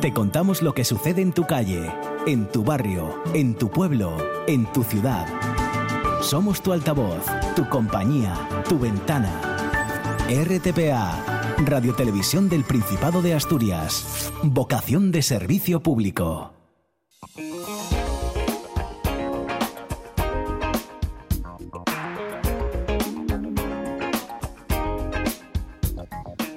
Te 0.00 0.12
contamos 0.12 0.62
lo 0.62 0.74
que 0.74 0.84
sucede 0.84 1.22
en 1.22 1.32
tu 1.32 1.44
calle, 1.44 1.92
en 2.26 2.48
tu 2.48 2.64
barrio, 2.64 3.22
en 3.34 3.56
tu 3.56 3.70
pueblo, 3.70 4.16
en 4.48 4.66
tu 4.72 4.82
ciudad. 4.82 5.26
Somos 6.20 6.60
tu 6.60 6.72
altavoz, 6.72 7.24
tu 7.54 7.68
compañía, 7.68 8.34
tu 8.68 8.78
ventana. 8.78 9.30
RTPA, 10.28 11.54
Radio 11.66 11.94
Televisión 11.94 12.48
del 12.48 12.64
Principado 12.64 13.22
de 13.22 13.34
Asturias. 13.34 14.32
Vocación 14.42 15.12
de 15.12 15.22
servicio 15.22 15.80
público. 15.80 16.52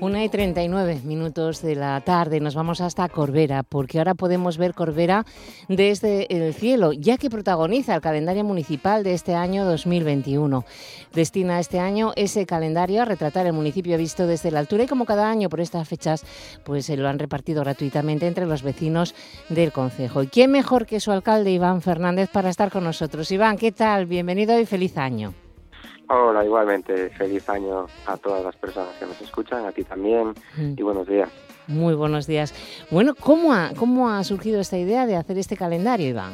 Una 0.06 0.24
y 0.24 0.30
39 0.30 1.02
minutos 1.04 1.64
de 1.64 1.74
la 1.74 2.00
tarde, 2.02 2.40
nos 2.40 2.54
vamos 2.54 2.80
hasta 2.80 3.10
Corbera, 3.10 3.64
porque 3.64 3.98
ahora 3.98 4.14
podemos 4.14 4.60
ver 4.60 4.76
Corbera 4.76 5.26
desde 5.68 6.28
el 6.32 6.54
cielo, 6.54 6.94
ya 6.94 7.18
que 7.18 7.32
protagoniza 7.32 7.96
el 7.96 8.02
calendario 8.02 8.44
municipal 8.44 9.04
de 9.04 9.16
este 9.16 9.34
año 9.34 9.66
2021. 9.66 10.64
Destina 11.12 11.60
este 11.60 11.80
año 11.80 12.14
ese 12.16 12.46
calendario 12.46 13.02
a 13.02 13.06
retratar 13.06 13.48
el 13.48 13.54
municipio 13.54 13.98
visto 13.98 14.28
desde 14.28 14.52
la 14.52 14.60
altura 14.60 14.84
y 14.84 14.88
como 14.88 15.06
cada 15.06 15.28
año 15.28 15.50
por 15.50 15.60
estas 15.60 15.90
fechas, 15.90 16.24
pues 16.64 16.86
se 16.86 16.98
lo 16.98 17.08
han 17.08 17.18
repartido 17.18 17.64
gratuitamente 17.64 18.28
entre 18.28 18.46
los 18.46 18.62
vecinos 18.62 19.16
del 19.50 19.72
concejo. 19.72 20.22
¿Y 20.22 20.28
quién 20.28 20.52
mejor 20.52 20.86
que 20.86 21.00
su 21.00 21.12
alcalde 21.12 21.50
Iván 21.50 21.82
Fernández 21.82 22.30
para 22.30 22.52
estar 22.52 22.70
con 22.70 22.84
nosotros? 22.84 23.32
Iván, 23.32 23.58
¿qué 23.58 23.72
tal? 23.72 24.06
Bienvenido 24.06 24.60
y 24.60 24.68
feliz 24.68 25.00
año. 25.00 25.34
Hola, 26.08 26.46
igualmente. 26.46 27.10
Feliz 27.12 27.50
año 27.50 27.88
a 28.06 28.18
todas 28.18 28.44
las 28.44 28.56
personas 28.56 28.96
que 28.98 29.06
nos 29.06 29.20
escuchan, 29.22 29.66
a 29.66 29.72
ti 29.72 29.84
también, 29.84 30.34
mm. 30.58 30.74
y 30.78 30.82
buenos 30.82 31.08
días. 31.08 31.30
Muy 31.68 31.96
buenos 31.96 32.28
días. 32.28 32.54
Bueno, 32.92 33.16
¿cómo 33.16 33.54
ha, 33.54 33.72
¿cómo 33.78 34.10
ha 34.10 34.24
surgido 34.24 34.62
esta 34.62 34.78
idea 34.78 35.08
de 35.08 35.16
hacer 35.16 35.38
este 35.38 35.58
calendario, 35.58 36.08
Iván? 36.08 36.34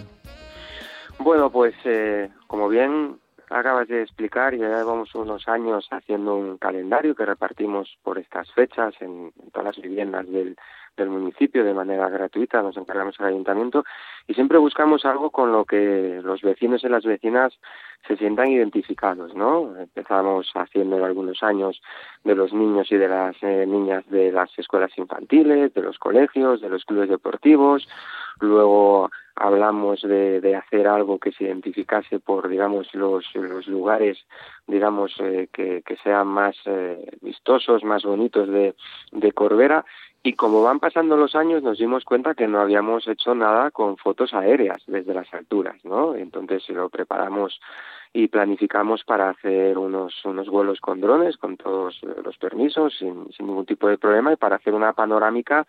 Bueno, 1.20 1.50
pues 1.50 1.74
eh, 1.86 2.30
como 2.48 2.68
bien 2.68 3.18
acabas 3.50 3.88
de 3.88 4.02
explicar, 4.02 4.56
ya 4.56 4.68
llevamos 4.68 5.14
unos 5.16 5.48
años 5.48 5.88
haciendo 5.92 6.36
un 6.36 6.58
calendario 6.58 7.16
que 7.16 7.26
repartimos 7.26 7.98
por 8.04 8.18
estas 8.18 8.52
fechas 8.52 8.94
en 9.02 9.32
todas 9.52 9.76
las 9.76 9.84
viviendas 9.84 10.30
del, 10.30 10.58
del 10.98 11.10
municipio 11.10 11.64
de 11.64 11.74
manera 11.74 12.10
gratuita, 12.10 12.62
nos 12.62 12.78
encargamos 12.78 13.20
al 13.20 13.28
ayuntamiento 13.28 13.84
y 14.28 14.34
siempre 14.34 14.58
buscamos 14.58 15.06
algo 15.06 15.32
con 15.32 15.52
lo 15.52 15.66
que 15.66 16.20
los 16.24 16.42
vecinos 16.42 16.84
y 16.84 16.90
las 16.90 17.04
vecinas 17.04 17.58
se 18.08 18.18
sientan 18.18 18.48
identificados, 18.50 19.36
¿no? 19.36 19.76
Empezamos 19.78 20.52
haciendo 20.56 21.04
algunos 21.04 21.44
años 21.44 21.82
de 22.24 22.36
los 22.36 22.54
niños 22.54 22.92
y 22.92 22.98
de 22.98 23.08
las 23.08 23.36
eh, 23.42 23.66
niñas 23.68 24.04
de 24.10 24.32
las 24.32 24.50
escuelas 24.58 24.92
infantiles, 24.98 25.74
de 25.74 25.82
los 25.82 26.00
colegios, 26.00 26.62
de 26.62 26.70
los 26.70 26.84
clubes 26.86 27.10
deportivos, 27.10 27.88
luego 28.40 29.10
hablamos 29.36 30.02
de, 30.02 30.42
de 30.42 30.56
hacer 30.56 30.88
algo 30.88 31.20
que 31.20 31.32
se 31.32 31.46
identificase 31.46 32.20
por, 32.20 32.48
digamos, 32.48 32.94
los, 32.94 33.26
los 33.36 33.68
lugares, 33.68 34.26
digamos, 34.68 35.14
eh, 35.20 35.50
que, 35.52 35.82
que 35.84 35.98
sean 35.98 36.28
más 36.28 36.56
eh, 36.66 37.18
vistosos, 37.22 37.84
más 37.84 38.04
bonitos 38.04 38.50
de, 38.50 38.76
de 39.12 39.32
Corbera 39.32 39.86
y 40.24 40.34
como 40.34 40.62
van 40.62 40.80
pasando 40.80 41.18
los 41.18 41.36
años 41.36 41.64
nos 41.64 41.80
dimos 41.80 42.06
cuenta 42.06 42.36
que 42.36 42.48
no 42.48 42.60
habíamos 42.60 43.08
hecho 43.08 43.34
nada 43.34 43.72
con 43.72 43.98
fotos 43.98 44.34
aéreas 44.36 44.84
desde 44.86 45.16
las 45.16 45.34
alturas, 45.34 45.84
¿no? 45.84 46.16
Entonces 46.16 46.70
lo 46.70 46.90
preparamos 46.90 47.60
y 48.14 48.28
planificamos 48.28 49.04
para 49.04 49.30
hacer 49.30 49.78
unos, 49.80 50.14
unos 50.26 50.48
vuelos 50.48 50.80
con 50.80 51.02
drones, 51.02 51.38
con 51.38 51.58
todos 51.58 52.00
los 52.24 52.38
permisos, 52.38 52.96
sin, 53.00 53.32
sin 53.32 53.48
ningún 53.48 53.66
tipo 53.66 53.88
de 53.88 53.98
problema, 53.98 54.32
y 54.32 54.36
para 54.36 54.58
hacer 54.58 54.76
una 54.76 54.94
panorámica 54.94 55.66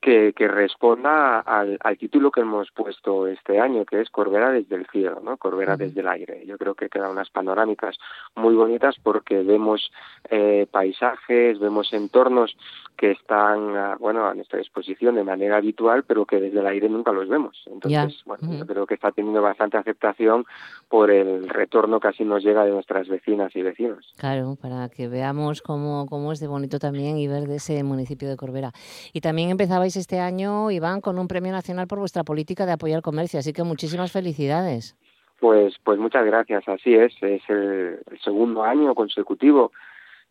que, 0.00 0.32
que 0.34 0.48
responda 0.48 1.40
al, 1.40 1.78
al, 1.82 1.98
título 1.98 2.30
que 2.30 2.40
hemos 2.40 2.70
puesto 2.70 3.26
este 3.26 3.60
año, 3.60 3.84
que 3.84 4.00
es 4.00 4.10
Corbera 4.10 4.50
desde 4.50 4.76
el 4.76 4.86
cielo, 4.86 5.20
¿no? 5.22 5.36
Corbera 5.36 5.76
desde 5.76 6.00
el 6.00 6.08
aire. 6.08 6.44
Yo 6.46 6.56
creo 6.56 6.74
que 6.74 6.88
quedan 6.88 7.10
unas 7.10 7.28
panorámicas 7.30 7.96
muy 8.34 8.54
bonitas 8.54 8.96
porque 9.02 9.42
vemos 9.42 9.90
eh, 10.30 10.66
paisajes, 10.70 11.58
vemos 11.58 11.92
entornos 11.92 12.56
que 12.96 13.12
están, 13.12 13.76
ah, 13.76 13.96
bueno, 13.98 14.26
a 14.26 14.34
nuestra 14.34 14.58
disposición 14.58 15.14
de 15.14 15.24
manera 15.24 15.56
habitual, 15.56 16.04
pero 16.04 16.26
que 16.26 16.40
desde 16.40 16.60
el 16.60 16.66
aire 16.66 16.88
nunca 16.88 17.12
los 17.12 17.28
vemos. 17.28 17.62
Entonces, 17.66 18.22
bueno, 18.26 18.52
yo 18.52 18.66
creo 18.66 18.86
que 18.86 18.94
está 18.94 19.10
teniendo 19.10 19.40
bastante 19.40 19.78
aceptación 19.78 20.44
por 20.88 21.10
el 21.10 21.48
retorno 21.48 21.98
que 21.98 22.08
así 22.08 22.24
nos 22.24 22.42
llega 22.42 22.64
de 22.64 22.72
nuestras 22.72 23.08
vecinas 23.08 23.54
y 23.56 23.62
vecinos. 23.62 24.12
Claro, 24.18 24.56
para 24.60 24.88
que 24.90 25.08
veamos 25.08 25.62
cómo, 25.62 26.06
cómo 26.10 26.32
es 26.32 26.40
de 26.40 26.46
bonito 26.46 26.78
también 26.78 27.16
y 27.16 27.26
ver 27.26 27.44
de 27.44 27.56
ese 27.56 27.82
municipio 27.84 28.28
de 28.28 28.36
Corbera. 28.36 28.72
Y 29.12 29.20
también 29.22 29.50
este 29.96 30.20
año, 30.20 30.70
Iván, 30.70 31.00
con 31.00 31.18
un 31.18 31.28
premio 31.28 31.52
nacional 31.52 31.86
por 31.86 31.98
vuestra 31.98 32.24
política 32.24 32.66
de 32.66 32.72
apoyar 32.72 32.96
el 32.98 33.02
comercio, 33.02 33.38
así 33.38 33.52
que 33.52 33.62
muchísimas 33.62 34.12
felicidades. 34.12 34.96
Pues, 35.40 35.76
pues 35.82 35.98
muchas 35.98 36.26
gracias, 36.26 36.68
así 36.68 36.94
es, 36.94 37.14
es 37.22 37.42
el, 37.48 38.00
segundo 38.22 38.62
año 38.62 38.94
consecutivo 38.94 39.72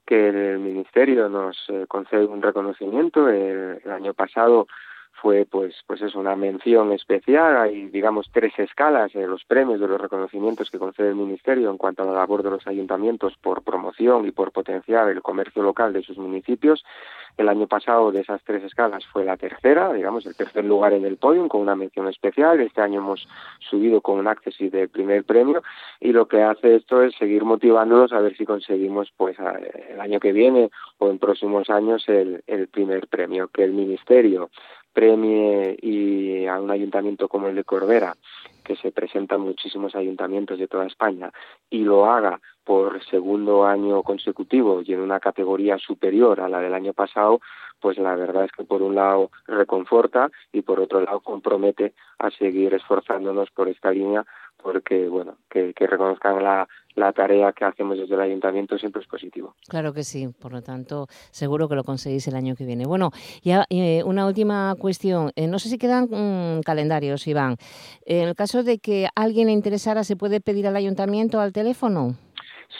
que 0.05 0.29
el 0.29 0.59
Ministerio 0.59 1.29
nos 1.29 1.57
eh, 1.69 1.85
concede 1.87 2.25
un 2.25 2.41
reconocimiento. 2.41 3.27
El, 3.27 3.81
año 3.89 4.13
pasado 4.13 4.67
fue 5.21 5.45
pues 5.49 5.75
pues 5.87 6.01
es 6.01 6.15
una 6.15 6.35
mención 6.35 6.91
especial 6.91 7.57
hay 7.57 7.87
digamos 7.87 8.29
tres 8.31 8.57
escalas 8.57 9.13
de 9.13 9.27
los 9.27 9.43
premios 9.45 9.79
de 9.79 9.87
los 9.87 9.99
reconocimientos 9.99 10.69
que 10.69 10.79
concede 10.79 11.09
el 11.09 11.15
ministerio 11.15 11.69
en 11.69 11.77
cuanto 11.77 12.03
a 12.03 12.05
la 12.05 12.13
labor 12.13 12.43
de 12.43 12.51
los 12.51 12.67
ayuntamientos 12.67 13.35
por 13.41 13.63
promoción 13.63 14.27
y 14.27 14.31
por 14.31 14.51
potenciar 14.51 15.09
el 15.09 15.21
comercio 15.21 15.61
local 15.63 15.93
de 15.93 16.03
sus 16.03 16.17
municipios 16.17 16.83
el 17.39 17.47
año 17.47 17.67
pasado 17.67 18.11
de 18.11 18.19
esas 18.19 18.43
tres 18.43 18.63
escalas 18.65 19.05
fue 19.05 19.23
la 19.23 19.37
tercera, 19.37 19.93
digamos, 19.93 20.25
el 20.25 20.35
tercer 20.35 20.65
lugar 20.65 20.91
en 20.91 21.05
el 21.05 21.15
podium 21.15 21.47
con 21.47 21.61
una 21.61 21.73
mención 21.73 22.09
especial. 22.09 22.59
Este 22.59 22.81
año 22.81 22.99
hemos 22.99 23.25
subido 23.59 24.01
con 24.01 24.19
un 24.19 24.27
accesi 24.27 24.69
del 24.69 24.89
primer 24.89 25.23
premio 25.23 25.63
y 26.01 26.11
lo 26.11 26.27
que 26.27 26.41
hace 26.41 26.75
esto 26.75 27.01
es 27.01 27.15
seguir 27.15 27.45
motivándonos 27.45 28.11
a 28.11 28.19
ver 28.19 28.35
si 28.35 28.45
conseguimos 28.45 29.13
pues 29.15 29.37
el 29.39 30.01
año 30.01 30.19
que 30.19 30.33
viene 30.33 30.69
o 30.97 31.09
en 31.09 31.17
próximos 31.17 31.69
años 31.69 32.03
el, 32.09 32.43
el 32.45 32.67
primer 32.67 33.07
premio. 33.07 33.47
Que 33.47 33.63
el 33.63 33.71
Ministerio 33.71 34.49
premie 34.93 35.77
y 35.81 36.45
a 36.47 36.59
un 36.59 36.71
ayuntamiento 36.71 37.27
como 37.27 37.47
el 37.47 37.55
de 37.55 37.63
Corbera 37.63 38.15
que 38.63 38.75
se 38.75 38.91
presentan 38.91 39.41
muchísimos 39.41 39.95
ayuntamientos 39.95 40.59
de 40.59 40.67
toda 40.67 40.85
España 40.85 41.31
y 41.69 41.79
lo 41.79 42.05
haga 42.05 42.39
por 42.63 43.03
segundo 43.05 43.65
año 43.65 44.03
consecutivo 44.03 44.81
y 44.85 44.93
en 44.93 44.99
una 44.99 45.19
categoría 45.19 45.79
superior 45.79 46.39
a 46.39 46.49
la 46.49 46.59
del 46.59 46.75
año 46.75 46.93
pasado, 46.93 47.41
pues 47.79 47.97
la 47.97 48.15
verdad 48.15 48.45
es 48.45 48.51
que 48.51 48.63
por 48.63 48.83
un 48.83 48.93
lado 48.93 49.31
reconforta 49.47 50.29
y 50.53 50.61
por 50.61 50.79
otro 50.79 51.01
lado 51.01 51.19
compromete 51.21 51.93
a 52.19 52.29
seguir 52.29 52.75
esforzándonos 52.75 53.49
por 53.51 53.69
esta 53.69 53.89
línea 53.89 54.23
porque 54.61 55.07
bueno, 55.07 55.37
que, 55.49 55.73
reconozcan 55.79 56.43
la, 56.43 56.67
la 56.95 57.13
tarea 57.13 57.53
que 57.53 57.65
hacemos 57.65 57.97
desde 57.97 58.15
el 58.15 58.21
ayuntamiento 58.21 58.77
siempre 58.77 59.01
es 59.01 59.07
positivo. 59.07 59.55
Claro 59.67 59.93
que 59.93 60.03
sí, 60.03 60.27
por 60.39 60.51
lo 60.51 60.61
tanto, 60.61 61.07
seguro 61.31 61.67
que 61.67 61.75
lo 61.75 61.83
conseguís 61.83 62.27
el 62.27 62.35
año 62.35 62.55
que 62.55 62.65
viene. 62.65 62.85
Bueno, 62.85 63.11
ya 63.41 63.65
eh, 63.69 64.03
una 64.03 64.25
última 64.25 64.75
cuestión. 64.77 65.31
Eh, 65.35 65.47
no 65.47 65.59
sé 65.59 65.69
si 65.69 65.77
quedan 65.77 66.07
mm, 66.09 66.61
calendarios, 66.61 67.27
Iván. 67.27 67.55
En 68.05 68.27
el 68.27 68.35
caso 68.35 68.63
de 68.63 68.79
que 68.79 69.07
alguien 69.15 69.47
le 69.47 69.53
interesara, 69.53 70.03
¿se 70.03 70.15
puede 70.15 70.41
pedir 70.41 70.67
al 70.67 70.75
ayuntamiento 70.75 71.39
al 71.39 71.53
teléfono? 71.53 72.15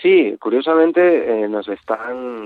Sí, 0.02 0.38
curiosamente 0.40 1.48
nos 1.50 1.68
están 1.68 2.46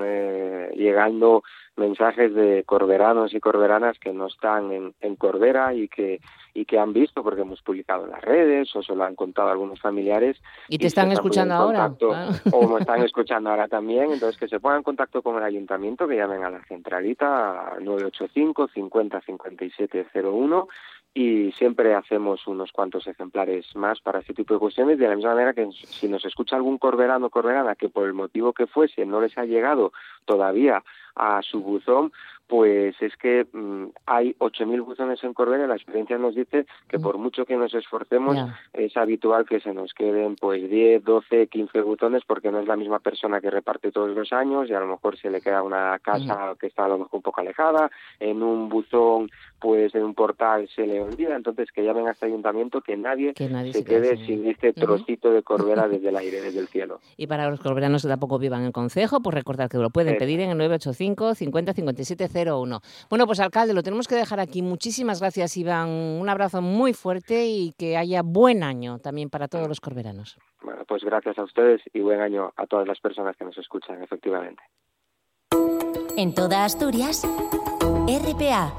llegando 0.76 1.44
mensajes 1.76 2.34
de 2.34 2.64
corberanos 2.66 3.34
y 3.34 3.40
corberanas 3.40 4.00
que 4.00 4.14
no 4.14 4.28
están 4.28 4.72
en, 4.72 4.94
en 5.02 5.16
Corbera 5.16 5.74
y 5.74 5.88
que 5.88 6.20
y 6.54 6.66
que 6.66 6.78
han 6.78 6.94
visto 6.94 7.24
porque 7.24 7.42
hemos 7.42 7.62
publicado 7.62 8.06
en 8.06 8.12
las 8.12 8.22
redes 8.22 8.76
o 8.76 8.84
se 8.84 8.96
lo 8.96 9.04
han 9.04 9.16
contado 9.16 9.50
algunos 9.50 9.80
familiares. 9.80 10.42
Y 10.68 10.78
te 10.78 10.88
están 10.88 11.12
escuchando 11.12 11.56
ahora. 11.56 11.94
O 12.52 12.68
me 12.68 12.80
están 12.80 13.04
escuchando 13.04 13.50
ahora 13.50 13.68
también, 13.68 14.12
entonces 14.12 14.38
que 14.38 14.48
se 14.48 14.60
pongan 14.60 14.80
en 14.80 14.84
contacto 14.84 15.22
con 15.22 15.38
el 15.38 15.44
ayuntamiento, 15.44 16.08
que 16.08 16.16
llamen 16.16 16.44
a 16.44 16.50
la 16.50 16.64
centralita 16.66 17.76
985 17.80 18.68
50 18.68 19.22
57 19.22 20.08
01 20.14 20.68
y 21.16 21.52
siempre 21.52 21.94
hacemos 21.94 22.48
unos 22.48 22.72
cuantos 22.72 23.06
ejemplares 23.06 23.76
más 23.76 24.02
para 24.02 24.20
este 24.20 24.34
tipo 24.34 24.56
de 24.56 24.60
cuestiones, 24.60 24.98
de 24.98 25.08
la 25.08 25.16
misma 25.16 25.36
manera 25.36 25.54
que 25.54 25.70
si 25.72 26.08
nos 26.08 26.26
escucha 26.26 26.56
algún 26.56 26.80
corberano 26.80 27.28
o 27.28 27.30
corberana 27.30 27.76
que 27.76 27.90
por 27.90 28.08
el 28.08 28.14
motivo 28.14 28.54
que 28.54 28.66
fuese 28.66 29.06
no 29.06 29.22
les 29.22 29.38
ha 29.38 29.46
llegado 29.46 29.94
todavía 30.26 30.84
a 31.16 31.42
su 31.42 31.62
buzón, 31.62 32.12
pues 32.48 32.96
es 33.02 33.16
que 33.18 33.48
mm, 33.52 33.86
hay 34.06 34.36
8.000 34.40 34.86
buzones 34.86 35.24
en 35.24 35.34
Corbera 35.34 35.64
y 35.64 35.68
la 35.68 35.76
experiencia 35.76 36.18
nos 36.18 36.36
dice 36.36 36.66
que 36.88 37.00
por 37.00 37.18
mucho 37.18 37.46
que 37.46 37.56
nos 37.56 37.74
esforcemos 37.74 38.38
es 38.74 38.96
habitual 38.98 39.46
que 39.48 39.60
se 39.60 39.74
nos 39.74 39.94
queden 39.94 40.36
pues 40.36 40.70
10, 40.70 41.04
12, 41.04 41.48
15 41.48 41.82
buzones 41.82 42.24
porque 42.28 42.52
no 42.52 42.60
es 42.60 42.68
la 42.68 42.76
misma 42.76 43.00
persona 43.00 43.42
que 43.42 43.50
reparte 43.50 43.92
todos 43.92 44.16
los 44.16 44.32
años 44.34 44.70
y 44.70 44.74
a 44.74 44.80
lo 44.80 44.88
mejor 44.88 45.18
se 45.18 45.30
le 45.30 45.42
queda 45.42 45.64
una 45.64 45.98
casa 46.00 46.54
que 46.60 46.68
está 46.68 46.86
a 46.86 46.90
lo 46.90 47.00
mejor 47.00 47.16
un 47.16 47.22
poco 47.22 47.42
alejada, 47.42 47.90
en 48.20 48.44
un 48.44 48.70
buzón 48.70 49.32
pues 49.60 49.96
en 49.96 50.04
un 50.04 50.14
portal 50.14 50.68
se 50.76 50.86
le 50.86 51.02
olvida, 51.02 51.36
entonces 51.36 51.72
que 51.72 51.84
llamen 51.84 52.08
a 52.08 52.12
este 52.12 52.26
ayuntamiento 52.26 52.82
que 52.82 52.98
nadie, 52.98 53.34
se, 53.36 53.84
quede 53.86 54.18
sin 54.26 54.46
este 54.46 54.74
trocito 54.74 55.32
de 55.32 55.42
Corbera 55.42 55.88
desde 55.88 56.10
el 56.10 56.18
aire, 56.18 56.42
desde 56.42 56.60
el 56.60 56.68
cielo. 56.68 57.00
Y 57.16 57.28
para 57.28 57.50
los 57.50 57.62
corberanos 57.62 58.02
que 58.02 58.10
tampoco 58.10 58.38
vivan 58.38 58.62
en 58.62 58.68
el 58.68 58.74
concejo, 58.74 59.22
pues 59.22 59.34
recordar 59.34 59.70
que 59.70 59.78
lo 59.78 59.90
pueden 59.90 60.18
pedir 60.18 60.42
en 60.42 60.50
el 60.52 60.58
985 60.58 61.03
50 61.04 61.74
57 61.74 62.52
01. 62.52 62.82
Bueno, 63.10 63.26
pues 63.26 63.40
alcalde, 63.40 63.74
lo 63.74 63.84
tenemos 63.84 64.08
que 64.08 64.16
dejar 64.16 64.40
aquí. 64.40 64.62
Muchísimas 64.62 65.20
gracias, 65.20 65.58
Iván. 65.58 65.90
Un 65.90 66.30
abrazo 66.30 66.62
muy 66.62 66.94
fuerte 66.94 67.46
y 67.46 67.74
que 67.78 67.98
haya 67.98 68.22
buen 68.24 68.64
año 68.64 69.00
también 69.00 69.30
para 69.30 69.48
todos 69.48 69.68
los 69.68 69.80
corberanos. 69.80 70.38
Bueno, 70.62 70.84
pues 70.88 71.04
gracias 71.04 71.38
a 71.38 71.44
ustedes 71.44 71.82
y 71.94 72.00
buen 72.00 72.22
año 72.22 72.52
a 72.56 72.66
todas 72.68 72.88
las 72.88 73.00
personas 73.00 73.36
que 73.36 73.46
nos 73.46 73.58
escuchan, 73.58 74.02
efectivamente. 74.02 74.64
En 76.16 76.34
toda 76.34 76.64
Asturias, 76.64 77.24
RPA 78.08 78.74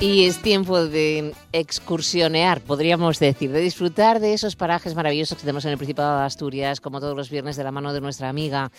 Y 0.00 0.26
es 0.26 0.42
tiempo 0.42 0.84
de 0.84 1.32
excursionear, 1.52 2.60
podríamos 2.60 3.18
decir, 3.18 3.50
de 3.50 3.60
disfrutar 3.60 4.20
de 4.20 4.34
esos 4.34 4.54
parajes 4.54 4.94
maravillosos 4.94 5.38
que 5.38 5.42
tenemos 5.42 5.64
en 5.64 5.70
el 5.70 5.78
Principado 5.78 6.18
de 6.18 6.24
Asturias, 6.26 6.80
como 6.80 7.00
todos 7.00 7.16
los 7.16 7.30
viernes 7.30 7.56
de 7.56 7.64
la 7.64 7.70
mano 7.70 7.92
de 7.92 8.00
nuestra 8.00 8.28
amiga 8.28 8.70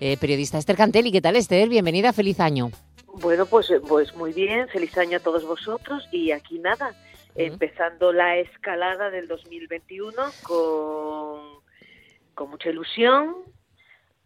eh, 0.00 0.16
periodista 0.18 0.58
Esther 0.58 0.76
Cantelli. 0.76 1.10
¿Qué 1.10 1.22
tal, 1.22 1.36
Esther? 1.36 1.68
Bienvenida, 1.68 2.12
feliz 2.12 2.38
año. 2.40 2.70
Bueno, 3.06 3.46
pues, 3.46 3.72
pues 3.88 4.14
muy 4.16 4.32
bien, 4.32 4.68
feliz 4.68 4.96
año 4.98 5.16
a 5.18 5.20
todos 5.20 5.44
vosotros 5.46 6.06
y 6.10 6.32
aquí 6.32 6.58
nada, 6.58 6.94
empezando 7.34 8.12
la 8.12 8.36
escalada 8.36 9.10
del 9.10 9.28
2021 9.28 10.12
con, 10.42 11.40
con 12.34 12.50
mucha 12.50 12.68
ilusión, 12.68 13.36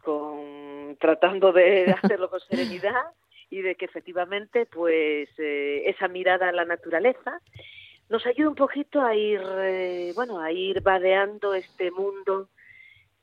con 0.02 0.96
tratando 0.98 1.52
de 1.52 1.94
hacerlo 2.02 2.30
con 2.30 2.40
serenidad 2.40 3.12
y 3.50 3.62
de 3.62 3.74
que 3.74 3.84
efectivamente 3.84 4.66
pues 4.66 5.28
eh, 5.38 5.82
esa 5.86 6.08
mirada 6.08 6.48
a 6.48 6.52
la 6.52 6.64
naturaleza 6.64 7.40
nos 8.08 8.24
ayuda 8.26 8.48
un 8.50 8.54
poquito 8.54 9.02
a 9.02 9.14
ir 9.14 9.40
eh, 9.44 10.12
bueno 10.14 10.40
a 10.40 10.52
ir 10.52 10.80
vadeando 10.82 11.54
este 11.54 11.90
mundo 11.90 12.48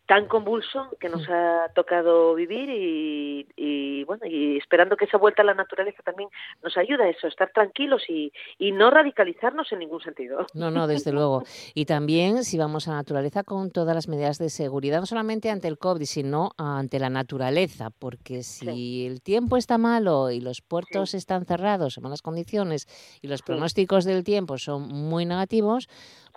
tan 0.08 0.28
convulso 0.28 0.89
que 0.99 1.10
nos 1.10 1.28
ha 1.30 1.70
tocado 1.74 2.36
vivir 2.36 2.70
y, 2.70 4.03
bueno 4.03 4.26
y 4.26 4.58
esperando 4.58 4.97
que 4.97 5.06
esa 5.06 5.18
vuelta 5.18 5.41
a 5.41 5.45
la 5.45 5.53
naturaleza 5.56 6.03
también 6.03 6.30
nos 6.64 6.78
ayude 6.78 7.03
a 7.03 7.10
eso, 7.10 7.28
estar 7.28 7.51
tranquilos 7.51 8.03
y, 8.08 8.32
y 8.60 8.72
no 8.72 8.91
radicalizarnos 8.91 9.72
en 9.72 9.80
ningún 9.80 10.01
sentido. 10.01 10.45
No, 10.53 10.70
no, 10.70 10.88
desde 10.88 11.12
luego. 11.12 11.43
Y 11.74 11.86
también 11.86 12.43
si 12.43 12.58
vamos 12.58 12.88
a 12.88 12.91
la 12.91 12.97
naturaleza 12.97 13.43
con 13.43 13.72
todas 13.72 13.95
las 13.95 14.08
medidas 14.08 14.38
de 14.38 14.49
seguridad, 14.49 14.99
no 14.99 15.06
solamente 15.06 15.49
ante 15.49 15.68
el 15.68 15.78
COVID, 15.80 16.03
sino 16.06 16.51
ante 16.58 16.99
la 16.99 17.10
naturaleza, 17.10 17.89
porque 17.89 18.43
si 18.43 19.08
el 19.08 19.22
tiempo 19.22 19.58
está 19.58 19.78
malo 19.78 20.30
y 20.30 20.39
los 20.39 20.62
puertos 20.62 21.14
están 21.14 21.45
cerrados 21.45 21.97
en 21.97 22.03
malas 22.03 22.22
condiciones 22.22 22.88
y 23.22 23.28
los 23.28 23.41
pronósticos 23.41 24.06
del 24.06 24.24
tiempo 24.24 24.58
son 24.58 24.88
muy 24.88 25.26
negativos, 25.26 25.88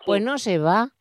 pues 0.07 0.23
no 0.23 0.39
se 0.39 0.59
va 0.59 0.95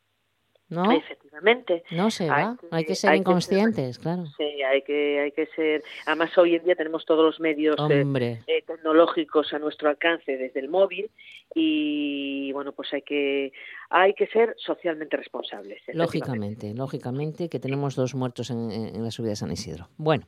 ¿no? 0.70 0.92
Efectivamente. 0.92 1.84
No 1.92 2.12
se 2.12 2.28
va, 2.28 2.58
hay 2.72 2.86
que, 2.86 2.96
ser 2.96 3.16
inconscientes, 3.16 4.00
claro. 4.00 4.26
Sí, 4.38 4.62
hay 4.64 4.82
que, 4.82 5.20
hay 5.20 5.32
que 5.32 5.46
ser. 5.56 5.84
Además, 6.06 6.38
hoy 6.38 6.56
en 6.56 6.64
día 6.64 6.76
tenemos 6.76 7.06
todos 7.06 7.24
los 7.24 7.40
medios 7.40 7.78
eh, 7.90 8.42
eh, 8.48 8.64
tecnológicos 8.66 9.54
a 9.54 9.60
nuestro 9.60 9.90
alcance 9.90 10.38
desde 10.38 10.60
el 10.60 10.70
móvil 10.70 11.10
y, 11.56 12.52
bueno, 12.52 12.74
pues 12.74 12.94
hay 12.94 13.02
que, 13.02 13.54
hay 13.90 14.14
que 14.14 14.28
ser 14.28 14.56
socialmente 14.58 15.16
responsables. 15.16 15.82
Lógicamente, 15.94 16.74
lógicamente, 16.74 17.50
que 17.50 17.60
tenemos 17.60 17.96
dos 17.96 18.14
muertos 18.14 18.50
en, 18.50 19.04
la 19.04 19.12
subida 19.12 19.32
de 19.32 19.36
San 19.38 19.52
Isidro. 19.52 19.90
Bueno. 19.98 20.26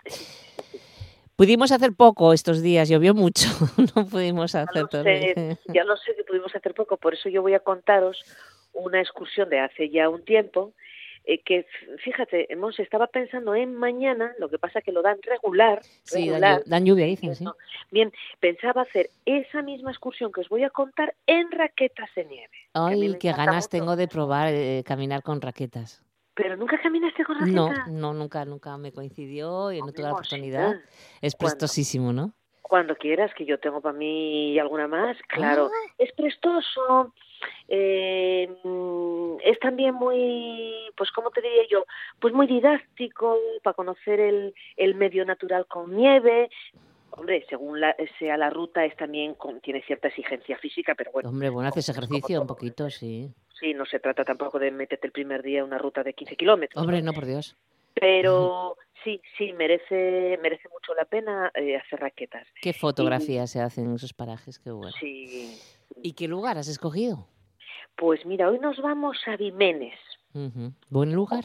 Pudimos 1.36 1.72
hacer 1.72 1.94
poco 1.94 2.34
estos 2.34 2.62
días, 2.62 2.90
llovió 2.90 3.14
mucho, 3.14 3.48
no 3.96 4.06
pudimos 4.06 4.56
hacer 4.56 4.88
todo. 4.90 5.06
ya 5.06 5.86
lo 5.86 5.96
sé 5.96 6.14
que 6.18 6.26
pudimos 6.26 6.54
hacer 6.54 6.74
poco, 6.74 6.98
por 6.98 7.14
eso 7.14 7.30
yo 7.30 7.42
voy 7.42 7.54
a 7.54 7.62
contaros 7.62 8.26
una 8.74 9.00
excursión 9.00 9.50
de 9.50 9.60
hace 9.60 9.90
ya 9.90 10.10
un 10.10 10.24
tiempo 10.24 10.74
eh, 11.26 11.42
que 11.44 11.66
fíjate, 12.04 12.52
hemos 12.52 12.80
estaba 12.80 13.08
pensando 13.08 13.54
en 13.54 13.76
mañana, 13.76 14.34
lo 14.40 14.50
que 14.50 14.58
pasa 14.58 14.82
que 14.82 14.92
lo 14.92 15.02
dan 15.02 15.20
regular. 15.22 15.82
Sí, 16.04 16.30
dan, 16.30 16.86
lluvia, 16.86 17.06
dicen, 17.06 17.36
sí. 17.36 17.46
Bien, 17.92 18.12
pensaba 18.40 18.82
hacer 18.82 19.12
esa 19.26 19.62
misma 19.62 19.92
excursión 19.92 20.32
que 20.32 20.42
os 20.42 20.50
voy 20.50 20.64
a 20.64 20.70
contar 20.70 21.14
en 21.28 21.52
raquetas 21.52 22.10
de 22.16 22.26
nieve. 22.26 22.58
Ay, 22.74 23.16
qué 23.20 23.32
ganas 23.32 23.70
tengo 23.70 23.96
de 23.96 24.08
probar 24.08 24.54
eh, 24.54 24.84
caminar 24.86 25.22
con 25.22 25.40
raquetas. 25.40 26.04
¿Pero 26.34 26.56
nunca 26.56 26.82
caminaste 26.82 27.24
con 27.26 27.38
raquetas? 27.38 27.88
No, 27.90 28.14
no, 28.14 28.14
nunca, 28.14 28.46
nunca 28.46 28.78
me 28.78 28.92
coincidió 28.92 29.72
y 29.72 29.82
no 29.82 29.92
tuve 29.92 30.06
la 30.06 30.14
oportunidad. 30.14 30.78
Es 31.22 31.36
prestosísimo, 31.36 32.14
¿no? 32.14 32.34
Cuando 32.62 32.96
quieras, 32.96 33.32
que 33.36 33.46
yo 33.46 33.60
tengo 33.60 33.82
para 33.82 33.98
mí 33.98 34.58
alguna 34.58 34.88
más, 34.88 35.18
claro. 35.28 35.70
Ah. 35.72 35.94
Es 35.98 36.12
prestoso, 36.14 37.14
eh, 37.68 38.50
es 39.44 39.60
también 39.60 39.96
muy, 39.96 40.74
pues 40.96 41.12
¿cómo 41.12 41.32
te 41.32 41.42
diría 41.42 41.64
yo? 41.70 41.86
Pues 42.20 42.34
muy 42.34 42.48
didáctico 42.48 43.38
para 43.64 43.74
conocer 43.74 44.20
el, 44.20 44.54
el 44.78 44.96
medio 44.96 45.26
natural 45.26 45.66
con 45.68 45.96
nieve. 45.96 46.50
Hombre, 47.12 47.46
según 47.50 47.82
la, 47.82 47.96
sea 48.20 48.38
la 48.38 48.50
ruta, 48.50 48.86
es 48.86 48.96
también 48.96 49.36
tiene 49.62 49.82
cierta 49.82 50.08
exigencia 50.08 50.58
física, 50.58 50.96
pero 50.96 51.12
bueno. 51.12 51.30
Hombre, 51.30 51.50
bueno, 51.50 51.70
haces 51.70 51.90
ejercicio 51.90 52.42
un 52.42 52.48
poquito, 52.48 52.90
sí. 52.90 53.34
Sí, 53.60 53.74
no 53.74 53.86
se 53.86 54.00
trata 54.00 54.24
tampoco 54.24 54.58
de 54.60 54.72
meterte 54.72 55.08
el 55.08 55.12
primer 55.12 55.44
día 55.44 55.64
una 55.66 55.78
ruta 55.78 56.04
de 56.04 56.14
15 56.14 56.36
kilómetros. 56.36 56.82
Hombre, 56.82 57.02
no, 57.02 57.12
por 57.12 57.26
Dios. 57.26 57.58
Pero 57.94 58.78
sí, 59.04 59.22
sí, 59.38 59.52
merece, 59.54 60.40
merece 60.42 60.70
mucho 60.70 60.94
la 60.94 61.06
pena 61.06 61.52
eh, 61.56 61.76
hacer 61.76 62.00
raquetas. 62.00 62.48
¿Qué 62.62 62.72
fotografías 62.74 63.52
se 63.52 63.60
hacen 63.60 63.88
en 63.88 63.96
esos 63.96 64.14
parajes? 64.14 64.60
Qué 64.60 64.72
bueno. 64.72 64.94
Sí. 65.00 65.60
¿Y 66.02 66.14
qué 66.14 66.28
lugar 66.28 66.58
has 66.58 66.68
escogido? 66.68 67.28
Pues 67.96 68.26
mira, 68.26 68.50
hoy 68.50 68.60
nos 68.60 68.82
vamos 68.82 69.18
a 69.28 69.36
Vimenes. 69.36 70.00
¿Buen 70.90 71.14
lugar? 71.14 71.44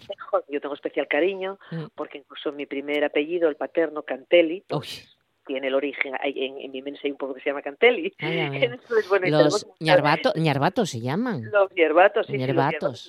Yo 0.48 0.60
tengo 0.60 0.74
especial 0.74 1.08
cariño 1.08 1.58
mm. 1.70 1.84
porque 1.94 2.18
incluso 2.18 2.52
mi 2.52 2.66
primer 2.66 3.02
apellido, 3.04 3.48
el 3.48 3.56
paterno 3.56 4.02
Cantelli, 4.02 4.64
tiene 5.46 5.68
el 5.68 5.74
origen, 5.74 6.14
en, 6.22 6.58
en 6.58 6.96
hay 7.02 7.10
un 7.10 7.16
pueblo 7.16 7.34
que 7.34 7.42
se 7.42 7.50
llama 7.50 7.62
Cantelli. 7.62 8.12
los 9.30 9.66
ñarbatos 10.36 10.90
se 10.90 11.00
llaman. 11.00 11.50
Los 11.50 11.72
ñerbatos, 11.72 12.26
sí, 12.26 12.38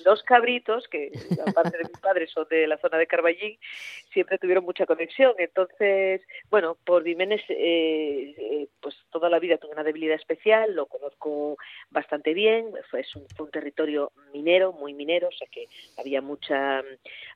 los, 0.04 0.22
cabritos, 0.22 0.86
que 0.88 1.10
aparte 1.46 1.78
de 1.78 1.84
mis 1.84 1.98
padres 1.98 2.30
son 2.30 2.46
de 2.48 2.66
la 2.66 2.78
zona 2.78 2.98
de 2.98 3.06
Carballín, 3.06 3.58
siempre 4.12 4.38
tuvieron 4.38 4.64
mucha 4.64 4.86
conexión. 4.86 5.34
Entonces, 5.38 6.22
bueno, 6.50 6.76
por 6.84 7.02
Vimenes, 7.02 7.42
eh, 7.48 8.34
eh, 8.38 8.68
pues 8.80 8.94
toda 9.10 9.28
la 9.28 9.38
vida 9.38 9.58
tuve 9.58 9.72
una 9.72 9.84
debilidad 9.84 10.16
especial, 10.16 10.74
lo 10.74 10.86
conozco 10.86 11.56
bastante 11.90 12.34
bien, 12.34 12.70
fue, 12.90 13.04
un, 13.14 13.26
fue 13.36 13.46
un 13.46 13.52
territorio 13.52 14.12
minero, 14.32 14.72
muy 14.72 14.94
minero, 14.94 15.28
o 15.28 15.32
sea 15.32 15.48
que 15.50 15.66
había 15.98 16.20
mucha, 16.20 16.82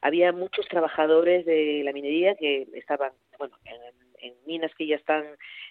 había 0.01 0.32
muchos 0.32 0.66
trabajadores 0.68 1.46
de 1.46 1.82
la 1.84 1.92
minería 1.92 2.34
que 2.34 2.66
estaban 2.74 3.12
bueno, 3.38 3.57
en, 3.64 4.09
minas 4.46 4.74
que 4.74 4.86
ya 4.86 4.96
están 4.96 5.24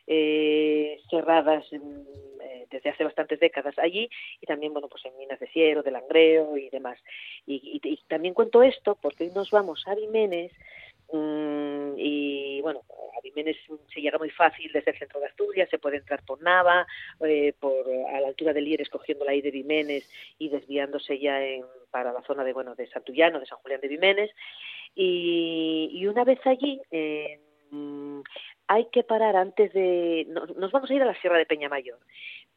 eh, 0.07 0.99
cerradas 1.09 1.65
eh, 1.71 2.65
desde 2.69 2.89
hace 2.89 3.03
bastantes 3.03 3.39
décadas 3.39 3.77
allí 3.77 4.09
y 4.41 4.45
también, 4.45 4.73
bueno, 4.73 4.87
pues 4.87 5.05
en 5.05 5.17
minas 5.17 5.39
de 5.39 5.47
Ciero, 5.47 5.83
de 5.83 5.91
Langreo 5.91 6.57
y 6.57 6.69
demás. 6.69 6.99
Y, 7.45 7.79
y, 7.83 7.97
también 8.07 8.33
cuento 8.33 8.63
esto 8.63 8.97
porque 9.01 9.25
hoy 9.25 9.31
nos 9.35 9.51
vamos 9.51 9.83
a 9.87 9.95
Vimenes 9.95 10.51
mm, 11.11 11.93
y 11.97 12.61
bueno, 12.61 12.81
a 13.17 13.21
Vimenes 13.21 13.57
se 13.93 14.01
llega 14.01 14.17
muy 14.17 14.29
fácil 14.29 14.71
desde 14.71 14.91
el 14.91 14.99
centro 14.99 15.19
de 15.19 15.27
Asturias, 15.27 15.69
se 15.69 15.79
puede 15.79 15.97
entrar 15.97 16.23
por 16.25 16.41
Nava, 16.41 16.87
eh, 17.25 17.53
por 17.59 17.85
a 18.13 18.19
la 18.19 18.27
altura 18.27 18.53
de 18.53 18.61
Lieres 18.61 18.89
cogiendo 18.89 19.25
la 19.25 19.35
I 19.35 19.41
de 19.41 19.51
Vimenes 19.51 20.09
y 20.37 20.49
desviándose 20.49 21.19
ya 21.19 21.43
en, 21.43 21.65
para 21.91 22.13
la 22.13 22.21
zona 22.23 22.43
de 22.43 22.53
bueno 22.53 22.75
de 22.75 22.87
Santullano, 22.87 23.39
de 23.39 23.45
San 23.45 23.59
Julián 23.59 23.81
de 23.81 23.87
Vimenes 23.87 24.31
y, 24.95 25.89
y 25.93 26.07
una 26.07 26.23
vez 26.23 26.39
allí 26.45 26.81
eh, 26.91 27.39
hay 28.67 28.85
que 28.91 29.03
parar 29.03 29.35
antes 29.35 29.73
de... 29.73 30.27
Nos 30.29 30.71
vamos 30.71 30.89
a 30.89 30.93
ir 30.93 31.01
a 31.01 31.05
la 31.05 31.19
Sierra 31.21 31.37
de 31.37 31.45
Peñamayor, 31.45 31.99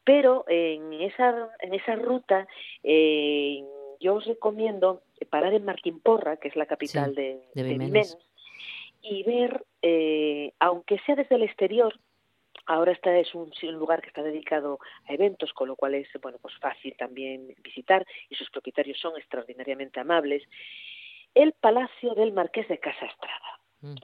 pero 0.03 0.45
en 0.47 0.93
esa, 0.93 1.49
en 1.59 1.73
esa 1.73 1.95
ruta 1.95 2.47
eh, 2.83 3.63
yo 3.99 4.15
os 4.15 4.25
recomiendo 4.25 5.03
parar 5.29 5.53
en 5.53 5.65
Martín 5.65 5.99
Porra, 5.99 6.37
que 6.37 6.49
es 6.49 6.55
la 6.55 6.65
capital 6.65 7.15
de, 7.15 7.41
de, 7.53 8.05
y 9.01 9.23
ver, 9.23 9.65
eh, 9.81 10.53
aunque 10.59 10.99
sea 10.99 11.15
desde 11.15 11.35
el 11.35 11.43
exterior, 11.43 11.99
ahora 12.65 12.91
esta 12.91 13.17
es 13.17 13.33
un, 13.33 13.51
un, 13.61 13.73
lugar 13.73 14.01
que 14.01 14.07
está 14.07 14.23
dedicado 14.23 14.79
a 15.09 15.13
eventos, 15.13 15.51
con 15.53 15.67
lo 15.67 15.75
cual 15.75 15.95
es 15.95 16.07
bueno 16.21 16.37
pues 16.41 16.55
fácil 16.59 16.95
también 16.97 17.53
visitar 17.61 18.05
y 18.29 18.35
sus 18.35 18.49
propietarios 18.49 18.99
son 18.99 19.17
extraordinariamente 19.17 19.99
amables. 19.99 20.43
El 21.33 21.53
Palacio 21.53 22.13
del 22.13 22.31
Marqués 22.31 22.67
de 22.67 22.77
Casa 22.79 23.05
Estrada. 23.05 23.59
Mm 23.81 23.95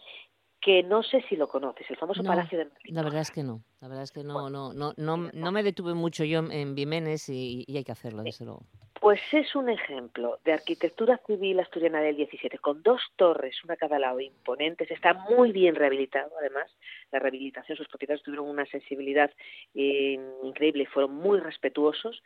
que 0.62 0.84
no 0.84 1.04
sé 1.04 1.24
si 1.30 1.36
lo 1.36 1.48
conoces, 1.48 1.90
el 1.90 1.98
famoso 1.98 2.24
Palacio 2.24 2.58
de 2.58 2.66
Martín. 2.66 2.96
La 2.96 3.04
verdad 3.04 3.22
es 3.22 3.32
que 3.32 3.44
no, 3.44 3.64
la 3.80 3.88
verdad 3.88 4.04
es 4.04 4.12
que 4.12 4.24
no, 4.24 4.50
no, 4.50 4.74
no, 4.74 4.94
no, 4.98 5.18
no 5.32 5.52
me 5.52 5.64
detuve 5.64 5.94
mucho 5.94 6.24
yo 6.26 6.40
en 6.40 6.76
Vimenes 6.76 7.30
y, 7.30 7.66
hay 7.74 7.84
que 7.84 7.92
hacerlo, 7.92 8.24
desde 8.24 8.46
luego. 8.46 8.64
Pues 9.00 9.22
es 9.32 9.56
un 9.56 9.70
ejemplo 9.70 10.40
de 10.44 10.52
arquitectura 10.52 11.22
civil 11.26 11.62
asturiana 11.62 12.02
del 12.02 12.18
17, 12.18 12.58
con 12.58 12.84
dos 12.84 13.02
torres, 13.16 13.56
una 13.64 13.76
a 13.76 13.78
cada 13.78 13.98
lado, 13.98 14.20
imponentes. 14.20 14.92
Está 14.92 15.14
muy 15.14 15.54
bien 15.54 15.76
rehabilitado, 15.76 16.32
además. 16.38 16.70
La 17.12 17.20
rehabilitación, 17.20 17.78
sus 17.78 17.88
propietarios 17.88 18.24
tuvieron 18.24 18.50
una 18.50 18.66
sensibilidad 18.66 19.32
eh, 19.74 20.20
increíble, 20.44 20.86
fueron 20.88 21.16
muy 21.16 21.40
respetuosos, 21.40 22.22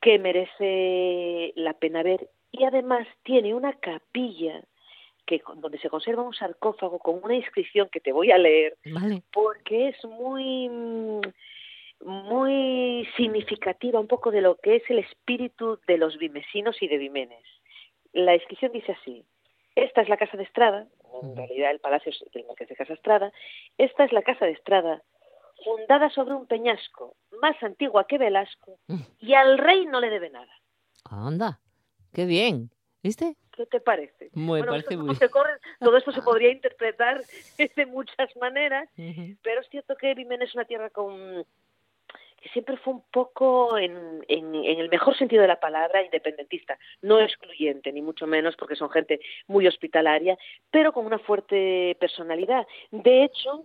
que 0.00 0.18
merece 0.18 1.52
la 1.54 1.74
pena 1.74 2.02
ver. 2.02 2.28
Y 2.50 2.64
además 2.64 3.06
tiene 3.22 3.54
una 3.54 3.74
capilla 3.74 4.64
que 5.28 5.42
donde 5.56 5.78
se 5.78 5.90
conserva 5.90 6.22
un 6.22 6.32
sarcófago 6.32 6.98
con 6.98 7.20
una 7.22 7.34
inscripción 7.34 7.90
que 7.92 8.00
te 8.00 8.12
voy 8.12 8.30
a 8.30 8.38
leer, 8.38 8.78
porque 9.30 9.88
es 9.88 10.04
muy 10.04 10.70
muy 12.00 13.06
significativa 13.16 14.00
un 14.00 14.06
poco 14.06 14.30
de 14.30 14.40
lo 14.40 14.56
que 14.56 14.76
es 14.76 14.82
el 14.88 15.00
espíritu 15.00 15.78
de 15.86 15.98
los 15.98 16.16
vimesinos 16.16 16.80
y 16.80 16.88
de 16.88 16.96
Vimenes. 16.96 17.44
La 18.12 18.34
inscripción 18.34 18.72
dice 18.72 18.92
así: 18.92 19.24
esta 19.74 20.00
es 20.00 20.08
la 20.08 20.16
casa 20.16 20.38
de 20.38 20.44
Estrada, 20.44 20.86
en 21.22 21.36
realidad 21.36 21.72
el 21.72 21.80
palacio 21.80 22.10
es 22.10 22.24
del 22.32 22.46
Marqués 22.46 22.68
de 22.68 22.76
Casa 22.76 22.94
Estrada. 22.94 23.30
Esta 23.76 24.04
es 24.04 24.12
la 24.12 24.22
casa 24.22 24.46
de 24.46 24.52
Estrada, 24.52 25.02
fundada 25.62 26.08
sobre 26.10 26.34
un 26.34 26.46
peñasco, 26.46 27.16
más 27.42 27.62
antigua 27.62 28.06
que 28.06 28.16
Velasco, 28.16 28.78
mm. 28.86 29.00
y 29.20 29.34
al 29.34 29.58
rey 29.58 29.84
no 29.84 30.00
le 30.00 30.08
debe 30.08 30.30
nada. 30.30 30.52
Anda, 31.04 31.60
qué 32.14 32.24
bien. 32.24 32.70
¿Viste? 33.02 33.36
¿Qué 33.58 33.66
te 33.66 33.80
parece? 33.80 34.30
Parece 34.64 34.96
muy... 34.96 35.16
todo 35.80 35.96
esto 35.96 36.12
se 36.12 36.22
podría 36.22 36.52
interpretar 36.52 37.20
de 37.76 37.86
muchas 37.86 38.36
maneras, 38.36 38.88
pero 39.42 39.60
es 39.60 39.68
cierto 39.68 39.96
que 39.96 40.14
Vimen 40.14 40.42
es 40.42 40.54
una 40.54 40.64
tierra 40.64 40.90
con 40.90 41.44
que 42.40 42.48
siempre 42.50 42.76
fue 42.76 42.94
un 42.94 43.02
poco, 43.10 43.76
en, 43.76 44.24
en, 44.28 44.54
el 44.54 44.88
mejor 44.90 45.18
sentido 45.18 45.42
de 45.42 45.48
la 45.48 45.58
palabra, 45.58 46.04
independentista, 46.04 46.78
no 47.02 47.18
excluyente, 47.18 47.92
ni 47.92 48.00
mucho 48.00 48.28
menos, 48.28 48.54
porque 48.54 48.76
son 48.76 48.90
gente 48.90 49.18
muy 49.48 49.66
hospitalaria, 49.66 50.38
pero 50.70 50.92
con 50.92 51.04
una 51.04 51.18
fuerte 51.18 51.96
personalidad. 51.98 52.64
De 52.92 53.24
hecho, 53.24 53.64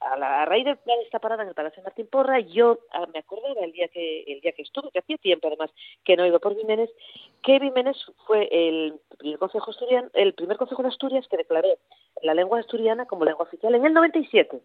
a, 0.00 0.16
la, 0.16 0.44
raíz 0.44 0.64
de 0.64 0.78
esta 1.04 1.18
parada 1.18 1.42
en 1.42 1.50
el 1.50 1.54
Palacio 1.54 1.82
Martín 1.82 2.06
Porra, 2.06 2.40
yo 2.40 2.78
ah, 2.92 3.06
me 3.12 3.20
acordaba 3.20 3.60
el 3.62 3.72
día 3.72 3.88
que 3.88 4.22
el 4.26 4.40
día 4.40 4.52
que 4.52 4.62
estuve, 4.62 4.90
que 4.90 4.98
hacía 5.00 5.16
tiempo 5.18 5.48
además 5.48 5.70
que 6.04 6.16
no 6.16 6.26
iba 6.26 6.38
por 6.38 6.56
Vimenes, 6.56 6.90
que 7.42 7.58
Vimenes 7.58 7.96
fue 8.26 8.48
el 8.50 8.94
primer 9.18 9.38
consejo 9.38 9.70
asturiano, 9.70 10.08
el 10.14 10.34
primer 10.34 10.56
consejo 10.56 10.82
de 10.82 10.88
Asturias 10.88 11.26
que 11.28 11.36
declaró 11.36 11.68
la 12.22 12.34
lengua 12.34 12.60
asturiana 12.60 13.06
como 13.06 13.24
lengua 13.24 13.44
oficial 13.44 13.74
en 13.74 13.84
el 13.84 13.92
97. 13.92 14.60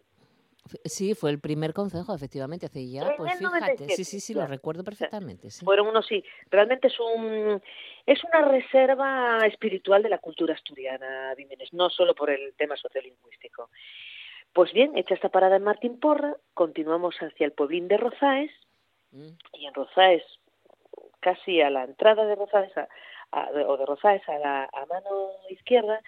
Sí, 0.84 1.14
fue 1.14 1.30
el 1.30 1.38
primer 1.38 1.72
consejo, 1.72 2.12
efectivamente, 2.14 2.66
hace 2.66 2.90
ya, 2.90 3.14
pues 3.16 3.38
fíjate, 3.38 3.88
sí, 3.90 4.04
sí, 4.04 4.20
sí, 4.20 4.34
lo 4.34 4.46
recuerdo 4.46 4.82
perfectamente. 4.82 5.50
Sí. 5.50 5.64
Fueron 5.64 5.86
unos, 5.86 6.06
sí, 6.06 6.24
realmente 6.50 6.88
es 6.88 6.98
un 6.98 7.62
es 8.04 8.22
una 8.24 8.48
reserva 8.48 9.46
espiritual 9.46 10.02
de 10.02 10.08
la 10.08 10.18
cultura 10.18 10.54
asturiana, 10.54 11.34
Vimenes, 11.36 11.72
no 11.72 11.90
solo 11.90 12.14
por 12.14 12.30
el 12.30 12.54
tema 12.54 12.76
sociolingüístico. 12.76 13.70
Pues 14.56 14.72
bien, 14.72 14.96
hecha 14.96 15.12
esta 15.12 15.28
parada 15.28 15.56
en 15.56 15.64
Martín 15.64 16.00
Porra, 16.00 16.34
continuamos 16.54 17.14
hacia 17.18 17.44
el 17.44 17.52
pueblín 17.52 17.88
de 17.88 17.98
Rozaes, 17.98 18.50
mm. 19.10 19.26
y 19.52 19.66
en 19.66 19.74
Rozaes, 19.74 20.22
casi 21.20 21.60
a 21.60 21.68
la 21.68 21.84
entrada 21.84 22.24
de 22.24 22.36
Rozaes, 22.36 22.72
o 23.32 23.76
de 23.76 23.84
Rozaes 23.84 24.26
a 24.30 24.38
la 24.38 24.70
mano 24.88 25.32
izquierda, 25.50 26.00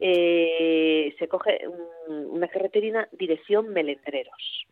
eh, 0.00 1.14
se 1.20 1.28
coge 1.28 1.68
una 2.08 2.48
carreterina 2.48 3.06
dirección 3.12 3.68
Melendreros. 3.68 4.66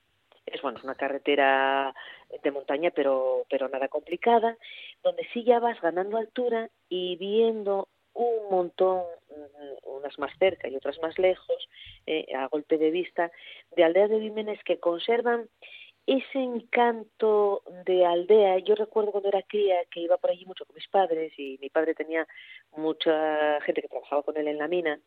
Es 0.45 0.61
bueno, 0.61 0.79
es 0.79 0.85
una 0.85 0.97
carretera 0.97 1.95
de 2.43 2.51
montaña, 2.51 2.91
pero, 2.91 3.47
pero 3.49 3.69
nada 3.69 3.87
complicada, 3.87 4.57
donde 5.05 5.29
sí 5.33 5.45
ya 5.45 5.61
vas 5.61 5.81
ganando 5.81 6.17
altura 6.17 6.71
y 6.89 7.15
viendo 7.19 7.87
un 8.15 8.51
montón, 8.51 9.05
unas 10.03 10.19
más 10.19 10.33
cerca 10.39 10.69
y 10.69 10.77
otras 10.77 10.99
más 11.01 11.19
lejos, 11.19 11.69
eh, 12.07 12.27
a 12.37 12.47
golpe 12.49 12.79
de 12.79 12.91
vista, 12.91 13.31
de 13.77 13.85
aldeas 13.85 14.11
de 14.11 14.19
Vimenes 14.19 14.63
que 14.65 14.79
conservan 14.79 15.49
ese 16.07 16.39
encanto 16.39 17.63
de 17.87 18.05
aldea. 18.05 18.59
Yo 18.59 18.75
recuerdo 18.75 19.13
cuando 19.13 19.29
era 19.29 19.43
cría 19.43 19.77
que 19.91 20.01
iba 20.01 20.19
por 20.19 20.31
allí 20.31 20.45
mucho 20.45 20.65
con 20.67 20.75
mis 20.75 20.89
padres 20.89 21.33
y 21.39 21.59
mi 21.61 21.71
padre 21.71 21.95
tenía 21.95 22.27
mucha 22.77 23.61
gente 23.63 23.83
que 23.83 23.89
trabajaba 23.89 24.23
con 24.23 24.37
él 24.37 24.49
en 24.49 24.59
la 24.59 24.69
mina 24.69 24.99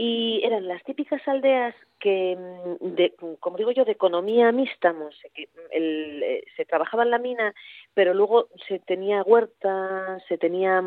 y 0.00 0.40
eran 0.44 0.68
las 0.68 0.84
típicas 0.84 1.20
aldeas 1.26 1.74
que, 1.98 2.36
mm, 2.38 2.94
de, 2.94 3.14
como 3.40 3.56
digo 3.56 3.72
yo, 3.72 3.84
de 3.84 3.90
economía 3.90 4.52
mixta, 4.52 4.94
que 5.34 5.48
el, 5.72 6.22
eh, 6.22 6.44
se 6.56 6.64
trabajaba 6.64 7.02
en 7.02 7.10
la 7.10 7.18
mina, 7.18 7.52
pero 7.94 8.14
luego 8.14 8.46
se 8.68 8.78
tenía 8.78 9.24
huertas, 9.24 10.22
se 10.28 10.38
tenían 10.38 10.86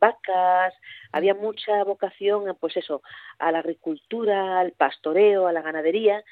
vacas, 0.00 0.74
había 1.12 1.34
mucha 1.34 1.84
vocación, 1.84 2.56
pues 2.58 2.76
eso, 2.76 3.02
a 3.38 3.52
la 3.52 3.60
agricultura, 3.60 4.58
al 4.58 4.72
pastoreo, 4.72 5.46
a 5.46 5.52
la 5.52 5.62
ganadería, 5.62 6.24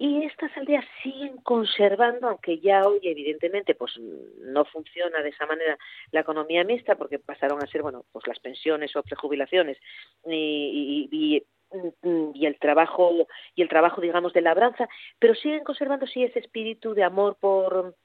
y 0.00 0.22
estas 0.24 0.56
aldeas 0.56 0.84
siguen 1.02 1.38
conservando, 1.38 2.28
aunque 2.28 2.60
ya 2.60 2.86
hoy 2.86 3.00
evidentemente 3.02 3.74
pues 3.74 3.98
no 3.98 4.64
funciona 4.64 5.20
de 5.22 5.30
esa 5.30 5.44
manera 5.44 5.76
la 6.12 6.20
economía 6.20 6.62
mixta 6.62 6.94
porque 6.94 7.18
pasaron 7.18 7.60
a 7.60 7.66
ser 7.66 7.82
bueno 7.82 8.04
pues 8.12 8.24
las 8.28 8.38
pensiones 8.38 8.94
o 8.94 9.02
prejubilaciones 9.02 9.76
y, 10.24 11.08
y, 11.10 11.44
el 12.46 12.58
trabajo 12.58 13.26
y 13.54 13.60
el 13.60 13.68
trabajo 13.68 14.00
digamos 14.00 14.32
de 14.32 14.40
labranza, 14.40 14.88
pero 15.18 15.34
siguen 15.34 15.64
conservando 15.64 16.06
sí 16.06 16.22
ese 16.22 16.38
espíritu 16.38 16.94
de 16.94 17.02
amor 17.02 17.36
por 17.40 17.96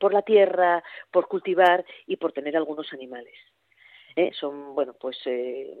por 0.00 0.12
la 0.12 0.22
tierra, 0.22 0.82
por 1.10 1.26
cultivar 1.26 1.84
y 2.06 2.16
por 2.16 2.32
tener 2.32 2.54
algunos 2.56 2.92
animales. 2.92 3.34
¿eh? 4.16 4.32
Son 4.38 4.74
bueno 4.74 4.94
pues 5.00 5.16
eh, 5.26 5.74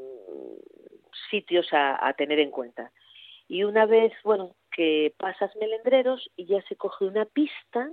sitios 1.28 1.66
a 1.72 2.14
tener 2.16 2.38
en 2.38 2.50
cuenta. 2.52 2.92
Y 3.48 3.64
una 3.64 3.86
vez, 3.86 4.12
bueno, 4.24 4.54
que 4.72 5.14
pasas 5.16 5.54
Melendreros 5.56 6.30
y 6.36 6.46
ya 6.46 6.62
se 6.68 6.76
coge 6.76 7.04
una 7.04 7.24
pista 7.24 7.90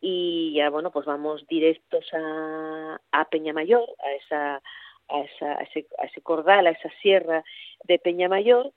y 0.00 0.54
ya, 0.54 0.68
bueno, 0.68 0.90
pues 0.90 1.06
vamos 1.06 1.46
directos 1.48 2.04
a, 2.12 3.00
a 3.12 3.24
Peñamayor, 3.26 3.88
a, 4.04 4.12
esa, 4.12 4.62
a, 5.08 5.20
esa, 5.20 5.58
a, 5.58 5.62
ese, 5.62 5.86
a 5.98 6.06
ese 6.06 6.20
cordal, 6.20 6.66
a 6.66 6.70
esa 6.70 6.90
sierra 7.00 7.44
de 7.84 7.98
Peñamayor 7.98 8.72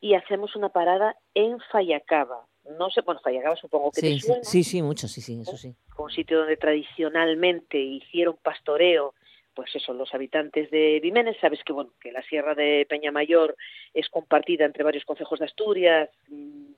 y 0.00 0.14
hacemos 0.14 0.56
una 0.56 0.68
parada 0.68 1.16
en 1.34 1.58
Fallacaba. 1.70 2.46
No 2.78 2.90
sé, 2.90 3.00
bueno, 3.02 3.20
Fallacaba 3.22 3.56
supongo 3.56 3.90
que 3.90 4.00
sí, 4.00 4.14
te 4.14 4.20
suena. 4.20 4.44
Sí, 4.44 4.64
sí, 4.64 4.82
mucho, 4.82 5.08
sí, 5.08 5.20
sí, 5.20 5.40
eso 5.40 5.56
sí. 5.56 5.74
Un 5.98 6.10
sitio 6.10 6.38
donde 6.38 6.56
tradicionalmente 6.56 7.78
hicieron 7.78 8.36
pastoreo 8.42 9.14
pues 9.54 9.74
eso, 9.74 9.92
los 9.92 10.14
habitantes 10.14 10.70
de 10.70 11.00
Vimenes, 11.00 11.36
sabes 11.40 11.62
que 11.64 11.72
bueno, 11.72 11.90
que 12.00 12.12
la 12.12 12.22
sierra 12.22 12.54
de 12.54 12.86
Peñamayor 12.88 13.56
es 13.94 14.08
compartida 14.08 14.64
entre 14.64 14.84
varios 14.84 15.04
concejos 15.04 15.38
de 15.38 15.44
Asturias, 15.46 16.10
mm, 16.28 16.72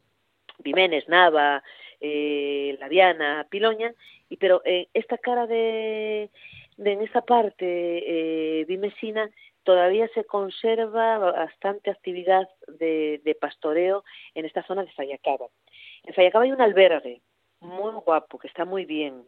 Vimenes, 0.59 1.09
Nava, 1.09 1.63
eh, 2.01 2.77
La 2.81 3.47
Piloña, 3.49 3.93
y 4.29 4.37
pero 4.37 4.63
eh, 4.65 4.89
esta 4.95 5.19
cara 5.19 5.47
de, 5.47 6.31
de, 6.77 6.93
en 6.93 7.03
esta 7.03 7.23
parte 7.23 7.65
eh, 7.67 8.65
vimesina 8.67 9.31
todavía 9.63 10.09
se 10.15 10.25
conserva 10.25 11.19
bastante 11.19 11.91
actividad 11.91 12.49
de, 12.69 13.21
de 13.25 13.35
pastoreo 13.35 14.05
en 14.35 14.45
esta 14.45 14.63
zona 14.67 14.85
de 14.85 14.93
Fallacaba. 14.93 15.47
En 16.05 16.15
Fallacaba 16.15 16.45
hay 16.45 16.53
un 16.53 16.61
albergue 16.61 17.23
muy 17.61 17.93
guapo, 18.05 18.39
que 18.39 18.49
está 18.49 18.65
muy 18.65 18.85
bien, 18.85 19.25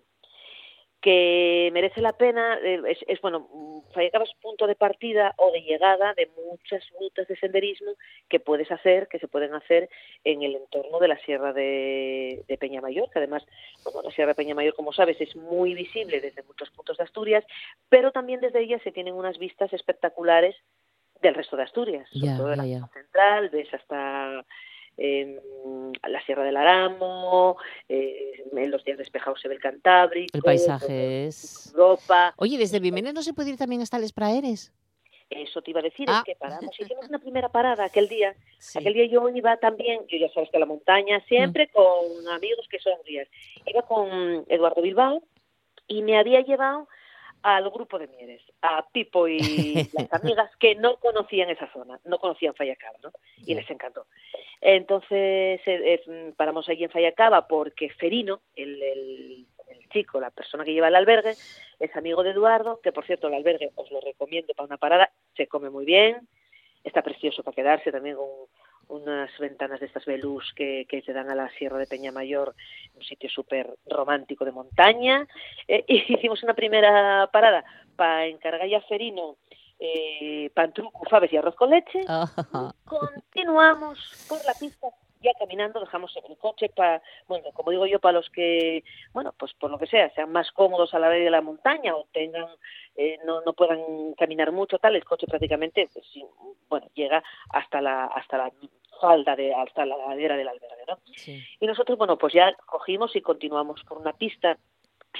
que 1.07 1.71
merece 1.73 2.01
la 2.01 2.15
pena, 2.15 2.59
eh, 2.65 2.83
es, 2.89 2.99
es 3.07 3.21
bueno, 3.21 3.47
Fallacaba 3.95 4.25
es 4.25 4.35
punto 4.43 4.67
de 4.67 4.75
partida 4.75 5.35
o 5.37 5.53
de 5.53 5.63
llegada 5.63 6.15
de 6.15 6.29
muchas 6.45 6.83
rutas 6.99 7.29
de 7.29 7.37
senderismo 7.37 7.93
que 8.29 8.41
puedes 8.41 8.73
hacer, 8.73 9.07
que 9.07 9.21
se 9.21 9.29
pueden 9.29 9.55
hacer 9.55 9.89
en 10.25 10.43
el 10.43 10.57
entorno 10.57 10.99
de 10.99 11.07
la 11.07 11.17
Sierra 11.19 11.53
de, 11.53 12.43
de 12.49 12.59
Peñamayor, 12.59 13.09
que 13.09 13.21
además, 13.21 13.47
bueno, 13.85 14.03
la 14.03 14.11
Sierra 14.11 14.33
de 14.33 14.35
Peñamayor, 14.35 14.75
como 14.75 14.93
sabes, 14.93 15.21
es 15.21 15.37
muy 15.37 15.75
visible 15.75 16.21
desde 16.21 16.43
muchos 16.43 16.71
puntos 16.71 16.97
de 16.97 17.05
Asturias, 17.05 17.45
pero 17.89 18.11
también 18.11 18.41
desde 18.41 18.63
ella 18.63 18.81
se 18.81 18.91
tienen 18.91 19.15
unas 19.15 19.39
vistas 19.39 19.73
espectaculares 19.73 20.57
del 21.23 21.37
resto 21.37 21.57
de 21.57 21.63
Asturias, 21.63 22.09
sobre 22.11 22.37
todo 22.37 22.49
de 22.49 22.57
la 22.57 22.67
ya. 22.67 22.81
zona 22.81 22.93
central, 22.93 23.51
ves 23.51 23.73
hasta 23.73 24.45
eh, 24.97 25.41
la 26.09 26.25
Sierra 26.25 26.45
del 26.45 26.57
Aramo, 26.57 27.57
eh, 27.89 28.45
en 28.53 28.71
los 28.71 28.85
días 28.85 28.99
despejados 28.99 29.41
se 29.41 29.49
ve 29.49 29.55
el 29.55 29.61
Cantábrico, 29.61 30.37
El 30.37 30.43
paisaje 30.43 31.27
es... 31.27 31.73
Europa. 31.73 32.35
Oye, 32.37 32.59
desde 32.59 32.81
Vimenes 32.81 33.15
no 33.15 33.23
se 33.23 33.35
puede 33.35 33.51
ir 33.51 33.57
también 33.57 33.83
hasta 33.83 33.99
Les 33.99 34.13
Praeres. 34.13 34.73
Eso 35.29 35.61
te 35.61 35.73
iba 35.73 35.81
a 35.81 35.83
decir, 35.83 36.07
Ah. 36.09 36.19
es 36.19 36.25
que 36.25 36.37
paramos, 36.37 36.71
hicimos 36.81 37.09
una 37.09 37.19
primera 37.19 37.49
parada 37.49 37.85
aquel 37.85 38.09
día. 38.09 38.35
Aquel 38.77 38.95
día 38.95 39.07
yo 39.07 39.29
iba 39.29 39.57
también, 39.57 40.07
yo 40.07 40.19
ya 40.19 40.33
sabes 40.33 40.51
que 40.51 40.57
a 40.57 40.61
la 40.61 40.67
montaña, 40.67 41.21
siempre 41.27 41.69
con 41.69 42.29
amigos 42.31 42.67
que 42.71 42.79
son 42.79 42.95
guías. 43.05 43.29
Iba 43.67 43.83
con 43.83 44.45
Eduardo 44.49 44.83
Bilbao 44.83 45.23
y 45.89 46.03
me 46.03 46.19
había 46.19 46.41
llevado 46.43 46.89
al 47.55 47.71
grupo 47.71 47.97
de 47.99 48.09
Mieres, 48.09 48.43
a 48.61 48.85
Pipo 48.91 49.29
y 49.29 49.39
las 49.93 50.13
amigas 50.13 50.51
que 50.59 50.75
no 50.75 50.97
conocían 50.97 51.49
esa 51.49 51.73
zona, 51.73 52.01
no 52.05 52.19
conocían 52.19 52.55
Fallacaba, 52.57 52.99
¿no? 53.05 53.13
Y 53.47 53.55
les 53.55 53.71
encantó. 53.71 54.07
Entonces 54.61 55.61
eh, 55.65 56.03
eh, 56.07 56.33
paramos 56.37 56.69
allí 56.69 56.83
en 56.85 56.91
Fallacaba 56.91 57.47
porque 57.47 57.91
Ferino, 57.91 58.41
el, 58.57 58.83
el- 58.83 59.47
el 59.69 59.89
chico, 59.91 60.21
la 60.21 60.31
persona 60.31 60.65
que 60.65 60.73
lleva 60.73 60.89
el 60.89 60.95
albergue, 60.97 61.35
es 61.79 61.97
amigo 61.97 62.23
de 62.25 62.31
Eduardo, 62.31 62.81
que 62.83 62.93
por 62.93 63.05
cierto 63.07 63.29
el 63.29 63.35
albergue 63.35 63.71
os 63.77 63.91
lo 63.93 64.01
recomiendo 64.01 64.53
para 64.55 64.67
una 64.67 64.77
parada, 64.77 65.11
se 65.37 65.47
come 65.49 65.71
muy 65.71 65.85
bien, 65.85 66.27
está 66.85 67.03
precioso 67.03 67.43
para 67.45 67.55
quedarse 67.55 67.91
también 67.93 68.17
con 68.17 68.29
unas 68.89 69.31
ventanas 69.39 69.81
de 69.81 69.87
estas 69.87 70.05
velús 70.05 70.53
que, 70.55 70.87
que 70.89 71.03
te 71.03 71.13
dan 71.13 71.31
a 71.31 71.35
la 71.35 71.51
Sierra 71.51 71.79
de 71.79 71.87
Peñamayor, 71.87 72.55
un 72.95 73.03
sitio 73.03 73.29
súper 73.29 73.77
romántico 73.87 74.45
de 74.45 74.53
montaña. 74.53 75.27
Eh, 75.69 75.85
y 75.87 76.15
hicimos 76.15 76.43
una 76.43 76.55
primera 76.55 77.29
parada 77.33 77.65
para 77.97 78.27
encargar 78.27 78.69
ya 78.69 78.79
a 78.79 78.83
Ferino 78.83 79.37
eh, 79.79 80.51
pantruco, 80.55 81.05
faves 81.09 81.33
y 81.33 81.37
arroz 81.37 81.55
con 81.55 81.71
leche. 81.71 82.01
Continuamos 82.85 84.27
por 84.29 84.45
la 84.45 84.55
pista 84.55 84.89
ya 85.27 85.39
caminando, 85.39 85.81
dejamos 85.81 86.17
el 86.17 86.37
coche 86.39 86.69
para, 86.69 87.03
bueno, 87.27 87.51
como 87.53 87.71
digo 87.71 87.87
yo, 87.87 87.99
para 88.01 88.19
los 88.19 88.31
que, 88.31 88.85
bueno, 89.13 89.35
pues 89.39 89.53
por 89.55 89.71
lo 89.71 89.79
que 89.79 89.87
sea, 89.87 90.11
sean 90.15 90.31
más 90.31 90.51
cómodos 90.53 90.95
a 90.95 90.99
la 90.99 91.09
vez 91.09 91.25
de 91.25 91.31
la 91.31 91.41
montaña 91.41 91.95
o 91.97 92.07
tengan, 92.13 92.47
eh, 92.97 93.19
no, 93.25 93.41
no 93.43 93.53
puedan 93.53 94.15
caminar 94.15 94.53
mucho, 94.53 94.79
tal, 94.79 94.97
el 94.97 95.05
coche 95.05 95.27
prácticamente, 95.27 95.89
pues, 95.93 96.07
bueno, 96.69 96.87
llega 96.95 97.23
hasta 97.51 97.81
la, 97.81 98.05
hasta 98.07 98.39
la 98.39 98.53
falda 99.01 99.37
de, 99.37 99.55
hasta 99.55 99.85
la 99.85 99.97
ladera 99.97 100.37
del 100.37 100.49
albergue, 100.49 100.85
¿no? 100.89 100.99
Y 101.61 101.67
nosotros, 101.67 101.99
bueno, 101.99 102.17
pues 102.17 102.33
ya 102.33 102.53
cogimos 102.67 103.15
y 103.17 103.21
continuamos 103.21 103.83
por 103.85 103.99
una 103.99 104.13
pista 104.13 104.59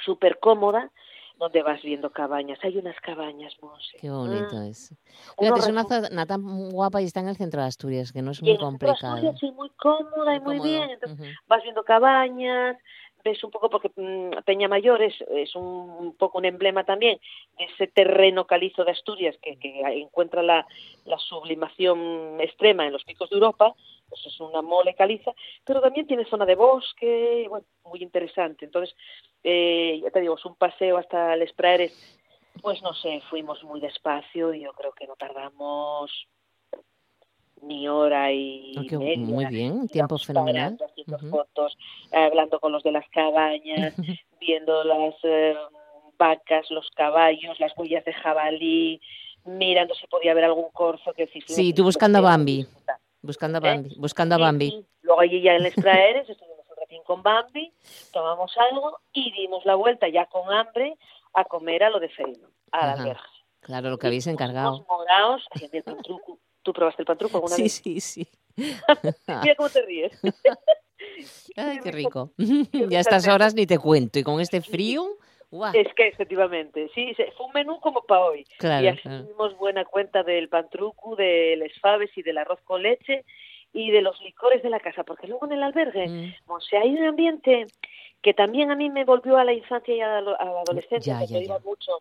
súper 0.03 0.39
cómoda, 0.39 0.91
donde 1.37 1.61
vas 1.63 1.81
viendo 1.81 2.09
cabañas. 2.11 2.59
Hay 2.63 2.77
unas 2.77 2.99
cabañas, 3.01 3.53
Monse. 3.61 3.97
Qué 3.99 4.09
bonito 4.09 4.55
Mm. 4.55 4.63
es. 4.63 4.95
Fíjate, 5.39 5.59
es 5.59 5.67
una 5.67 5.83
zona 5.83 6.25
tan 6.25 6.71
guapa 6.71 7.01
y 7.01 7.05
está 7.05 7.19
en 7.19 7.29
el 7.29 7.35
centro 7.37 7.61
de 7.61 7.67
Asturias, 7.67 8.11
que 8.11 8.21
no 8.21 8.31
es 8.31 8.41
Y 8.41 8.45
muy 8.45 8.57
complicado. 8.57 9.13
Asturias, 9.15 9.39
sí, 9.39 9.51
muy 9.51 9.69
cómoda 9.71 10.35
y 10.35 10.39
muy 10.39 10.59
bien. 10.59 10.89
Entonces, 10.89 11.35
vas 11.47 11.61
viendo 11.63 11.83
cabañas, 11.83 12.77
ves 13.23 13.43
un 13.43 13.51
poco, 13.51 13.69
porque 13.69 13.91
mm, 13.95 14.43
Peñamayor 14.45 15.01
es, 15.01 15.13
es 15.29 15.55
un, 15.55 15.63
un 15.63 16.15
poco 16.15 16.37
un 16.37 16.45
emblema 16.45 16.83
también 16.85 17.19
de 17.57 17.65
ese 17.65 17.87
terreno 17.87 18.45
calizo 18.47 18.83
de 18.85 18.91
Asturias 18.91 19.35
que, 19.41 19.57
que 19.59 19.81
encuentra 19.81 20.41
la, 20.41 20.65
la 21.05 21.17
sublimación 21.19 22.39
extrema 22.41 22.85
en 22.85 22.93
los 22.93 23.03
picos 23.03 23.29
de 23.29 23.35
Europa, 23.35 23.73
pues 24.09 24.25
es 24.25 24.39
una 24.39 24.61
mole 24.61 24.93
caliza, 24.95 25.31
pero 25.65 25.81
también 25.81 26.07
tiene 26.07 26.25
zona 26.25 26.45
de 26.45 26.55
bosque, 26.55 27.45
bueno, 27.49 27.65
muy 27.85 28.01
interesante. 28.01 28.65
Entonces, 28.65 28.95
eh, 29.43 29.99
ya 30.03 30.11
te 30.11 30.21
digo, 30.21 30.35
es 30.35 30.45
un 30.45 30.55
paseo 30.55 30.97
hasta 30.97 31.35
Les 31.35 31.51
Praeres, 31.53 31.93
pues 32.61 32.81
no 32.81 32.93
sé, 32.93 33.21
fuimos 33.29 33.63
muy 33.63 33.79
despacio 33.79 34.53
y 34.53 34.61
yo 34.61 34.73
creo 34.73 34.91
que 34.93 35.07
no 35.07 35.15
tardamos 35.15 36.11
ni 37.61 37.87
hora 37.87 38.31
y 38.31 38.75
Ah, 38.77 38.81
media 38.99 39.17
muy 39.17 39.45
bien, 39.47 39.87
tiempo 39.87 40.17
fenomenal. 40.17 40.77
fotos, 41.31 41.77
hablando 42.11 42.59
con 42.59 42.71
los 42.71 42.83
de 42.83 42.91
las 42.91 43.07
cabañas, 43.09 43.93
viendo 44.39 44.83
las 44.83 45.15
eh, 45.23 45.55
vacas, 46.17 46.69
los 46.71 46.89
caballos, 46.91 47.59
las 47.59 47.75
huellas 47.77 48.05
de 48.05 48.13
jabalí, 48.13 49.01
mirando 49.43 49.95
si 49.95 50.05
podía 50.07 50.31
haber 50.31 50.45
algún 50.45 50.69
corzo 50.71 51.13
que 51.13 51.27
si 51.27 51.41
Sí, 51.41 51.73
tú 51.73 51.83
buscando 51.83 52.19
a 52.19 52.21
Bambi. 52.21 52.65
Buscando 53.21 53.57
a 53.57 53.61
¿Eh? 53.61 53.73
Bambi. 53.75 53.95
Buscando 53.97 54.35
a 54.35 54.37
Bambi. 54.37 54.85
Luego 55.01 55.21
allí 55.21 55.41
ya 55.41 55.53
en 55.53 55.63
Les 55.63 55.73
Praeres 55.75 56.29
estuvimos 56.29 56.65
un 56.69 56.75
ratín 56.77 57.03
con 57.03 57.23
Bambi, 57.23 57.73
tomamos 58.11 58.51
algo 58.71 58.99
y 59.13 59.31
dimos 59.33 59.65
la 59.65 59.75
vuelta 59.75 60.07
ya 60.09 60.25
con 60.27 60.51
hambre 60.51 60.97
a 61.33 61.43
comer 61.45 61.83
a 61.83 61.89
lo 61.89 61.99
de 61.99 62.09
Ferino, 62.09 62.47
al 62.71 62.89
Ajá. 62.89 63.01
albergue. 63.01 63.21
Claro, 63.61 63.89
lo 63.89 63.97
que 63.97 64.07
habéis 64.07 64.27
encargado. 64.27 64.85
Moraos, 64.87 65.43
a 65.51 65.59
el 65.75 65.83
pantruco. 65.83 66.39
¿Tú 66.63 66.73
probaste 66.73 67.01
el 67.01 67.05
pantruco 67.05 67.37
alguna 67.37 67.55
Sí, 67.55 67.63
vez? 67.63 67.73
sí, 67.83 67.99
sí. 68.01 68.27
Mira 69.27 69.55
cómo 69.55 69.69
te 69.69 69.81
ríes. 69.81 70.19
Ay, 71.55 71.79
qué 71.83 71.91
rico. 71.91 72.31
ya 72.37 72.97
a 72.97 73.01
estas 73.01 73.27
horas 73.27 73.53
ni 73.55 73.65
te 73.65 73.77
cuento. 73.77 74.19
Y 74.19 74.23
con 74.23 74.39
este 74.39 74.61
frío, 74.61 75.05
Es 75.73 75.93
que 75.93 76.07
efectivamente, 76.07 76.89
sí, 76.93 77.15
fue 77.37 77.45
un 77.45 77.53
menú 77.53 77.79
como 77.79 78.01
para 78.01 78.25
hoy. 78.25 78.45
Claro, 78.59 78.83
y 78.83 78.89
así 78.89 79.01
claro. 79.01 79.23
tuvimos 79.23 79.57
buena 79.57 79.85
cuenta 79.85 80.23
del 80.23 80.49
pantruco, 80.49 81.15
de 81.15 81.55
les 81.57 81.79
faves 81.79 82.09
y 82.17 82.21
del 82.21 82.37
arroz 82.37 82.59
con 82.63 82.83
leche 82.83 83.23
y 83.71 83.91
de 83.91 84.01
los 84.01 84.21
licores 84.21 84.61
de 84.63 84.69
la 84.69 84.79
casa, 84.79 85.03
porque 85.03 85.27
luego 85.27 85.45
en 85.45 85.53
el 85.53 85.63
albergue, 85.63 86.07
Mm. 86.07 86.33
o 86.47 86.59
sea, 86.59 86.81
hay 86.81 86.95
un 86.95 87.05
ambiente 87.05 87.67
que 88.21 88.33
también 88.33 88.71
a 88.71 88.75
mí 88.75 88.89
me 88.89 89.05
volvió 89.05 89.37
a 89.37 89.45
la 89.45 89.53
infancia 89.53 89.95
y 89.95 90.01
a 90.01 90.21
la, 90.21 90.33
adolescencia, 90.33 91.23
ya, 91.23 91.37
iba 91.39 91.59
mucho 91.59 91.91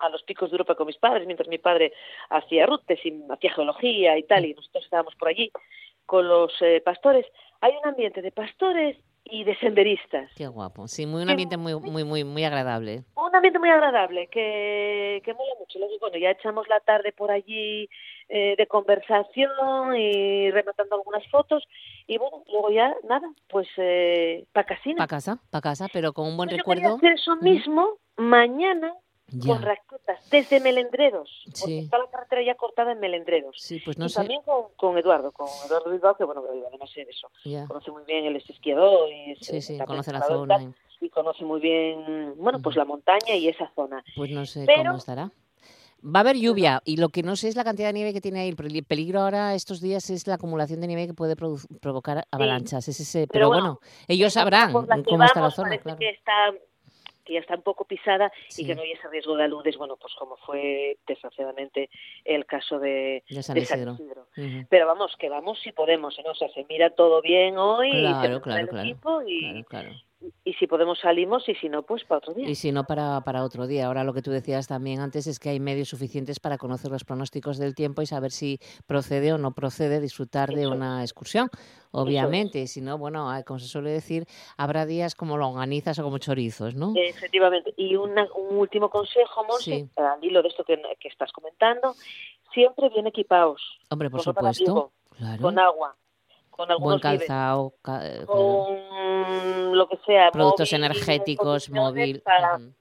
a 0.00 0.08
los 0.10 0.22
picos 0.24 0.50
de 0.50 0.54
Europa 0.54 0.74
con 0.74 0.86
mis 0.86 0.98
padres, 0.98 1.26
mientras 1.26 1.48
mi 1.48 1.56
padre 1.56 1.92
hacía 2.28 2.66
rutes 2.66 3.00
y 3.06 3.22
hacía 3.30 3.52
geología 3.54 4.18
y 4.18 4.22
tal, 4.24 4.44
y 4.44 4.52
nosotros 4.52 4.84
estábamos 4.84 5.14
por 5.14 5.28
allí 5.28 5.50
con 6.04 6.28
los 6.28 6.52
eh, 6.60 6.82
pastores. 6.84 7.24
Hay 7.60 7.72
un 7.72 7.88
ambiente 7.88 8.20
de 8.20 8.32
pastores 8.32 8.98
y 9.30 9.44
de 9.44 9.56
senderistas. 9.58 10.30
Qué 10.36 10.46
guapo. 10.46 10.88
Sí, 10.88 11.06
muy 11.06 11.22
un 11.22 11.30
ambiente 11.30 11.56
muy, 11.56 11.74
muy, 11.74 12.04
muy, 12.04 12.24
muy 12.24 12.44
agradable. 12.44 13.04
Un 13.16 13.34
ambiente 13.34 13.58
muy 13.58 13.70
agradable, 13.70 14.28
que, 14.28 15.20
que 15.24 15.34
mola 15.34 15.52
mucho. 15.58 15.78
Luego, 15.78 15.94
bueno, 16.00 16.16
ya 16.18 16.30
echamos 16.30 16.68
la 16.68 16.80
tarde 16.80 17.12
por 17.12 17.30
allí 17.30 17.88
eh, 18.28 18.54
de 18.56 18.66
conversación 18.66 19.96
y 19.96 20.50
rematando 20.50 20.96
algunas 20.96 21.26
fotos. 21.28 21.64
Y 22.06 22.18
bueno, 22.18 22.44
luego 22.50 22.70
ya, 22.70 22.94
nada, 23.08 23.28
pues 23.48 23.68
eh, 23.76 24.44
para 24.52 24.66
casina. 24.66 24.96
Para 24.96 25.08
casa, 25.08 25.38
para 25.50 25.62
casa, 25.62 25.88
pero 25.92 26.12
con 26.12 26.26
un 26.28 26.36
buen 26.36 26.48
Yo 26.48 26.56
quería 26.56 26.74
recuerdo. 26.74 26.96
hacer 26.96 27.12
eso 27.12 27.36
mismo 27.36 27.98
mañana 28.16 28.92
Ya. 29.28 29.54
con 29.54 29.62
raquetas, 29.62 30.30
desde 30.30 30.60
Melendreros. 30.60 31.28
Porque 31.46 31.58
Sí. 31.60 31.78
está 31.78 31.98
la 31.98 32.08
carretera 32.08 32.42
ya 32.44 32.54
cortada 32.54 32.92
en 32.92 33.00
Melendreros. 33.00 33.56
Sí, 33.58 33.80
pues 33.84 33.98
no 33.98 34.06
y 34.06 34.08
sé. 34.08 34.14
también 34.16 34.40
con, 34.42 34.66
con 34.76 34.96
Eduardo, 34.98 35.32
con 35.32 35.48
Eduardo 35.66 35.90
Bilbao, 35.90 36.16
que 36.16 36.24
bueno, 36.24 36.42
que 36.44 36.48
además 36.66 36.90
es 36.94 37.08
eso. 37.08 37.28
Ya. 37.44 37.66
Conoce 37.66 37.90
muy 37.90 38.04
bien, 38.04 38.34
es 38.36 38.48
esquiador 38.48 39.10
y 39.10 39.32
es, 39.32 39.38
Sí, 39.40 39.56
eh, 39.56 39.62
sí, 39.62 39.78
conoce 39.84 40.12
la 40.12 40.22
zona. 40.22 40.56
tal, 40.58 40.74
Y 41.00 41.10
conoce 41.10 41.44
muy 41.44 41.60
bien, 41.60 42.34
bueno, 42.36 42.60
pues 42.62 42.74
la 42.76 42.84
montaña 42.84 43.34
y 43.34 43.48
esa 43.48 43.70
zona. 43.74 44.02
Pues 44.16 44.30
no 44.30 44.46
sé 44.46 44.64
Pero- 44.64 44.84
cómo 44.90 44.98
estará. 44.98 45.30
Va 46.04 46.20
a 46.20 46.22
haber 46.22 46.36
lluvia 46.36 46.80
y 46.84 46.98
lo 46.98 47.08
que 47.08 47.22
no 47.24 47.34
sé 47.36 47.48
es 47.48 47.56
la 47.56 47.64
cantidad 47.64 47.88
de 47.88 47.94
nieve 47.94 48.12
que 48.12 48.20
tiene 48.20 48.40
ahí. 48.40 48.48
El 48.50 48.56
peli- 48.56 48.82
peligro 48.82 49.20
ahora 49.22 49.54
estos 49.54 49.80
días 49.80 50.08
es 50.10 50.26
la 50.28 50.34
acumulación 50.34 50.80
de 50.80 50.86
nieve 50.86 51.06
que 51.08 51.14
puede 51.14 51.34
provocar 51.36 52.26
avalanchas. 52.30 52.86
Es 52.88 53.00
ese, 53.00 53.20
pero, 53.26 53.32
Pero 53.32 53.48
bueno, 53.48 53.62
bueno, 53.62 53.80
ellos 54.06 54.32
sabrán 54.32 54.72
cómo 54.72 54.84
está 54.84 54.96
la 55.16 55.30
vamos, 55.34 55.54
zona, 55.54 55.76
claro. 55.78 55.98
que 55.98 56.10
está 56.10 56.32
que 57.26 57.34
ya 57.34 57.40
está 57.40 57.54
un 57.56 57.62
poco 57.62 57.84
pisada 57.84 58.32
Sí. 58.48 58.62
y 58.62 58.66
que 58.66 58.74
no 58.74 58.80
hay 58.82 58.92
ese 58.92 59.08
riesgo 59.08 59.36
de 59.36 59.44
aludes, 59.44 59.76
bueno, 59.76 59.96
pues 59.96 60.14
como 60.14 60.36
fue 60.38 60.96
desgraciadamente 61.06 61.90
el 62.24 62.46
caso 62.46 62.78
de, 62.78 63.22
De 63.28 63.42
San 63.42 63.54
de 63.56 63.60
Isidro. 63.62 63.98
Pero 64.70 64.86
vamos, 64.86 65.14
que 65.18 65.28
vamos 65.28 65.58
si 65.60 65.72
podemos, 65.72 66.16
¿no? 66.24 66.30
O 66.30 66.34
sea, 66.34 66.48
se 66.50 66.64
mira 66.68 66.90
todo 66.90 67.20
bien 67.20 67.58
hoy, 67.58 67.88
y 67.90 67.92
se 67.92 67.98
Claro, 68.00 68.20
prepara 68.20 68.40
claro, 68.40 68.60
el 68.60 68.68
claro. 68.68 68.88
equipo 68.88 69.22
y, 69.26 69.64
Claro. 69.64 69.90
Y 70.44 70.54
si 70.54 70.66
podemos 70.66 70.98
salimos 71.00 71.46
y 71.48 71.54
si 71.56 71.68
no, 71.68 71.82
pues 71.82 72.04
para 72.04 72.18
otro 72.18 72.32
día. 72.34 72.48
Y 72.48 72.54
si 72.54 72.72
no, 72.72 72.84
para, 72.84 73.20
para 73.20 73.44
otro 73.44 73.66
día. 73.66 73.86
Ahora 73.86 74.02
lo 74.02 74.14
que 74.14 74.22
tú 74.22 74.30
decías 74.30 74.66
también 74.66 75.00
antes 75.00 75.26
es 75.26 75.38
que 75.38 75.50
hay 75.50 75.60
medios 75.60 75.88
suficientes 75.88 76.40
para 76.40 76.56
conocer 76.58 76.90
los 76.90 77.04
pronósticos 77.04 77.58
del 77.58 77.74
tiempo 77.74 78.00
y 78.02 78.06
saber 78.06 78.30
si 78.32 78.58
procede 78.86 79.32
o 79.32 79.38
no 79.38 79.52
procede 79.52 80.00
disfrutar 80.00 80.50
de 80.50 80.66
una 80.66 81.02
excursión. 81.02 81.50
Obviamente, 81.92 82.60
y 82.60 82.66
si 82.66 82.80
no, 82.80 82.98
bueno, 82.98 83.30
ah, 83.30 83.42
como 83.42 83.58
se 83.58 83.68
suele 83.68 83.90
decir, 83.90 84.26
habrá 84.56 84.86
días 84.86 85.14
como 85.14 85.36
longanizas 85.36 85.98
o 85.98 86.02
como 86.02 86.18
chorizos, 86.18 86.74
¿no? 86.74 86.92
Efectivamente. 86.96 87.72
Y 87.76 87.96
una- 87.96 88.28
un 88.34 88.56
último 88.58 88.90
consejo, 88.90 89.44
Monse, 89.44 89.64
Sí. 89.64 89.90
al 89.96 90.22
hilo 90.24 90.42
de 90.42 90.48
esto 90.48 90.64
que, 90.64 90.80
que 91.00 91.08
estás 91.08 91.32
comentando, 91.32 91.94
siempre 92.52 92.88
bien 92.88 93.06
equipados. 93.06 93.62
Hombre, 93.90 94.10
por 94.10 94.22
supuesto. 94.22 94.92
Claro. 95.16 95.42
Con 95.42 95.58
agua, 95.58 95.96
con 96.56 96.70
algunos 96.70 97.00
Buen 97.00 97.18
calzado, 97.18 97.74
ca- 97.82 98.00
eh, 98.06 98.24
con 98.26 99.76
lo 99.76 99.88
que 99.88 99.98
sea, 100.06 100.30
productos 100.30 100.72
móvil, 100.72 100.84
energéticos, 100.84 101.70
móvil. 101.70 102.20
para 102.22 102.58
mm, 102.58 102.74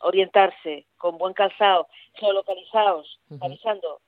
orientarse, 0.00 0.86
con 0.98 1.16
buen 1.18 1.32
calzado, 1.34 1.88
geolocalizados, 2.14 3.18
avisando. 3.40 4.00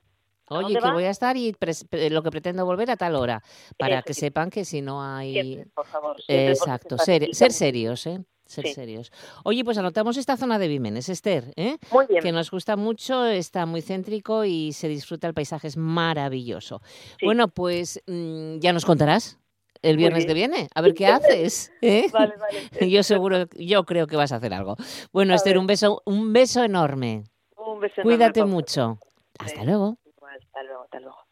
¿A 0.48 0.54
Oye, 0.56 0.74
que 0.74 0.80
va? 0.80 0.92
voy 0.92 1.04
a 1.04 1.10
estar 1.10 1.36
y 1.36 1.52
pre- 1.52 2.10
lo 2.10 2.22
que 2.22 2.30
pretendo 2.30 2.64
volver 2.66 2.90
a 2.90 2.96
tal 2.96 3.14
hora, 3.14 3.42
para 3.78 3.96
Eso 3.96 4.04
que 4.06 4.14
sí. 4.14 4.20
sepan 4.20 4.50
que 4.50 4.64
si 4.64 4.82
no 4.82 5.02
hay... 5.02 5.32
Siempre, 5.32 5.66
por 5.74 5.86
favor. 5.86 6.20
siempre, 6.22 6.50
Exacto, 6.52 6.98
se 6.98 7.32
ser, 7.32 7.52
serios, 7.52 8.06
¿eh? 8.06 8.22
Ser 8.46 8.66
Sí. 8.66 8.74
serios. 8.74 9.10
Oye, 9.44 9.64
pues 9.64 9.78
anotamos 9.78 10.18
esta 10.18 10.36
zona 10.36 10.58
de 10.58 10.68
Vimenes, 10.68 11.08
Esther, 11.08 11.54
¿eh? 11.56 11.78
Muy 11.90 12.06
bien. 12.06 12.20
Que 12.22 12.30
nos 12.30 12.50
gusta 12.50 12.76
mucho, 12.76 13.24
está 13.24 13.64
muy 13.64 13.80
céntrico 13.80 14.44
y 14.44 14.74
se 14.74 14.86
disfruta, 14.88 15.26
el 15.26 15.32
paisaje 15.32 15.66
es 15.66 15.78
maravilloso. 15.78 16.82
Bueno, 17.22 17.48
pues 17.48 18.02
mm, 18.06 18.58
ya 18.58 18.74
nos 18.74 18.84
contarás 18.84 19.38
el 19.80 19.96
viernes 19.96 20.26
que 20.26 20.34
viene, 20.34 20.68
a 20.74 20.82
ver 20.82 20.92
qué 20.92 21.06
haces. 21.06 21.72
¿eh? 21.80 22.06
Vale, 22.12 22.34
vale. 22.36 22.90
Yo 22.90 23.02
seguro, 23.02 23.46
yo 23.56 23.84
creo 23.84 24.06
que 24.06 24.16
vas 24.16 24.30
a 24.32 24.36
hacer 24.36 24.52
algo. 24.52 24.76
Bueno, 25.10 25.32
A 25.32 25.36
Esther, 25.36 25.54
ver. 25.54 25.58
un 25.60 25.66
beso, 25.66 26.02
un 26.04 26.34
beso 26.34 26.62
enorme. 26.62 27.24
Un 27.56 27.80
beso 27.80 28.02
enorme, 28.02 28.02
Cuídate 28.02 28.44
mucho. 28.44 28.98
Hasta 29.38 29.64
luego, 29.64 29.96
hasta 30.94 31.23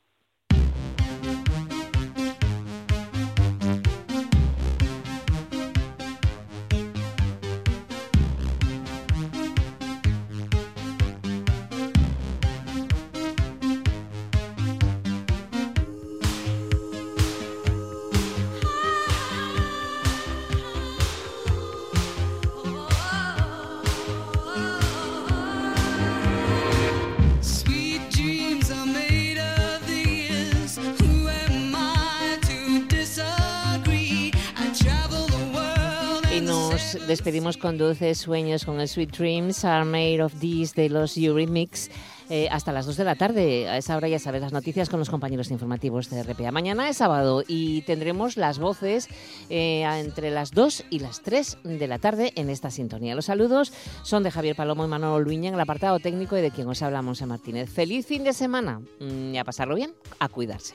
nos 36.73 37.07
despedimos 37.07 37.59
con 37.59 37.77
dulces 37.77 38.17
sueños 38.17 38.65
con 38.65 38.81
el 38.81 38.89
Sweet 38.89 39.15
Dreams 39.15 39.63
Are 39.65 39.85
Made 39.85 40.23
of 40.23 40.33
These 40.41 40.73
de 40.81 40.89
los 40.89 41.19
Eurythmics. 41.19 41.91
eh, 42.31 42.49
hasta 42.51 42.73
las 42.73 42.87
2 42.87 42.97
de 42.97 43.05
la 43.05 43.15
tarde. 43.15 43.69
A 43.69 43.77
esa 43.77 43.95
hora 43.95 44.09
ya 44.09 44.19
sabes 44.19 44.41
las 44.41 44.55
noticias 44.55 44.89
con 44.89 44.99
los 44.99 45.11
compañeros 45.11 45.51
informativos 45.51 46.09
de 46.09 46.23
RPA. 46.23 46.51
Mañana 46.51 46.89
es 46.89 46.97
sábado 46.97 47.45
y 47.47 47.83
tendremos 47.83 48.39
las 48.39 48.59
voces 48.59 49.09
eh, 49.51 49.83
entre 49.83 50.31
las 50.31 50.53
2 50.53 50.85
y 50.89 51.01
las 51.01 51.21
3 51.21 51.59
de 51.65 51.87
la 51.87 51.99
tarde 51.99 52.33
en 52.37 52.49
esta 52.49 52.71
sintonía. 52.71 53.15
Los 53.15 53.27
saludos 53.27 53.71
son 54.03 54.23
de 54.23 54.31
Javier 54.31 54.57
Palomo 54.57 54.87
y 54.87 54.89
Manolo 54.89 55.23
Luña 55.23 55.49
en 55.49 55.55
el 55.57 55.61
apartado 55.61 55.99
técnico 55.99 56.39
y 56.39 56.41
de 56.41 56.51
quien 56.51 56.69
os 56.69 56.81
habla 56.81 57.03
Monse 57.03 57.27
Martínez. 57.27 57.69
Feliz 57.69 58.07
fin 58.07 58.25
de 58.25 58.33
semana 58.33 58.81
Mm, 59.01 59.35
y 59.35 59.39
a 59.39 59.45
pasarlo 59.45 59.75
bien, 59.75 59.93
a 60.19 60.29
cuidarse. 60.29 60.73